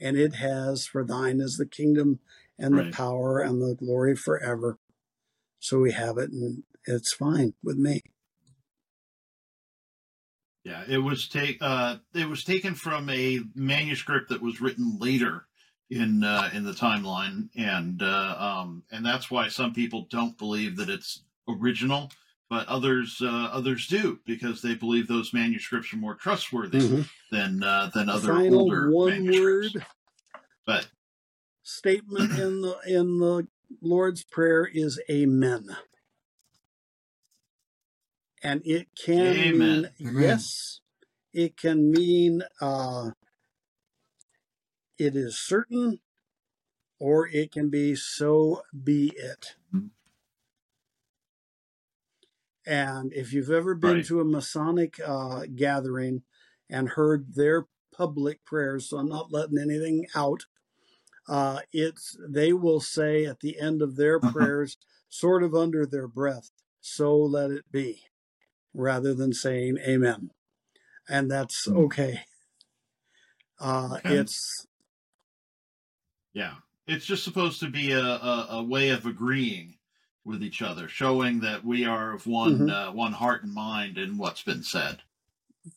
and 0.00 0.16
it 0.16 0.36
has 0.36 0.86
"For 0.86 1.04
thine 1.04 1.40
is 1.40 1.58
the 1.58 1.66
kingdom 1.66 2.20
and 2.58 2.76
the 2.76 2.90
power 2.90 3.38
and 3.40 3.60
the 3.60 3.74
glory 3.74 4.16
forever." 4.16 4.78
So 5.58 5.78
we 5.80 5.92
have 5.92 6.16
it, 6.16 6.30
and 6.32 6.62
it's 6.86 7.12
fine 7.12 7.52
with 7.62 7.76
me. 7.76 8.00
Yeah. 10.64 10.82
It 10.88 10.98
was 10.98 11.28
take. 11.28 11.58
Uh, 11.60 11.96
it 12.14 12.28
was 12.28 12.44
taken 12.44 12.74
from 12.74 13.10
a 13.10 13.40
manuscript 13.54 14.30
that 14.30 14.40
was 14.40 14.60
written 14.62 14.98
later 14.98 15.46
in 15.90 16.24
uh, 16.24 16.48
in 16.54 16.64
the 16.64 16.72
timeline, 16.72 17.50
and 17.56 18.02
uh, 18.02 18.36
um, 18.38 18.84
and 18.90 19.04
that's 19.04 19.30
why 19.30 19.48
some 19.48 19.74
people 19.74 20.06
don't 20.10 20.38
believe 20.38 20.76
that 20.76 20.88
it's 20.88 21.22
original, 21.46 22.10
but 22.50 22.66
others 22.68 23.18
uh, 23.22 23.50
others 23.52 23.86
do 23.86 24.20
because 24.26 24.62
they 24.62 24.74
believe 24.74 25.08
those 25.08 25.32
manuscripts 25.34 25.92
are 25.92 25.96
more 25.98 26.14
trustworthy 26.14 26.78
Mhm. 26.78 27.08
than 27.30 27.62
uh, 27.62 27.90
than 27.94 28.08
other 28.08 28.28
Final 28.28 28.66
older 28.66 28.90
one 28.92 29.12
manuscripts. 29.12 29.72
word 29.74 29.86
But 30.66 30.88
statement 31.62 32.32
in 32.38 32.60
the 32.62 32.78
in 32.86 33.18
the 33.18 33.48
Lord's 33.82 34.24
prayer 34.24 34.64
is 34.72 35.00
Amen. 35.10 35.76
And 38.42 38.62
it 38.64 38.88
can 38.96 39.32
Amen. 39.32 39.58
mean 39.58 39.90
Amen. 40.00 40.22
yes. 40.24 40.80
It 41.32 41.56
can 41.56 41.90
mean 41.90 42.42
uh, 42.60 43.10
it 44.98 45.16
is 45.16 45.38
certain, 45.38 46.00
or 47.00 47.28
it 47.28 47.52
can 47.52 47.70
be 47.70 47.94
so 47.96 48.62
be 48.84 49.12
it. 49.16 49.56
Mhm. 49.74 49.90
And 52.66 53.12
if 53.12 53.32
you've 53.32 53.50
ever 53.50 53.74
been 53.74 53.96
Right. 53.96 54.04
to 54.04 54.20
a 54.20 54.24
Masonic 54.24 54.98
uh, 55.04 55.46
gathering 55.54 56.24
and 56.68 56.88
heard 56.90 57.34
their 57.34 57.66
public 57.92 58.44
prayers, 58.44 58.88
so 58.90 58.98
I'm 58.98 59.08
not 59.08 59.32
letting 59.32 59.58
anything 59.58 60.06
out, 60.14 60.46
uh, 61.28 61.60
it's 61.72 62.16
they 62.28 62.52
will 62.52 62.80
say 62.80 63.26
at 63.26 63.40
the 63.40 63.60
end 63.60 63.82
of 63.82 63.96
their 63.96 64.20
Uh-huh. 64.22 64.32
prayers, 64.32 64.78
sort 65.08 65.42
of 65.42 65.54
under 65.54 65.86
their 65.86 66.08
breath, 66.08 66.50
"So 66.80 67.16
let 67.16 67.50
it 67.50 67.70
be," 67.72 68.02
rather 68.74 69.14
than 69.14 69.32
saying 69.32 69.78
"Amen," 69.78 70.30
and 71.08 71.30
that's 71.30 71.66
Hmm. 71.66 71.76
okay. 71.76 72.24
Uh, 73.58 74.00
Okay. 74.04 74.08
It's 74.08 74.66
Yeah, 76.32 76.56
it's 76.86 77.06
just 77.06 77.24
supposed 77.24 77.60
to 77.60 77.70
be 77.70 77.92
a, 77.92 78.00
a, 78.00 78.46
a 78.50 78.62
way 78.62 78.90
of 78.90 79.06
agreeing 79.06 79.78
with 80.26 80.42
each 80.42 80.60
other, 80.60 80.88
showing 80.88 81.40
that 81.40 81.64
we 81.64 81.84
are 81.84 82.12
of 82.12 82.26
one 82.26 82.58
Mhm. 82.58 82.70
uh, 82.70 82.92
one 82.92 83.12
heart 83.12 83.44
and 83.44 83.54
mind 83.54 83.96
in 83.96 84.18
what's 84.18 84.42
been 84.42 84.62
said. 84.62 85.02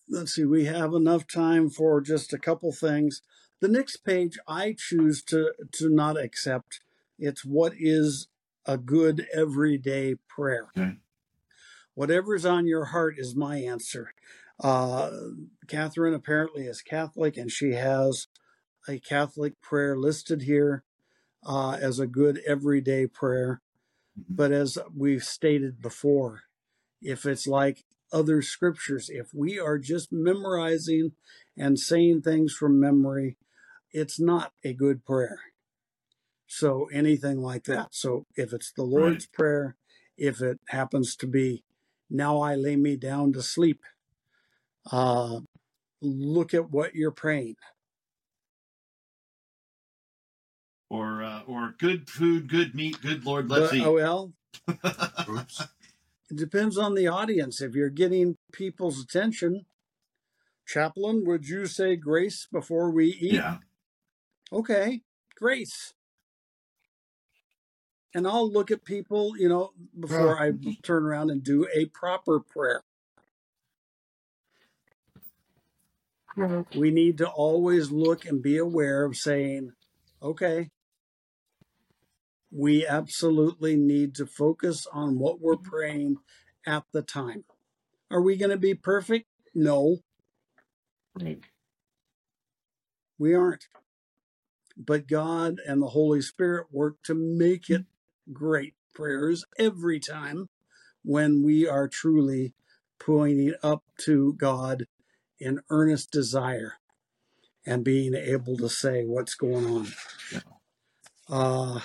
let's 0.07 0.33
see, 0.35 0.45
we 0.45 0.65
have 0.65 0.93
enough 0.93 1.25
time 1.27 1.69
for 1.69 1.99
just 2.01 2.33
a 2.33 2.37
couple 2.37 2.71
things. 2.71 3.21
The 3.59 3.67
next 3.67 3.97
page 3.97 4.37
I 4.47 4.73
choose 4.77 5.23
to 5.25 5.53
to 5.73 5.89
not 5.89 6.17
accept. 6.17 6.81
It's 7.17 7.43
what 7.45 7.73
is 7.77 8.27
a 8.65 8.77
good 8.77 9.27
everyday 9.33 10.15
prayer. 10.15 10.67
Okay. 10.77 10.97
Whatever's 11.95 12.45
on 12.45 12.65
your 12.67 12.85
heart 12.85 13.15
is 13.17 13.35
my 13.35 13.57
answer. 13.57 14.13
Uh, 14.59 15.11
Kathryn 15.67 16.13
apparently 16.15 16.65
is 16.65 16.81
Catholic, 16.81 17.37
and 17.37 17.51
she 17.51 17.73
has 17.73 18.27
a 18.87 18.99
Catholic 18.99 19.59
prayer 19.61 19.97
listed 19.97 20.43
here 20.43 20.83
uh, 21.45 21.71
as 21.81 21.99
a 21.99 22.07
good 22.07 22.39
everyday 22.47 23.07
prayer. 23.07 23.61
But 24.27 24.51
as 24.51 24.77
we've 24.95 25.23
stated 25.23 25.81
before, 25.81 26.41
if 27.01 27.25
it's 27.25 27.47
like 27.47 27.85
other 28.11 28.41
scriptures, 28.41 29.09
if 29.09 29.27
we 29.33 29.59
are 29.59 29.77
just 29.77 30.11
memorizing 30.11 31.13
and 31.57 31.79
saying 31.79 32.21
things 32.21 32.53
from 32.53 32.79
memory, 32.79 33.37
it's 33.91 34.19
not 34.19 34.51
a 34.63 34.73
good 34.73 35.05
prayer. 35.05 35.39
So 36.47 36.89
anything 36.91 37.41
like 37.41 37.65
that. 37.65 37.89
So 37.91 38.25
if 38.35 38.53
it's 38.53 38.71
the 38.71 38.83
Lord's 38.83 39.27
Prayer, 39.27 39.75
if 40.17 40.41
it 40.41 40.59
happens 40.69 41.15
to 41.17 41.27
be, 41.27 41.63
now 42.09 42.41
I 42.41 42.55
lay 42.55 42.75
me 42.75 42.95
down 42.95 43.33
to 43.33 43.41
sleep, 43.43 43.81
uh, 44.91 45.41
look 46.01 46.53
at 46.53 46.71
what 46.71 46.95
you're 46.95 47.11
praying. 47.11 47.55
Or 50.89 51.21
uh, 51.23 51.41
or 51.45 51.75
good 51.77 52.09
food, 52.09 52.49
good 52.49 52.73
meat, 52.73 52.99
good 53.01 53.23
Lord, 53.23 53.47
let's 53.49 53.69
But- 53.71 53.77
eat. 53.77 53.85
oh, 53.85 53.93
well, 53.93 54.33
Oops. 55.29 55.61
it 56.31 56.35
depends 56.37 56.77
on 56.79 56.95
the 56.95 57.07
audience. 57.07 57.61
If 57.61 57.75
you're 57.75 57.89
getting 57.91 58.37
people's 58.51 58.99
attention, 58.99 59.65
Chaplain, 60.67 61.25
would 61.25 61.47
you 61.47 61.67
say 61.67 61.95
grace 61.95 62.47
before 62.51 62.89
we 62.89 63.09
eat? 63.09 63.33
yeah, 63.33 63.57
Okay, 64.51 65.01
grace. 65.35 65.93
And 68.15 68.27
I'll 68.27 68.51
look 68.51 68.71
at 68.71 68.83
people, 68.83 69.37
you 69.37 69.47
know, 69.47 69.69
before 69.99 70.41
I 70.41 70.53
turn 70.83 71.05
around 71.05 71.29
and 71.29 71.43
do 71.43 71.67
a 71.75 71.85
proper 71.85 72.39
prayer. 72.39 72.81
We 76.73 76.89
need 76.89 77.17
to 77.19 77.27
always 77.29 77.91
look 77.91 78.25
and 78.25 78.41
be 78.41 78.57
aware 78.57 79.03
of 79.03 79.15
saying, 79.17 79.73
okay, 80.23 80.69
we 82.51 82.85
absolutely 82.85 83.75
need 83.75 84.15
to 84.15 84.25
focus 84.25 84.87
on 84.91 85.19
what 85.19 85.39
we're 85.39 85.57
praying 85.57 86.17
at 86.65 86.83
the 86.93 87.01
time. 87.01 87.43
Are 88.11 88.21
we 88.21 88.37
going 88.37 88.51
to 88.51 88.57
be 88.57 88.73
perfect? 88.73 89.27
No, 89.53 89.99
Right. 91.19 91.41
we 93.17 93.33
aren't. 93.33 93.65
But 94.77 95.07
God 95.07 95.59
and 95.67 95.81
the 95.81 95.89
Holy 95.89 96.21
Spirit 96.21 96.67
work 96.71 96.97
to 97.03 97.13
make 97.13 97.69
it 97.69 97.85
great 98.31 98.75
prayers 98.93 99.45
every 99.57 99.99
time 99.99 100.49
when 101.03 101.43
we 101.43 101.67
are 101.67 101.87
truly 101.87 102.53
pointing 102.99 103.53
up 103.63 103.83
to 103.99 104.33
God 104.33 104.85
in 105.39 105.61
earnest 105.69 106.11
desire 106.11 106.75
and 107.65 107.83
being 107.83 108.13
able 108.15 108.57
to 108.57 108.69
say 108.69 109.03
what's 109.05 109.35
going 109.35 109.65
on. 109.65 109.87
Uh, 111.29 111.79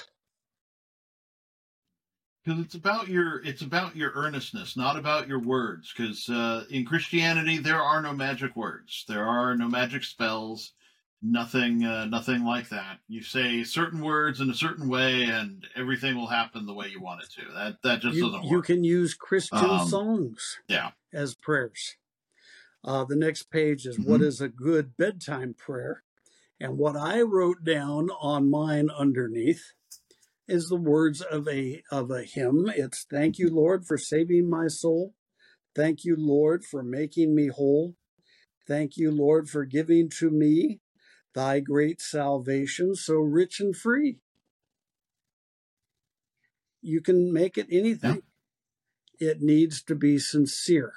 because 2.44 2.60
it's 2.60 2.74
about 2.74 3.08
your 3.08 3.42
it's 3.44 3.62
about 3.62 3.96
your 3.96 4.12
earnestness 4.14 4.76
not 4.76 4.96
about 4.96 5.28
your 5.28 5.38
words. 5.40 5.92
Because 5.96 6.28
uh, 6.28 6.64
in 6.70 6.84
christianity 6.84 7.58
there 7.58 7.80
are 7.80 8.02
no 8.02 8.12
magic 8.12 8.54
words. 8.56 9.04
There 9.08 9.24
are 9.26 9.56
no 9.56 9.68
magic 9.68 10.04
spells. 10.04 10.72
Nothing 11.22 11.84
uh, 11.84 12.04
nothing 12.04 12.44
like 12.44 12.68
that. 12.68 12.98
You 13.08 13.22
say 13.22 13.64
certain 13.64 14.02
words 14.02 14.40
in 14.42 14.50
a 14.50 14.54
certain 14.54 14.88
way 14.88 15.24
and 15.24 15.66
everything 15.74 16.16
will 16.16 16.26
happen 16.26 16.66
the 16.66 16.74
way 16.74 16.88
you 16.88 17.00
want 17.00 17.22
it 17.22 17.30
to. 17.30 17.52
That 17.54 17.76
that 17.82 18.00
just 18.02 18.16
you, 18.16 18.30
doesn't 18.30 18.44
you 18.44 18.60
can 18.60 18.84
use 18.84 19.14
Christian 19.14 19.70
Um, 19.70 19.88
songs 19.88 20.58
yeah. 20.68 20.90
as 21.14 21.34
prayers. 21.34 21.96
Uh, 22.84 23.04
the 23.04 23.16
next 23.16 23.44
page 23.50 23.86
is 23.86 23.98
what 23.98 24.20
Mhm. 24.20 24.24
is 24.24 24.42
a 24.42 24.48
good 24.48 24.94
bedtime 24.98 25.54
prayer. 25.54 26.02
And 26.60 26.76
what 26.76 26.96
I 26.96 27.22
wrote 27.22 27.64
down 27.64 28.10
on 28.20 28.50
mine 28.50 28.90
underneath 28.90 29.72
is 30.46 30.68
the 30.68 30.76
words 30.76 31.20
of 31.20 31.48
a 31.48 31.82
of 31.90 32.10
a 32.10 32.22
hymn. 32.22 32.70
It's 32.74 33.04
thank 33.10 33.38
you, 33.38 33.48
Lord, 33.48 33.86
for 33.86 33.96
saving 33.98 34.48
my 34.48 34.68
soul. 34.68 35.14
Thank 35.74 36.04
you, 36.04 36.16
Lord, 36.16 36.64
for 36.64 36.82
making 36.82 37.34
me 37.34 37.48
whole. 37.48 37.96
Thank 38.66 38.96
you, 38.96 39.10
Lord, 39.10 39.48
for 39.48 39.64
giving 39.64 40.08
to 40.20 40.30
me 40.30 40.80
thy 41.34 41.60
great 41.60 42.00
salvation, 42.00 42.94
so 42.94 43.16
rich 43.16 43.60
and 43.60 43.76
free. 43.76 44.18
You 46.80 47.00
can 47.00 47.32
make 47.32 47.58
it 47.58 47.66
anything. 47.70 48.22
It 49.18 49.40
needs 49.40 49.82
to 49.84 49.94
be 49.94 50.18
sincere. 50.18 50.92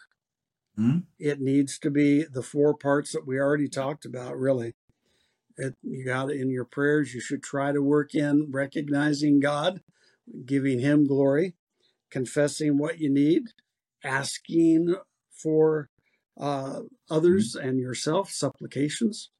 Mhm. 0.77 1.07
It 1.17 1.39
needs 1.39 1.79
to 1.79 1.89
be 1.89 2.23
the 2.23 2.43
four 2.43 2.75
parts 2.75 3.13
that 3.13 3.25
we 3.25 3.39
already 3.39 3.67
talked 3.67 4.05
about, 4.05 4.37
really. 4.37 4.75
It, 5.57 5.75
you 5.81 6.05
got 6.05 6.31
in 6.31 6.51
your 6.51 6.65
prayers. 6.65 7.13
You 7.13 7.21
should 7.21 7.41
try 7.41 7.71
to 7.71 7.81
work 7.81 8.13
in 8.13 8.49
recognizing 8.51 9.39
God, 9.39 9.81
giving 10.45 10.79
Him 10.79 11.07
glory, 11.07 11.55
confessing 12.11 12.77
what 12.77 12.99
you 12.99 13.09
need, 13.11 13.43
asking 14.03 14.95
for 15.31 15.89
uh, 16.39 16.81
others 17.09 17.55
and 17.55 17.79
yourself 17.79 18.29
supplications, 18.29 19.31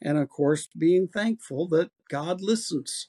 and 0.00 0.16
of 0.16 0.28
course, 0.28 0.68
being 0.78 1.08
thankful 1.08 1.68
that 1.68 1.90
God 2.10 2.40
listens. 2.40 3.08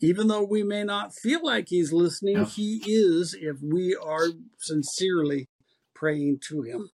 Even 0.00 0.28
though 0.28 0.44
we 0.44 0.62
may 0.62 0.84
not 0.84 1.12
feel 1.12 1.40
like 1.42 1.66
He's 1.68 1.92
listening. 1.92 2.44
He 2.44 2.80
is 2.86 3.36
if 3.38 3.56
we 3.60 3.96
are 4.00 4.28
sincerely 4.58 5.48
praying 5.94 6.38
to 6.48 6.62
Him. 6.62 6.90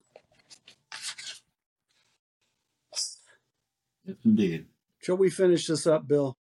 Yes, 4.07 4.16
indeed 4.24 4.66
Shall 5.02 5.16
we 5.18 5.28
finish 5.28 5.66
this 5.66 5.86
up, 5.86 6.09
Bill? 6.09 6.38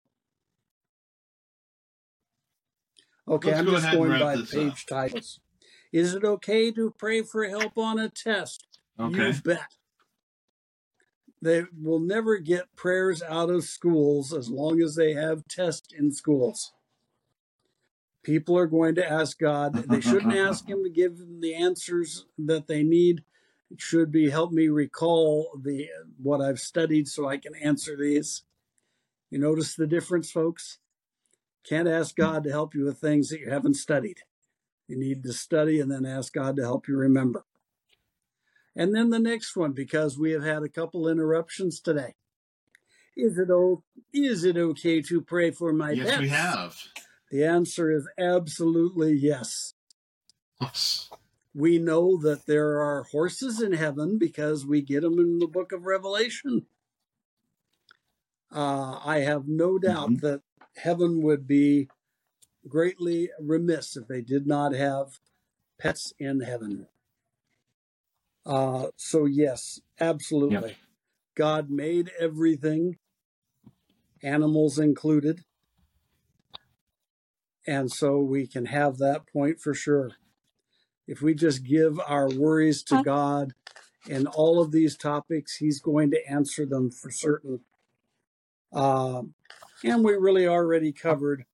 Okay, 3.28 3.48
Let's 3.48 3.60
I'm 3.60 3.66
go 3.66 3.72
just 3.72 3.92
going 3.92 4.20
by 4.20 4.36
page 4.36 4.72
up. 4.72 4.76
titles. 4.88 5.40
Is 5.92 6.14
it 6.14 6.24
okay 6.24 6.70
to 6.70 6.94
pray 6.96 7.22
for 7.22 7.44
help 7.44 7.76
on 7.76 7.98
a 7.98 8.08
test? 8.08 8.66
okay 8.98 9.28
You 9.28 9.42
bet. 9.44 9.74
They 11.42 11.64
will 11.80 12.00
never 12.00 12.38
get 12.38 12.74
prayers 12.76 13.22
out 13.22 13.50
of 13.50 13.64
schools 13.64 14.32
as 14.32 14.48
long 14.48 14.80
as 14.80 14.94
they 14.94 15.12
have 15.12 15.46
tests 15.48 15.88
in 15.92 16.12
schools. 16.12 16.72
People 18.22 18.56
are 18.58 18.66
going 18.66 18.94
to 18.96 19.06
ask 19.08 19.38
God. 19.38 19.74
They 19.74 20.00
shouldn't 20.00 20.34
ask 20.34 20.66
Him 20.68 20.82
to 20.82 20.90
give 20.90 21.18
them 21.18 21.40
the 21.40 21.54
answers 21.54 22.24
that 22.38 22.66
they 22.66 22.82
need. 22.82 23.22
It 23.70 23.80
should 23.80 24.12
be 24.12 24.30
help 24.30 24.52
me 24.52 24.68
recall 24.68 25.58
the 25.62 25.88
what 26.22 26.40
I've 26.40 26.60
studied 26.60 27.08
so 27.08 27.28
I 27.28 27.36
can 27.36 27.54
answer 27.56 27.96
these. 27.96 28.42
You 29.30 29.38
notice 29.38 29.74
the 29.74 29.86
difference, 29.86 30.30
folks? 30.30 30.78
Can't 31.68 31.88
ask 31.88 32.14
God 32.14 32.44
to 32.44 32.50
help 32.50 32.74
you 32.74 32.84
with 32.84 32.98
things 32.98 33.28
that 33.30 33.40
you 33.40 33.50
haven't 33.50 33.74
studied. 33.74 34.18
You 34.86 34.96
need 34.96 35.24
to 35.24 35.32
study 35.32 35.80
and 35.80 35.90
then 35.90 36.06
ask 36.06 36.32
God 36.32 36.54
to 36.56 36.62
help 36.62 36.86
you 36.86 36.96
remember. 36.96 37.44
And 38.76 38.94
then 38.94 39.10
the 39.10 39.18
next 39.18 39.56
one, 39.56 39.72
because 39.72 40.16
we 40.18 40.30
have 40.30 40.44
had 40.44 40.62
a 40.62 40.68
couple 40.68 41.08
interruptions 41.08 41.80
today. 41.80 42.14
Is 43.16 43.38
it 43.38 43.50
o- 43.50 43.82
is 44.12 44.44
it 44.44 44.56
okay 44.56 45.00
to 45.02 45.22
pray 45.22 45.50
for 45.50 45.72
my 45.72 45.90
yes 45.92 46.10
pets? 46.10 46.20
we 46.20 46.28
have 46.28 46.76
The 47.32 47.44
answer 47.44 47.90
is 47.90 48.06
absolutely 48.18 49.14
yes. 49.14 49.74
yes 50.60 51.10
We 51.56 51.78
know 51.78 52.18
that 52.18 52.44
there 52.44 52.82
are 52.82 53.04
horses 53.04 53.62
in 53.62 53.72
heaven 53.72 54.18
because 54.18 54.66
we 54.66 54.82
get 54.82 55.00
them 55.00 55.18
in 55.18 55.38
the 55.38 55.46
book 55.46 55.72
of 55.72 55.86
Revelation. 55.86 56.66
Uh, 58.52 59.00
I 59.02 59.20
have 59.20 59.48
no 59.48 59.78
doubt 59.78 60.10
Mhm. 60.10 60.20
that 60.20 60.42
heaven 60.76 61.22
would 61.22 61.46
be 61.46 61.88
greatly 62.68 63.30
remiss 63.40 63.96
if 63.96 64.06
they 64.06 64.20
did 64.20 64.46
not 64.46 64.74
have 64.74 65.18
pets 65.78 66.12
in 66.18 66.40
heaven. 66.40 66.88
Uh, 68.44 68.90
so, 68.96 69.24
yes, 69.24 69.80
absolutely. 69.98 70.76
God 71.34 71.70
made 71.70 72.10
everything, 72.18 72.98
animals 74.22 74.78
included. 74.78 75.46
And 77.66 77.90
so 77.90 78.20
we 78.20 78.46
can 78.46 78.66
have 78.66 78.98
that 78.98 79.26
point 79.26 79.58
for 79.58 79.72
sure. 79.72 80.18
If 81.06 81.22
we 81.22 81.34
just 81.34 81.64
give 81.64 82.00
our 82.06 82.28
worries 82.28 82.82
to 82.84 83.02
God 83.02 83.52
in 84.08 84.26
all 84.26 84.60
of 84.60 84.72
these 84.72 84.96
topics, 84.96 85.56
He's 85.56 85.80
going 85.80 86.10
to 86.10 86.28
answer 86.28 86.66
them 86.66 86.90
for 86.90 87.10
certain. 87.10 87.60
Um, 88.72 89.34
and 89.84 90.04
we 90.04 90.14
really 90.14 90.46
already 90.46 90.92
covered 90.92 91.44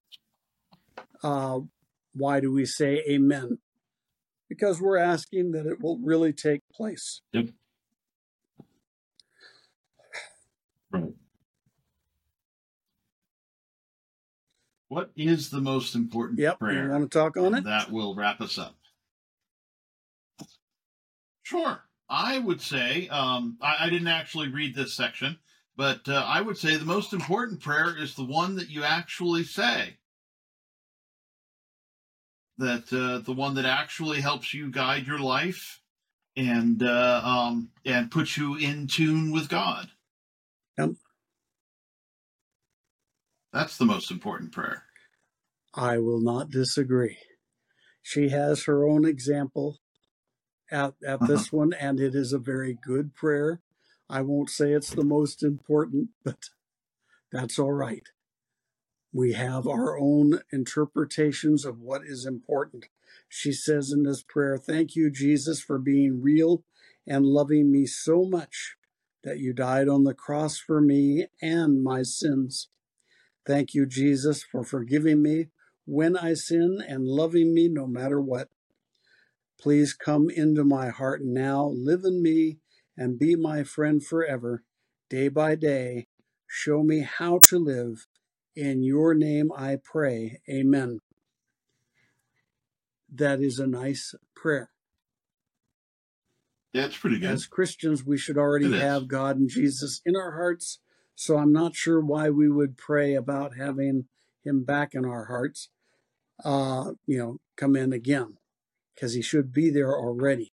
uh, 1.23 1.61
why 2.15 2.41
do 2.41 2.53
we 2.53 2.65
say 2.67 3.03
amen? 3.09 3.59
Because 4.49 4.81
we're 4.81 4.99
asking 4.99 5.53
that 5.53 5.67
it 5.67 5.81
will 5.81 5.99
really 5.99 6.33
take 6.33 6.63
place. 6.73 7.21
Yep. 7.33 7.49
Right. 10.91 11.13
What 14.89 15.11
is 15.17 15.49
the 15.49 15.61
most 15.61 15.95
important 15.95 16.39
Yep. 16.39 16.59
prayer? 16.59 16.85
You 16.85 16.91
want 16.91 17.11
to 17.11 17.19
talk 17.19 17.37
on 17.39 17.55
it? 17.55 17.65
That 17.65 17.91
will 17.91 18.15
wrap 18.15 18.43
us 18.43 18.59
up. 18.59 18.77
Sure. 21.53 21.85
I 22.09 22.39
would 22.39 22.63
say, 22.63 23.09
um, 23.09 23.59
I, 23.61 23.77
I 23.81 23.91
didn't 23.91 24.09
actually 24.09 24.49
read 24.49 24.75
this 24.75 24.95
section, 24.95 25.39
but 25.77 26.09
uh, 26.09 26.25
I 26.27 26.41
would 26.41 26.57
say 26.57 26.77
the 26.77 26.87
most 26.87 27.13
important 27.13 27.61
prayer 27.61 27.95
is 27.95 28.15
the 28.15 28.25
one 28.25 28.57
that 28.57 28.71
you 28.71 28.83
actually 28.85 29.45
say. 29.45 29.99
That 32.57 32.91
uh, 32.91 33.19
the 33.19 33.35
one 33.35 33.55
that 33.57 33.67
actually 33.67 34.23
helps 34.23 34.55
you 34.55 34.71
guide 34.71 35.07
your 35.07 35.19
life 35.19 35.83
and 36.37 36.83
uh, 36.83 37.21
um, 37.23 37.69
and 37.85 38.11
puts 38.11 38.39
you 38.39 38.57
in 38.57 38.87
tune 38.87 39.31
with 39.31 39.51
God. 39.51 39.91
Yep. 40.79 40.93
That's 43.53 43.77
the 43.77 43.85
most 43.85 44.11
important 44.11 44.53
prayer. 44.53 44.85
I 45.75 45.99
will 45.99 46.21
not 46.21 46.49
disagree. 46.49 47.19
She 48.01 48.31
has 48.31 48.65
her 48.65 48.89
own 48.89 49.05
example 49.05 49.82
at, 50.73 50.95
at 51.07 51.23
uh-huh. 51.23 51.27
this 51.27 51.53
one, 51.53 51.73
and 51.73 52.01
it 52.01 52.15
is 52.15 52.33
a 52.33 52.39
very 52.39 52.75
good 52.75 53.15
prayer. 53.15 53.61
I 54.09 54.23
won't 54.23 54.51
say 54.51 54.73
it's 54.73 54.91
the 54.91 55.05
most 55.05 55.43
important, 55.43 56.09
but 56.25 56.51
that's 57.31 57.59
all 57.59 57.73
right. 57.73 58.09
We 59.13 59.35
have 59.35 59.67
our 59.67 59.99
own 59.99 60.41
interpretations 60.51 61.67
of 61.67 61.81
what 61.81 62.03
is 62.05 62.25
important. 62.25 62.87
She 63.29 63.53
says 63.53 63.93
in 63.93 64.05
this 64.05 64.23
prayer, 64.23 64.57
Thank 64.57 64.97
you, 64.97 65.11
Jesus, 65.11 65.61
for 65.61 65.79
being 65.79 66.23
real 66.23 66.65
and 67.07 67.27
loving 67.27 67.71
me 67.71 67.85
so 67.85 68.25
much 68.25 68.77
that 69.23 69.39
you 69.39 69.53
died 69.53 69.89
on 69.89 70.05
the 70.05 70.15
cross 70.15 70.59
for 70.59 70.81
me 70.81 71.27
and 71.41 71.83
my 71.83 72.03
sins. 72.03 72.69
Thank 73.47 73.75
you, 73.75 73.87
Jesus, 73.87 74.43
for 74.43 74.65
forgiving 74.65 75.23
me 75.23 75.49
when 75.85 76.17
I 76.17 76.35
sin 76.35 76.79
and 76.87 77.07
loving 77.07 77.55
me 77.55 77.69
no 77.69 77.87
matter 77.87 78.21
what. 78.21 78.49
Please 79.63 79.93
come 79.95 80.29
into 80.29 80.65
my 80.65 80.89
heart 80.89 81.21
now, 81.23 81.67
live 81.73 82.03
in 82.05 82.21
me, 82.21 82.59
and 82.97 83.17
be 83.17 83.37
my 83.37 83.63
friend 83.63 84.05
forever, 84.05 84.65
day 85.09 85.29
by 85.29 85.55
day. 85.55 86.09
Show 86.49 86.83
me 86.83 87.01
how 87.01 87.39
to 87.49 87.59
live. 87.59 88.09
In 88.57 88.83
your 88.83 89.15
name 89.15 89.53
I 89.57 89.79
pray. 89.83 90.41
Amen. 90.51 90.99
That 93.15 93.41
is 93.41 93.61
a 93.61 93.67
nice 93.69 94.17
prayer. 94.35 94.71
Yeah, 96.73 96.87
it's 96.87 96.99
pretty 96.99 97.21
good. 97.21 97.31
As 97.31 97.47
Christians, 97.47 98.05
we 98.05 98.19
should 98.19 98.37
already 98.37 98.77
have 98.79 99.07
God 99.07 99.37
and 99.37 99.49
Jesus 99.49 100.01
in 100.05 100.17
our 100.17 100.33
hearts. 100.33 100.81
So 101.15 101.39
I'm 101.39 101.53
not 101.53 101.77
sure 101.77 102.01
why 102.01 102.31
we 102.31 102.49
would 102.49 102.77
pray 102.77 103.15
about 103.15 103.57
having 103.57 104.07
him 104.45 104.65
back 104.65 104.95
in 104.95 105.05
our 105.05 105.27
hearts, 105.27 105.69
uh, 106.45 106.93
you 107.07 107.19
know, 107.19 107.37
come 107.57 107.77
in 107.77 107.93
again, 107.93 108.39
because 108.95 109.15
he 109.15 109.23
should 109.23 109.53
be 109.53 109.71
there 109.71 109.95
already. 109.97 110.53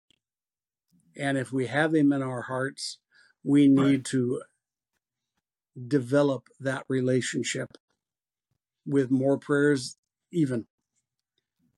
And 1.15 1.37
if 1.37 1.51
we 1.51 1.67
have 1.67 1.93
him 1.93 2.13
in 2.13 2.21
our 2.21 2.43
hearts, 2.43 2.99
we 3.43 3.67
need 3.67 3.77
Right. 3.79 4.05
to 4.05 4.43
develop 5.87 6.47
that 6.59 6.85
relationship 6.89 7.77
with 8.85 9.11
more 9.11 9.37
prayers, 9.37 9.97
even. 10.31 10.67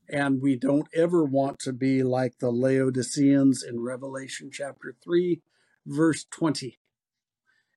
And 0.10 0.42
we 0.42 0.56
don't 0.56 0.88
ever 0.94 1.24
want 1.24 1.60
to 1.60 1.74
be 1.74 2.04
like 2.04 2.40
the 2.40 2.52
Laodiceans 2.52 3.64
in 3.64 3.80
Revelation 3.82 4.50
chapter 4.52 4.96
3, 5.04 5.42
verse 5.86 6.26
20, 6.26 6.80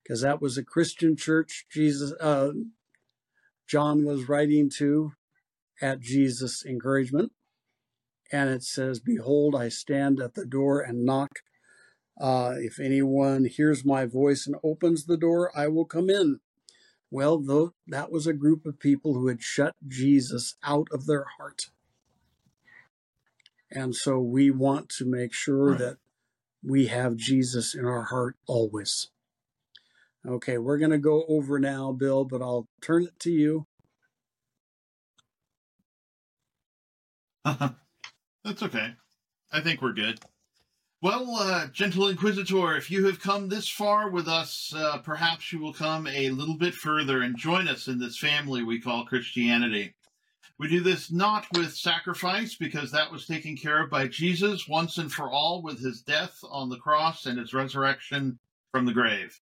because 0.03 0.23
that 0.23 0.41
was 0.41 0.59
a 0.59 0.65
Christian 0.65 1.17
church 1.17 1.67
Jesus, 1.71 2.13
uh, 2.21 2.53
John 3.69 4.05
was 4.05 4.29
writing 4.29 4.71
to 4.79 5.13
at 5.81 6.01
Jesus' 6.01 6.65
encouragement. 6.65 7.33
And 8.33 8.51
it 8.51 8.63
says, 8.63 9.01
Behold, 9.01 9.55
I 9.55 9.69
stand 9.69 10.21
at 10.21 10.35
the 10.35 10.47
door 10.47 10.81
and 10.81 11.05
knock. 11.05 11.41
Uh, 12.21 12.55
if 12.59 12.79
anyone 12.79 13.45
hears 13.45 13.85
my 13.85 14.07
voice 14.07 14.47
and 14.47 14.57
opens 14.63 15.05
the 15.05 15.17
door, 15.17 15.51
I 15.57 15.69
will 15.69 15.85
come 15.85 16.09
in. 16.09 16.41
Well, 17.11 17.39
though 17.39 17.75
that 17.87 18.11
was 18.11 18.27
a 18.27 18.33
group 18.33 18.67
of 18.67 18.81
people 18.81 19.15
who 19.15 19.29
had 19.29 19.43
shut 19.43 19.75
Jesus 19.87 20.57
out 20.65 20.89
of 20.93 21.07
their 21.07 21.27
heart. 21.39 21.67
And 23.71 23.95
so 23.95 24.19
we 24.21 24.51
want 24.51 24.89
to 24.91 25.05
make 25.05 25.33
sure 25.33 25.71
Right. 25.71 25.79
that 25.79 25.99
we 26.63 26.87
have 26.87 27.17
Jesus 27.17 27.75
in 27.75 27.85
our 27.85 28.05
heart 28.05 28.37
always. 28.47 29.11
Okay, 30.27 30.57
we're 30.57 30.79
going 30.79 30.91
to 30.91 30.99
go 30.99 31.25
over 31.29 31.59
now, 31.59 31.93
Bill, 31.93 32.25
but 32.25 32.41
I'll 32.41 32.67
turn 32.81 33.05
it 33.05 33.19
to 33.21 33.31
you. 33.31 33.67
That's 38.45 38.63
okay. 38.63 38.95
I 39.53 39.61
think 39.61 39.81
we're 39.81 39.93
good. 39.93 40.21
Well, 41.01 41.37
uh, 41.37 41.67
gentle 41.69 42.09
Inquisitor, 42.09 42.77
if 42.77 42.91
you 42.91 43.07
have 43.07 43.21
come 43.21 43.49
this 43.49 43.69
far 43.69 44.11
with 44.11 44.29
us, 44.29 44.73
uh, 44.77 44.99
perhaps 44.99 45.53
you 45.53 45.59
will 45.59 45.73
come 45.73 46.07
a 46.07 46.31
little 46.31 46.57
bit 46.57 46.75
further 46.75 47.23
and 47.23 47.37
join 47.37 47.69
us 47.69 47.89
in 47.89 47.99
this 47.99 48.19
family 48.19 48.63
we 48.63 48.81
call 48.81 49.05
Christianity. 49.05 49.95
We 50.59 50.69
do 50.69 50.81
this 50.81 51.11
not 51.11 51.47
with 51.55 51.75
sacrifice, 51.75 52.55
because 52.55 52.93
that 52.93 53.11
was 53.11 53.27
taken 53.27 53.57
care 53.57 53.83
of 53.83 53.91
by 53.91 54.09
Jesus 54.09 54.69
once 54.69 54.99
and 54.99 55.13
for 55.13 55.31
all 55.31 55.63
with 55.63 55.83
his 55.83 56.01
death 56.03 56.39
on 56.49 56.69
the 56.69 56.79
cross 56.79 57.27
and 57.27 57.39
his 57.39 57.53
resurrection 57.53 58.39
from 58.71 58.87
the 58.87 58.93
grave. 58.93 59.41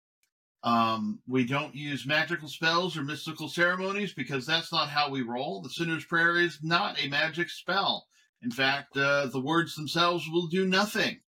Um, 0.63 1.19
we 1.27 1.43
don't 1.43 1.75
use 1.75 2.05
magical 2.05 2.47
spells 2.47 2.95
or 2.95 3.03
mystical 3.03 3.49
ceremonies 3.49 4.13
because 4.13 4.45
that's 4.45 4.71
not 4.71 4.89
how 4.89 5.09
we 5.09 5.21
roll. 5.21 5.61
The 5.61 5.69
sinner's 5.69 6.05
prayer 6.05 6.37
is 6.37 6.59
not 6.61 7.01
a 7.03 7.09
magic 7.09 7.49
spell. 7.49 8.07
In 8.43 8.51
fact, 8.51 8.97
uh, 8.97 9.27
the 9.27 9.39
words 9.39 9.75
themselves 9.75 10.27
will 10.29 10.47
do 10.47 10.65
nothing 10.65 11.19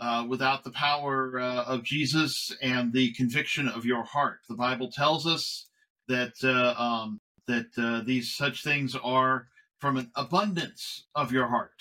uh, 0.00 0.24
without 0.28 0.64
the 0.64 0.70
power 0.70 1.38
uh, 1.38 1.64
of 1.64 1.82
Jesus 1.82 2.54
and 2.62 2.92
the 2.92 3.12
conviction 3.12 3.68
of 3.68 3.84
your 3.84 4.04
heart. 4.04 4.40
The 4.48 4.56
Bible 4.56 4.90
tells 4.90 5.26
us 5.26 5.68
that 6.08 6.34
uh, 6.42 6.80
um, 6.80 7.20
that 7.46 7.66
uh, 7.78 8.02
these 8.04 8.34
such 8.34 8.62
things 8.62 8.96
are 9.02 9.48
from 9.78 9.96
an 9.96 10.10
abundance 10.16 11.06
of 11.14 11.32
your 11.32 11.46
heart, 11.46 11.80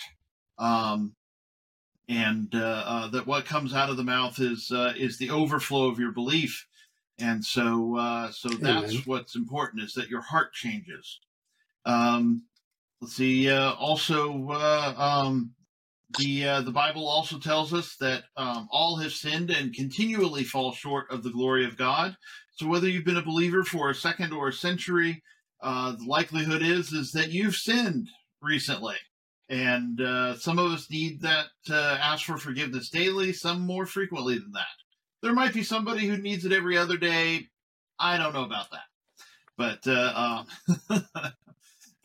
um, 0.59 1.15
and 2.07 2.53
uh, 2.53 2.83
uh, 2.85 3.07
that 3.09 3.27
what 3.27 3.45
comes 3.45 3.73
out 3.73 3.89
of 3.89 3.97
the 3.97 4.03
mouth 4.03 4.39
is 4.39 4.71
uh, 4.71 4.93
is 4.97 5.17
the 5.17 5.29
overflow 5.29 5.87
of 5.87 5.99
your 5.99 6.11
belief. 6.11 6.67
And 7.19 7.43
so, 7.43 7.97
uh, 7.97 8.31
so 8.31 8.49
that's 8.49 8.93
Amen. 8.93 9.03
what's 9.05 9.35
important 9.35 9.83
is 9.83 9.93
that 9.93 10.07
your 10.07 10.21
heart 10.21 10.53
changes. 10.53 11.19
Um, 11.83 12.43
let's 13.01 13.15
see. 13.15 13.49
Uh, 13.49 13.73
also, 13.73 14.49
uh, 14.49 14.93
um, 14.97 15.53
the 16.17 16.47
uh, 16.47 16.61
the 16.61 16.71
Bible 16.71 17.07
also 17.07 17.37
tells 17.37 17.73
us 17.73 17.95
that 17.99 18.23
um, 18.37 18.67
all 18.71 18.97
have 18.97 19.11
sinned 19.11 19.49
and 19.49 19.73
continually 19.73 20.43
fall 20.43 20.71
short 20.71 21.11
of 21.11 21.23
the 21.23 21.31
glory 21.31 21.65
of 21.65 21.77
God. 21.77 22.15
So 22.55 22.67
whether 22.67 22.87
you've 22.87 23.05
been 23.05 23.17
a 23.17 23.25
believer 23.25 23.63
for 23.63 23.89
a 23.89 23.95
second 23.95 24.33
or 24.33 24.47
a 24.47 24.53
century, 24.53 25.21
uh, 25.61 25.91
the 25.91 26.05
likelihood 26.05 26.61
is 26.61 26.91
is 26.93 27.11
that 27.11 27.31
you've 27.31 27.55
sinned 27.55 28.07
recently, 28.41 28.95
and 29.49 29.99
uh, 29.99 30.37
some 30.37 30.59
of 30.59 30.71
us 30.71 30.89
need 30.89 31.21
that 31.21 31.47
uh, 31.69 31.97
ask 32.01 32.25
for 32.25 32.37
forgiveness 32.37 32.89
daily. 32.89 33.33
Some 33.33 33.61
more 33.61 33.85
frequently 33.85 34.35
than 34.35 34.53
that. 34.53 34.65
There 35.21 35.33
might 35.33 35.53
be 35.53 35.63
somebody 35.63 36.07
who 36.07 36.17
needs 36.17 36.45
it 36.45 36.53
every 36.53 36.77
other 36.77 36.97
day. 36.97 37.47
I 37.99 38.17
don't 38.17 38.33
know 38.33 38.45
about 38.45 38.71
that, 38.71 38.85
but 39.57 39.87
uh, 39.87 40.45
um, 40.89 41.33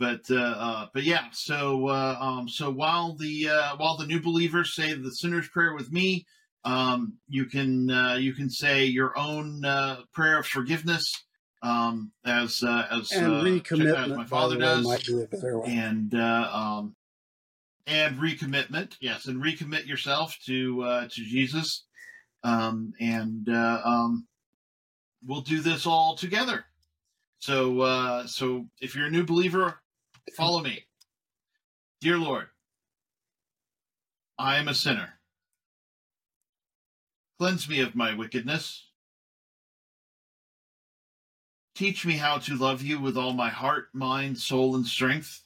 but 0.03 0.37
uh, 0.37 0.41
uh, 0.41 0.87
but 0.93 1.05
yeah. 1.05 1.27
So 1.31 1.87
uh, 1.87 2.17
um, 2.21 2.49
so 2.49 2.71
while 2.71 3.15
the 3.15 3.49
uh, 3.49 3.77
while 3.77 3.97
the 3.97 4.07
new 4.07 4.21
believers 4.21 4.75
say 4.75 4.93
the 4.95 5.13
sinner's 5.13 5.49
prayer 5.49 5.75
with 5.75 5.93
me, 5.93 6.27
um, 6.65 7.15
you 7.29 7.45
can 7.45 7.89
uh, 7.89 8.15
you 8.15 8.35
can 8.35 8.51
say 8.51 8.85
your 8.85 9.17
own 9.17 9.65
uh, 9.65 10.01
prayer 10.13 10.41
of 10.41 10.47
forgiveness 10.47 11.09
um, 11.63 12.11
as 12.27 12.65
uh, 12.65 12.87
as, 12.91 13.13
And 13.13 13.33
uh, 13.71 13.95
as 13.95 14.09
my 14.09 14.25
father 14.25 14.59
does, 14.59 14.85
might 14.85 15.07
be 15.07 15.23
a 15.23 15.27
better 15.27 15.61
way. 15.61 15.69
and 15.71 16.13
uh, 16.17 16.51
um, 16.53 16.97
and 17.87 18.19
recommitment. 18.19 18.97
Yes, 19.01 19.27
and 19.27 19.41
recommit 19.41 19.87
yourself 19.87 20.37
to 20.47 20.83
uh, 20.83 21.03
to 21.03 21.25
Jesus, 21.25 21.85
um, 22.43 22.93
and 23.01 23.49
uh, 23.49 23.81
um, 23.85 24.27
we'll 25.25 25.43
do 25.43 25.61
this 25.61 25.87
all 25.87 26.17
together. 26.17 26.65
So 27.39 27.81
uh, 27.81 28.27
so 28.27 28.67
if 28.81 28.97
you're 28.97 29.07
a 29.07 29.11
new 29.11 29.25
believer, 29.25 29.82
follow 30.31 30.63
me. 30.63 30.85
Dear 32.01 32.19
Lord, 32.19 32.49
I 34.39 34.57
am 34.57 34.69
a 34.69 34.75
sinner. 34.75 35.21
Cleanse 37.39 37.69
me 37.69 37.81
of 37.81 37.95
my 37.95 38.15
wickedness. 38.15 38.89
Teach 41.75 42.05
me 42.05 42.17
how 42.17 42.39
to 42.39 42.55
love 42.55 42.83
you 42.83 43.01
with 43.01 43.17
all 43.17 43.33
my 43.33 43.49
heart, 43.49 43.89
mind, 43.93 44.39
soul, 44.39 44.77
and 44.77 44.87
strength. 44.87 45.43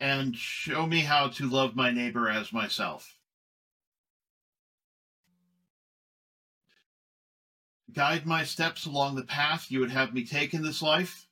And 0.00 0.36
show 0.36 0.86
me 0.86 1.00
how 1.00 1.28
to 1.28 1.48
love 1.48 1.74
my 1.74 1.90
neighbor 1.90 2.28
as 2.28 2.52
myself. 2.52 3.15
Guide 7.92 8.26
my 8.26 8.44
steps 8.44 8.84
along 8.84 9.14
the 9.14 9.22
path 9.22 9.70
you 9.70 9.80
would 9.80 9.90
have 9.90 10.12
me 10.12 10.24
take 10.24 10.54
in 10.54 10.62
this 10.62 10.82
life. 10.82 11.26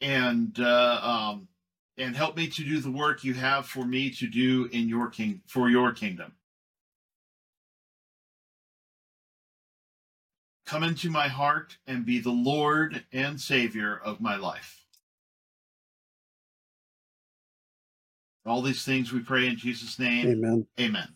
And 0.00 0.58
uh, 0.58 1.00
um, 1.02 1.48
and 1.96 2.16
help 2.16 2.36
me 2.36 2.48
to 2.48 2.64
do 2.64 2.80
the 2.80 2.90
work 2.90 3.22
you 3.22 3.34
have 3.34 3.66
for 3.66 3.84
me 3.84 4.10
to 4.10 4.26
do 4.26 4.68
in 4.72 4.88
your 4.88 5.08
king 5.08 5.42
for 5.46 5.70
your 5.70 5.92
kingdom. 5.92 6.32
Come 10.66 10.82
into 10.82 11.10
my 11.10 11.28
heart 11.28 11.76
and 11.86 12.06
be 12.06 12.18
the 12.18 12.30
Lord 12.30 13.04
and 13.12 13.40
Savior 13.40 14.00
of 14.02 14.20
my 14.20 14.36
life. 14.36 14.86
All 18.44 18.62
these 18.62 18.84
things 18.84 19.12
we 19.12 19.20
pray 19.20 19.46
in 19.46 19.56
Jesus' 19.56 19.98
name. 19.98 20.26
Amen. 20.26 20.66
Amen. 20.80 21.08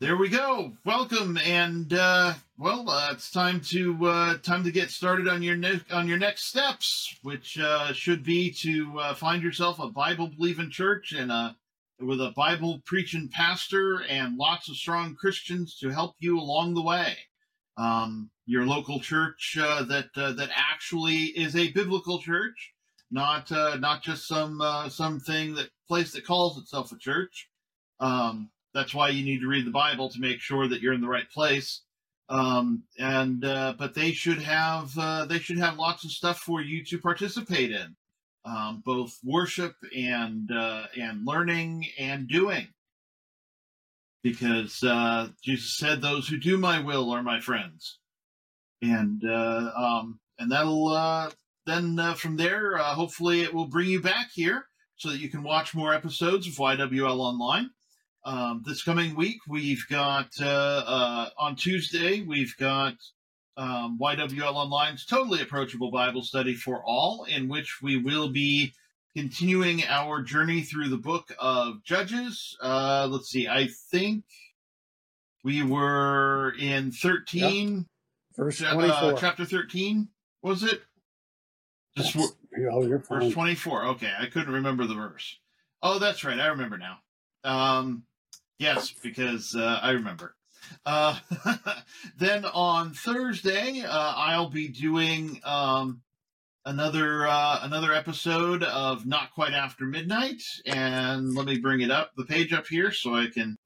There 0.00 0.16
we 0.16 0.28
go. 0.28 0.72
Welcome, 0.84 1.38
and 1.38 1.92
uh, 1.92 2.34
well, 2.58 2.90
uh, 2.90 3.10
it's 3.12 3.30
time 3.30 3.60
to 3.70 4.06
uh, 4.06 4.38
time 4.38 4.64
to 4.64 4.72
get 4.72 4.90
started 4.90 5.28
on 5.28 5.42
your 5.42 5.56
ne- 5.56 5.80
on 5.92 6.08
your 6.08 6.18
next 6.18 6.46
steps, 6.46 7.16
which 7.22 7.58
uh, 7.58 7.92
should 7.92 8.24
be 8.24 8.50
to 8.50 8.98
uh, 8.98 9.14
find 9.14 9.42
yourself 9.42 9.78
a 9.78 9.88
Bible 9.88 10.28
believing 10.36 10.68
church 10.68 11.12
and 11.12 11.30
a 11.30 11.56
with 12.00 12.20
a 12.20 12.32
Bible 12.36 12.82
preaching 12.84 13.30
pastor 13.32 14.02
and 14.08 14.36
lots 14.36 14.68
of 14.68 14.76
strong 14.76 15.14
Christians 15.14 15.78
to 15.78 15.90
help 15.90 16.16
you 16.18 16.40
along 16.40 16.74
the 16.74 16.82
way. 16.82 17.16
Um, 17.76 18.30
your 18.46 18.66
local 18.66 18.98
church 18.98 19.56
uh, 19.60 19.84
that 19.84 20.10
uh, 20.16 20.32
that 20.32 20.50
actually 20.56 21.26
is 21.36 21.54
a 21.54 21.70
biblical 21.70 22.18
church 22.18 22.74
not 23.12 23.50
uh, 23.52 23.76
not 23.76 24.02
just 24.02 24.26
some 24.26 24.60
uh, 24.60 24.88
something 24.88 25.54
that 25.54 25.70
place 25.86 26.12
that 26.12 26.26
calls 26.26 26.58
itself 26.58 26.90
a 26.90 26.98
church. 26.98 27.48
Um, 28.00 28.50
that's 28.74 28.92
why 28.92 29.08
you 29.08 29.24
need 29.24 29.40
to 29.40 29.48
read 29.48 29.66
the 29.66 29.70
Bible 29.70 30.10
to 30.10 30.20
make 30.20 30.40
sure 30.40 30.68
that 30.68 30.80
you're 30.80 30.92
in 30.92 31.00
the 31.00 31.08
right 31.08 31.30
place. 31.30 31.82
Um, 32.28 32.82
and 32.98 33.44
uh, 33.44 33.74
but 33.78 33.94
they 33.94 34.12
should 34.12 34.42
have 34.42 34.96
uh, 34.98 35.26
they 35.26 35.38
should 35.38 35.58
have 35.58 35.78
lots 35.78 36.04
of 36.04 36.10
stuff 36.10 36.38
for 36.40 36.60
you 36.60 36.84
to 36.86 36.98
participate 36.98 37.70
in, 37.70 37.94
um, 38.44 38.82
both 38.84 39.18
worship 39.22 39.74
and 39.96 40.50
uh, 40.50 40.84
and 40.98 41.26
learning 41.26 41.86
and 41.98 42.26
doing. 42.26 42.68
Because 44.22 44.82
uh, 44.82 45.28
Jesus 45.42 45.76
said, 45.76 46.00
"Those 46.00 46.26
who 46.26 46.38
do 46.38 46.56
my 46.56 46.80
will 46.80 47.10
are 47.10 47.22
my 47.22 47.40
friends," 47.40 47.98
and 48.80 49.22
uh, 49.22 49.70
um, 49.76 50.18
and 50.38 50.50
that'll 50.50 50.88
uh, 50.88 51.30
then 51.66 52.14
from 52.14 52.38
there, 52.38 52.78
hopefully, 52.78 53.42
it 53.42 53.52
will 53.52 53.68
bring 53.68 53.88
you 53.88 54.00
back 54.00 54.30
here 54.32 54.64
so 54.96 55.10
that 55.10 55.20
you 55.20 55.28
can 55.28 55.42
watch 55.42 55.74
more 55.74 55.92
episodes 55.92 56.46
of 56.46 56.54
YWL 56.54 57.18
Online. 57.18 57.68
Um, 58.26 58.62
this 58.64 58.82
coming 58.82 59.14
week, 59.14 59.40
we've 59.46 59.84
got 59.90 60.30
uh, 60.40 60.46
uh, 60.86 61.28
on 61.36 61.56
Tuesday, 61.56 62.22
we've 62.22 62.56
got 62.56 62.94
um, 63.58 63.98
YWL 64.00 64.54
Online's 64.54 65.04
Totally 65.04 65.42
Approachable 65.42 65.90
Bible 65.90 66.22
Study 66.22 66.54
for 66.54 66.82
All, 66.86 67.24
in 67.24 67.48
which 67.48 67.82
we 67.82 67.98
will 67.98 68.30
be 68.30 68.72
continuing 69.14 69.84
our 69.84 70.22
journey 70.22 70.62
through 70.62 70.88
the 70.88 70.96
book 70.96 71.34
of 71.38 71.84
Judges. 71.84 72.56
Uh, 72.62 73.06
let's 73.10 73.28
see, 73.28 73.46
I 73.46 73.68
think 73.90 74.24
we 75.42 75.62
were 75.62 76.54
in 76.58 76.92
13, 76.92 77.86
Verse 78.36 78.62
uh, 78.62 78.72
24. 78.72 79.18
chapter 79.18 79.44
13, 79.44 80.08
was 80.42 80.62
it? 80.62 80.80
Just 81.96 82.16
oh, 82.16 83.00
Verse 83.08 83.32
24. 83.32 83.84
Okay, 83.88 84.10
I 84.18 84.26
couldn't 84.26 84.52
remember 84.52 84.86
the 84.86 84.94
verse. 84.94 85.38
Oh, 85.82 85.98
that's 85.98 86.24
right. 86.24 86.40
I 86.40 86.46
remember 86.46 86.78
now. 86.78 86.98
Um, 87.44 88.04
yes, 88.58 88.92
because 89.02 89.54
uh, 89.54 89.80
I 89.82 89.90
remember. 89.92 90.34
Uh, 90.86 91.18
then 92.18 92.44
on 92.44 92.92
Thursday, 92.92 93.82
uh, 93.82 94.14
I'll 94.16 94.50
be 94.50 94.68
doing 94.68 95.40
um, 95.44 96.02
another 96.64 97.26
uh, 97.26 97.60
another 97.62 97.92
episode 97.92 98.62
of 98.62 99.06
Not 99.06 99.32
Quite 99.34 99.52
After 99.52 99.84
Midnight, 99.84 100.42
and 100.66 101.34
let 101.34 101.46
me 101.46 101.58
bring 101.58 101.80
it 101.80 101.90
up, 101.90 102.12
the 102.16 102.24
page 102.24 102.52
up 102.52 102.66
here, 102.66 102.92
so 102.92 103.14
I 103.14 103.26
can 103.26 103.56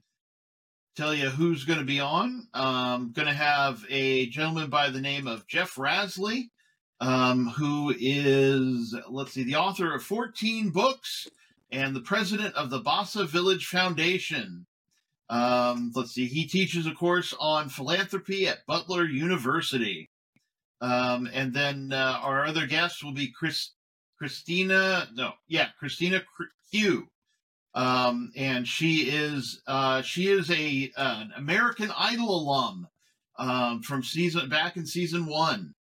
tell 0.97 1.15
you 1.15 1.31
who's 1.31 1.65
going 1.65 1.79
to 1.79 1.85
be 1.85 2.01
on. 2.01 2.49
Um, 2.55 3.13
going 3.13 3.29
to 3.29 3.35
have 3.35 3.85
a 3.89 4.27
gentleman 4.27 4.71
by 4.71 4.91
the 4.91 5.01
name 5.01 5.27
of 5.27 5.47
Jeff 5.47 5.77
Rasley 5.77 6.51
um, 7.01 7.49
who 7.49 7.95
is, 7.99 8.97
let's 9.09 9.33
see, 9.33 9.45
the 9.45 9.57
author 9.57 9.95
of 9.95 10.03
14 10.03 10.71
books 10.71 11.29
and 11.71 11.95
the 11.95 12.01
president 12.01 12.55
of 12.55 12.71
the 12.71 12.81
Bassa 12.81 13.27
Village 13.27 13.67
Foundation. 13.67 14.67
Um, 15.31 15.93
let's 15.95 16.13
see, 16.13 16.27
he 16.27 16.47
teaches 16.47 16.87
a 16.87 16.95
course 16.95 17.35
on 17.39 17.69
philanthropy 17.69 18.49
at 18.49 18.67
Butler 18.67 19.05
University. 19.05 20.11
Um, 20.81 21.29
and 21.33 21.53
then 21.53 21.93
uh, 21.93 22.19
our 22.23 22.47
other 22.47 22.67
guest 22.67 23.03
will 23.03 23.13
be 23.13 23.33
Chris, 23.37 23.73
Christina, 24.17 25.09
no, 25.15 25.33
yeah, 25.49 25.69
Christina 25.79 26.23
Q. 26.71 27.09
Um, 27.75 28.33
and 28.37 28.67
she 28.67 29.11
is 29.11 29.61
uh, 29.67 30.03
she 30.03 30.29
is 30.29 30.51
a 30.51 30.91
an 30.97 31.33
American 31.37 31.93
Idol 31.97 32.41
alum 32.41 32.89
um, 33.39 33.83
from 33.83 34.03
season 34.03 34.49
back 34.49 34.77
in 34.77 34.87
season 34.87 35.27
one 35.27 35.75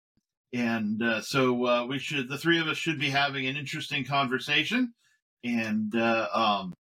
and 0.54 1.04
uh, 1.04 1.22
so 1.22 1.66
uh, 1.66 1.86
we 1.86 2.00
should 2.00 2.30
the 2.30 2.38
three 2.38 2.60
of 2.60 2.68
us 2.68 2.78
should 2.78 3.00
be 3.00 3.10
having 3.10 3.48
an 3.48 3.58
interesting 3.58 4.06
conversation 4.06 4.94
and 5.44 5.96
uh, 5.96 6.28
um, 6.34 6.74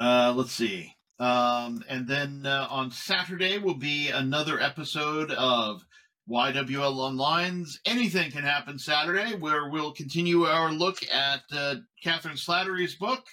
uh, 0.00 0.32
let's 0.36 0.52
see 0.52 0.92
um, 1.18 1.82
and 1.88 2.06
then 2.06 2.42
uh, 2.44 2.66
on 2.70 2.90
saturday 2.90 3.58
will 3.58 3.74
be 3.78 4.08
another 4.10 4.60
episode 4.60 5.30
of 5.32 5.82
ywl 6.28 6.98
online's 6.98 7.80
anything 7.86 8.30
can 8.30 8.42
happen 8.42 8.78
saturday 8.78 9.34
where 9.34 9.68
we'll 9.70 9.92
continue 9.92 10.44
our 10.44 10.70
look 10.72 10.98
at 11.12 11.40
uh, 11.52 11.76
kathryn 12.04 12.36
slattery's 12.36 12.94
book 12.96 13.24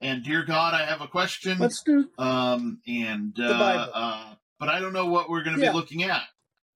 and 0.00 0.24
dear 0.24 0.44
god 0.44 0.74
i 0.74 0.84
have 0.84 1.00
a 1.00 1.06
question 1.08 1.58
Let's 1.58 1.82
do 1.84 2.08
um, 2.18 2.80
and 2.86 3.34
The 3.36 3.54
Bible. 3.54 3.92
uh, 3.94 3.98
uh, 3.98 4.34
but 4.58 4.68
i 4.68 4.80
don't 4.80 4.92
know 4.92 5.06
what 5.06 5.28
we're 5.30 5.42
going 5.44 5.56
to 5.56 5.62
Yeah. 5.62 5.70
be 5.70 5.76
looking 5.76 6.02
at 6.02 6.22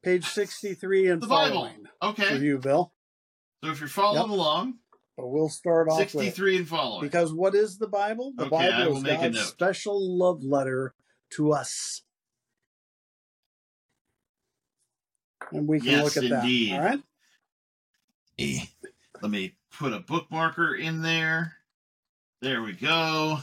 page 0.04 0.26
63 0.26 1.08
and 1.08 1.22
the 1.22 1.26
bible 1.26 1.54
following 1.62 1.84
okay 2.02 2.28
for 2.38 2.42
you, 2.44 2.58
Bill. 2.58 2.92
So 3.64 3.70
if 3.70 3.80
you're 3.80 3.88
following 3.88 4.28
Yep. 4.28 4.38
along, 4.38 4.74
But 5.16 5.28
we'll 5.28 5.48
start 5.48 5.88
off 5.88 5.98
with 6.00 6.10
63 6.10 6.56
and 6.58 6.68
following. 6.68 7.02
because 7.02 7.32
what 7.32 7.54
is 7.54 7.78
the 7.78 7.86
Bible? 7.86 8.32
The 8.36 8.46
Okay, 8.46 8.70
Bible 8.70 8.96
is 8.96 9.02
God's 9.04 9.40
special 9.40 10.18
love 10.18 10.42
letter 10.42 10.94
to 11.30 11.52
us. 11.52 12.02
And 15.52 15.68
we 15.68 15.78
can 15.78 15.90
Yes, 15.90 16.04
look 16.04 16.16
at 16.24 16.24
indeed. 16.30 16.72
that. 16.72 16.80
All 16.80 16.84
right. 16.86 18.68
Let 19.22 19.30
me 19.30 19.54
put 19.78 19.92
a 19.92 20.00
bookmarker 20.00 20.78
in 20.78 21.02
there. 21.02 21.54
There 22.40 22.62
we 22.62 22.72
go. 22.72 23.38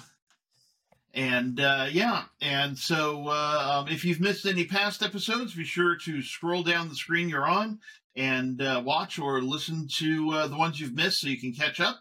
And 1.14 1.60
uh, 1.60 1.88
yeah, 1.92 2.24
and 2.42 2.78
so 2.78 3.28
uh, 3.28 3.84
um, 3.86 3.88
if 3.94 4.06
you've 4.06 4.22
missed 4.22 4.46
any 4.46 4.66
past 4.66 5.02
episodes, 5.04 5.54
be 5.56 5.66
sure 5.66 5.96
to 5.98 6.22
scroll 6.22 6.64
down 6.64 6.88
the 6.90 6.96
screen 6.96 7.28
you're 7.30 7.48
on 7.48 7.80
and 8.16 8.62
uh, 8.62 8.82
watch 8.84 9.20
or 9.20 9.42
listen 9.42 9.88
to 9.98 10.32
uh, 10.32 10.48
the 10.48 10.58
ones 10.58 10.80
you've 10.80 10.96
missed 10.96 11.22
so 11.22 11.28
you 11.28 11.40
can 11.40 11.54
catch 11.54 11.80
up. 11.80 12.00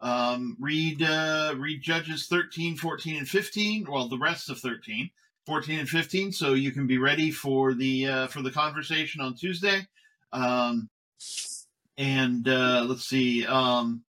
Um, 0.00 0.56
read 0.60 1.02
uh, 1.02 1.54
read 1.56 1.82
Judges 1.82 2.26
13, 2.26 2.76
14, 2.76 3.16
and 3.18 3.28
15. 3.28 3.86
Well, 3.90 4.08
the 4.08 4.18
rest 4.18 4.48
of 4.48 4.58
13, 4.60 5.10
14, 5.46 5.80
and 5.80 5.88
15, 5.88 6.32
so 6.32 6.54
you 6.54 6.70
can 6.70 6.86
be 6.86 6.98
ready 6.98 7.30
for 7.30 7.74
the 7.74 8.06
uh, 8.06 8.26
for 8.28 8.42
the 8.42 8.50
conversation 8.50 9.20
on 9.20 9.34
Tuesday. 9.34 9.86
Um, 10.32 10.88
and 11.96 12.46
uh, 12.46 12.84
let's 12.88 13.06
see. 13.06 13.44
Um, 13.44 14.04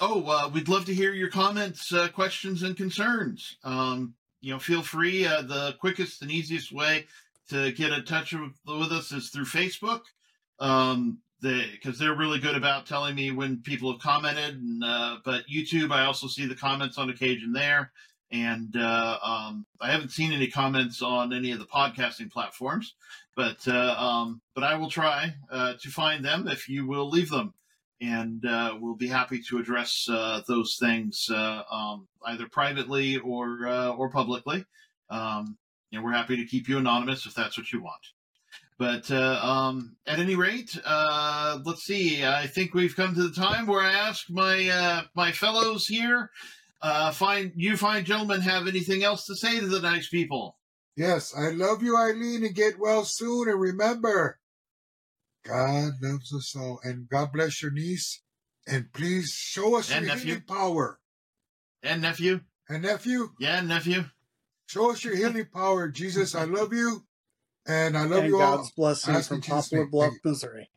oh, 0.00 0.24
uh, 0.28 0.50
we'd 0.50 0.68
love 0.68 0.84
to 0.84 0.94
hear 0.94 1.12
your 1.12 1.30
comments, 1.30 1.92
questions, 2.14 2.62
and 2.62 2.76
concerns. 2.76 3.56
Um, 3.64 4.14
you 4.40 4.52
know, 4.52 4.60
feel 4.60 4.82
free. 4.82 5.24
The 5.24 5.74
quickest 5.80 6.22
and 6.22 6.30
easiest 6.30 6.70
way 6.70 7.06
to 7.50 7.72
get 7.72 7.92
in 7.92 8.04
touch 8.04 8.32
with, 8.32 8.52
with 8.66 8.92
us 8.92 9.12
is 9.12 9.30
through 9.30 9.44
Facebook. 9.44 10.02
Um, 10.58 11.18
because 11.42 11.98
they're 11.98 12.16
really 12.16 12.38
good 12.38 12.56
about 12.56 12.86
telling 12.86 13.14
me 13.14 13.30
when 13.30 13.58
people 13.58 13.92
have 13.92 14.00
commented. 14.00 14.54
And, 14.56 14.82
uh, 14.82 15.18
but 15.24 15.46
YouTube, 15.46 15.92
I 15.92 16.04
also 16.04 16.26
see 16.26 16.46
the 16.46 16.54
comments 16.54 16.98
on 16.98 17.10
occasion 17.10 17.52
there. 17.52 17.92
And 18.32 18.74
uh, 18.76 19.18
um, 19.22 19.66
I 19.80 19.90
haven't 19.90 20.10
seen 20.10 20.32
any 20.32 20.48
comments 20.48 21.00
on 21.00 21.32
any 21.32 21.52
of 21.52 21.60
the 21.60 21.66
podcasting 21.66 22.30
platforms, 22.30 22.94
but 23.36 23.56
uh, 23.68 23.94
um, 23.96 24.40
but 24.52 24.64
I 24.64 24.74
will 24.74 24.90
try 24.90 25.32
uh, 25.48 25.74
to 25.80 25.88
find 25.90 26.24
them 26.24 26.48
if 26.48 26.68
you 26.68 26.88
will 26.88 27.08
leave 27.08 27.30
them, 27.30 27.54
and 28.00 28.44
uh, 28.44 28.76
we'll 28.80 28.96
be 28.96 29.06
happy 29.06 29.40
to 29.48 29.58
address 29.58 30.08
uh, 30.10 30.40
those 30.48 30.76
things 30.80 31.30
um, 31.30 32.08
either 32.26 32.48
privately 32.48 33.18
or 33.18 33.68
or 33.68 34.10
publicly. 34.10 34.64
Um, 35.08 35.56
and 35.92 36.02
we're 36.04 36.12
happy 36.12 36.36
to 36.36 36.44
keep 36.46 36.68
you 36.68 36.78
anonymous 36.78 37.26
if 37.26 37.34
that's 37.34 37.56
what 37.58 37.72
you 37.72 37.82
want. 37.82 38.02
But 38.78 39.10
uh, 39.10 39.40
um, 39.42 39.96
at 40.06 40.18
any 40.18 40.36
rate, 40.36 40.76
uh, 40.84 41.58
let's 41.64 41.84
see. 41.84 42.24
I 42.24 42.46
think 42.46 42.74
we've 42.74 42.94
come 42.94 43.14
to 43.14 43.28
the 43.28 43.34
time 43.34 43.66
where 43.66 43.80
I 43.80 43.92
ask 43.92 44.28
my 44.28 44.68
uh, 44.68 45.02
my 45.14 45.32
fellows 45.32 45.86
here, 45.86 46.30
uh, 46.82 47.10
find 47.12 47.52
you 47.56 47.76
fine 47.78 48.04
gentlemen 48.04 48.42
have 48.42 48.66
anything 48.68 49.02
else 49.02 49.24
to 49.26 49.34
say 49.36 49.60
to 49.60 49.66
the 49.66 49.80
nice 49.80 50.08
people? 50.08 50.58
Yes, 50.94 51.32
I 51.36 51.50
love 51.50 51.82
you, 51.82 51.96
Eileen, 51.96 52.44
and 52.44 52.54
get 52.54 52.78
well 52.78 53.04
soon. 53.04 53.48
And 53.48 53.60
remember, 53.60 54.38
God 55.46 55.92
loves 56.02 56.34
us 56.34 56.54
all. 56.56 56.80
And 56.84 57.08
God 57.08 57.32
bless 57.32 57.62
your 57.62 57.70
niece. 57.70 58.22
And 58.66 58.92
please 58.92 59.30
show 59.30 59.76
us 59.76 59.90
And 59.90 60.04
your 60.06 60.14
nephew. 60.14 60.26
healing 60.26 60.44
power. 60.48 60.98
And 61.82 62.02
nephew, 62.02 62.40
And 62.68 62.82
nephew, 62.82 63.28
yeah, 63.38 63.60
nephew. 63.60 64.04
Show 64.66 64.90
us 64.90 65.04
your 65.04 65.16
healing 65.16 65.46
power. 65.52 65.88
Jesus, 65.88 66.34
I 66.34 66.44
love 66.44 66.72
you. 66.72 67.04
And 67.66 67.96
I 67.96 68.04
love 68.04 68.24
and 68.24 68.28
you 68.28 68.38
God's 68.38 68.42
all. 68.42 68.56
God's 68.58 68.70
blessing 69.04 69.22
from 69.22 69.42
Poplar. 69.42 69.86
Bluff, 69.86 70.10
Thank 70.10 70.24
Missouri. 70.24 70.70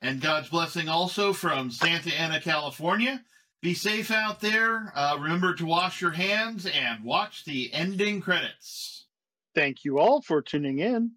And 0.00 0.20
God's 0.20 0.48
blessing 0.48 0.88
also 0.88 1.32
from 1.32 1.70
Santa 1.70 2.14
Ana, 2.14 2.40
California. 2.40 3.22
Be 3.62 3.72
safe 3.72 4.10
out 4.10 4.40
there. 4.40 4.92
Uh, 4.94 5.16
remember 5.18 5.54
to 5.54 5.64
wash 5.64 6.02
your 6.02 6.10
hands 6.10 6.66
and 6.66 7.02
watch 7.02 7.44
the 7.46 7.72
ending 7.72 8.20
credits. 8.20 9.06
Thank 9.54 9.84
you 9.84 9.98
all 9.98 10.20
for 10.20 10.42
tuning 10.42 10.80
in. 10.80 11.12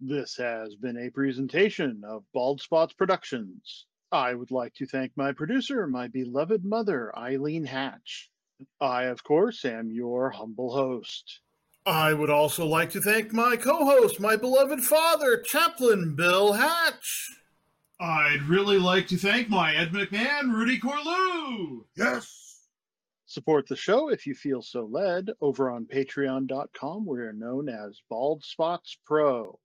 This 0.00 0.36
has 0.38 0.74
been 0.76 0.96
a 0.96 1.10
presentation 1.10 2.02
of 2.06 2.24
Bald 2.32 2.62
Spots 2.62 2.94
Productions. 2.94 3.84
I 4.12 4.34
would 4.34 4.50
like 4.50 4.74
to 4.74 4.86
thank 4.86 5.16
my 5.16 5.32
producer, 5.32 5.86
my 5.86 6.08
beloved 6.08 6.64
mother, 6.64 7.16
Eileen 7.16 7.64
Hatch. 7.64 8.28
I, 8.80 9.04
of 9.04 9.22
course, 9.22 9.64
am 9.64 9.90
your 9.90 10.30
humble 10.30 10.74
host. 10.74 11.40
I 11.86 12.12
would 12.12 12.30
also 12.30 12.66
like 12.66 12.90
to 12.90 13.00
thank 13.00 13.32
my 13.32 13.56
co 13.56 13.84
host, 13.84 14.20
my 14.20 14.36
beloved 14.36 14.80
father, 14.80 15.40
Chaplain 15.40 16.14
Bill 16.16 16.52
Hatch. 16.52 17.30
I'd 18.00 18.42
really 18.48 18.78
like 18.78 19.06
to 19.08 19.16
thank 19.16 19.48
my 19.48 19.74
Ed 19.74 19.92
McMahon, 19.92 20.52
Rudy 20.52 20.80
Corlew. 20.80 21.84
Yes. 21.96 22.66
Support 23.26 23.68
the 23.68 23.76
show 23.76 24.08
if 24.08 24.26
you 24.26 24.34
feel 24.34 24.60
so 24.60 24.86
led 24.86 25.30
over 25.40 25.70
on 25.70 25.84
patreon.com. 25.84 27.06
We're 27.06 27.32
known 27.32 27.68
as 27.68 28.00
Bald 28.08 28.42
Spots 28.42 28.98
Pro. 29.06 29.58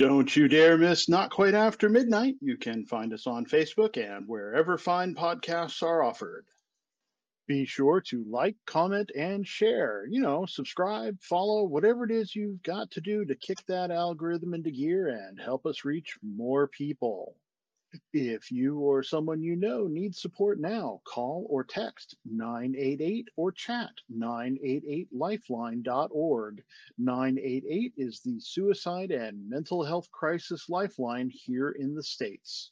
Don't 0.00 0.34
you 0.34 0.48
dare 0.48 0.78
miss 0.78 1.10
Not 1.10 1.28
Quite 1.28 1.52
After 1.52 1.90
Midnight. 1.90 2.36
You 2.40 2.56
can 2.56 2.86
find 2.86 3.12
us 3.12 3.26
on 3.26 3.44
Facebook 3.44 3.98
and 3.98 4.26
wherever 4.26 4.78
fine 4.78 5.14
podcasts 5.14 5.82
are 5.82 6.02
offered. 6.02 6.46
Be 7.46 7.66
sure 7.66 8.00
to 8.06 8.24
like, 8.26 8.56
comment, 8.66 9.10
and 9.14 9.46
share. 9.46 10.06
You 10.08 10.22
know, 10.22 10.46
subscribe, 10.46 11.20
follow, 11.20 11.64
whatever 11.64 12.06
it 12.06 12.12
is 12.12 12.34
you've 12.34 12.62
got 12.62 12.90
to 12.92 13.02
do 13.02 13.26
to 13.26 13.34
kick 13.34 13.58
that 13.68 13.90
algorithm 13.90 14.54
into 14.54 14.70
gear 14.70 15.08
and 15.08 15.38
help 15.38 15.66
us 15.66 15.84
reach 15.84 16.16
more 16.22 16.66
people. 16.66 17.36
If 18.12 18.52
you 18.52 18.78
or 18.78 19.02
someone 19.02 19.42
you 19.42 19.56
know 19.56 19.88
needs 19.88 20.20
support 20.20 20.60
now, 20.60 21.00
call 21.04 21.46
or 21.50 21.64
text 21.64 22.14
988 22.24 23.28
or 23.36 23.50
chat 23.50 23.90
988lifeline.org. 24.12 26.64
988 26.98 27.94
is 27.96 28.20
the 28.20 28.38
suicide 28.38 29.10
and 29.10 29.48
mental 29.48 29.82
health 29.84 30.08
crisis 30.12 30.68
lifeline 30.68 31.30
here 31.30 31.70
in 31.70 31.94
the 31.94 32.02
States. 32.02 32.70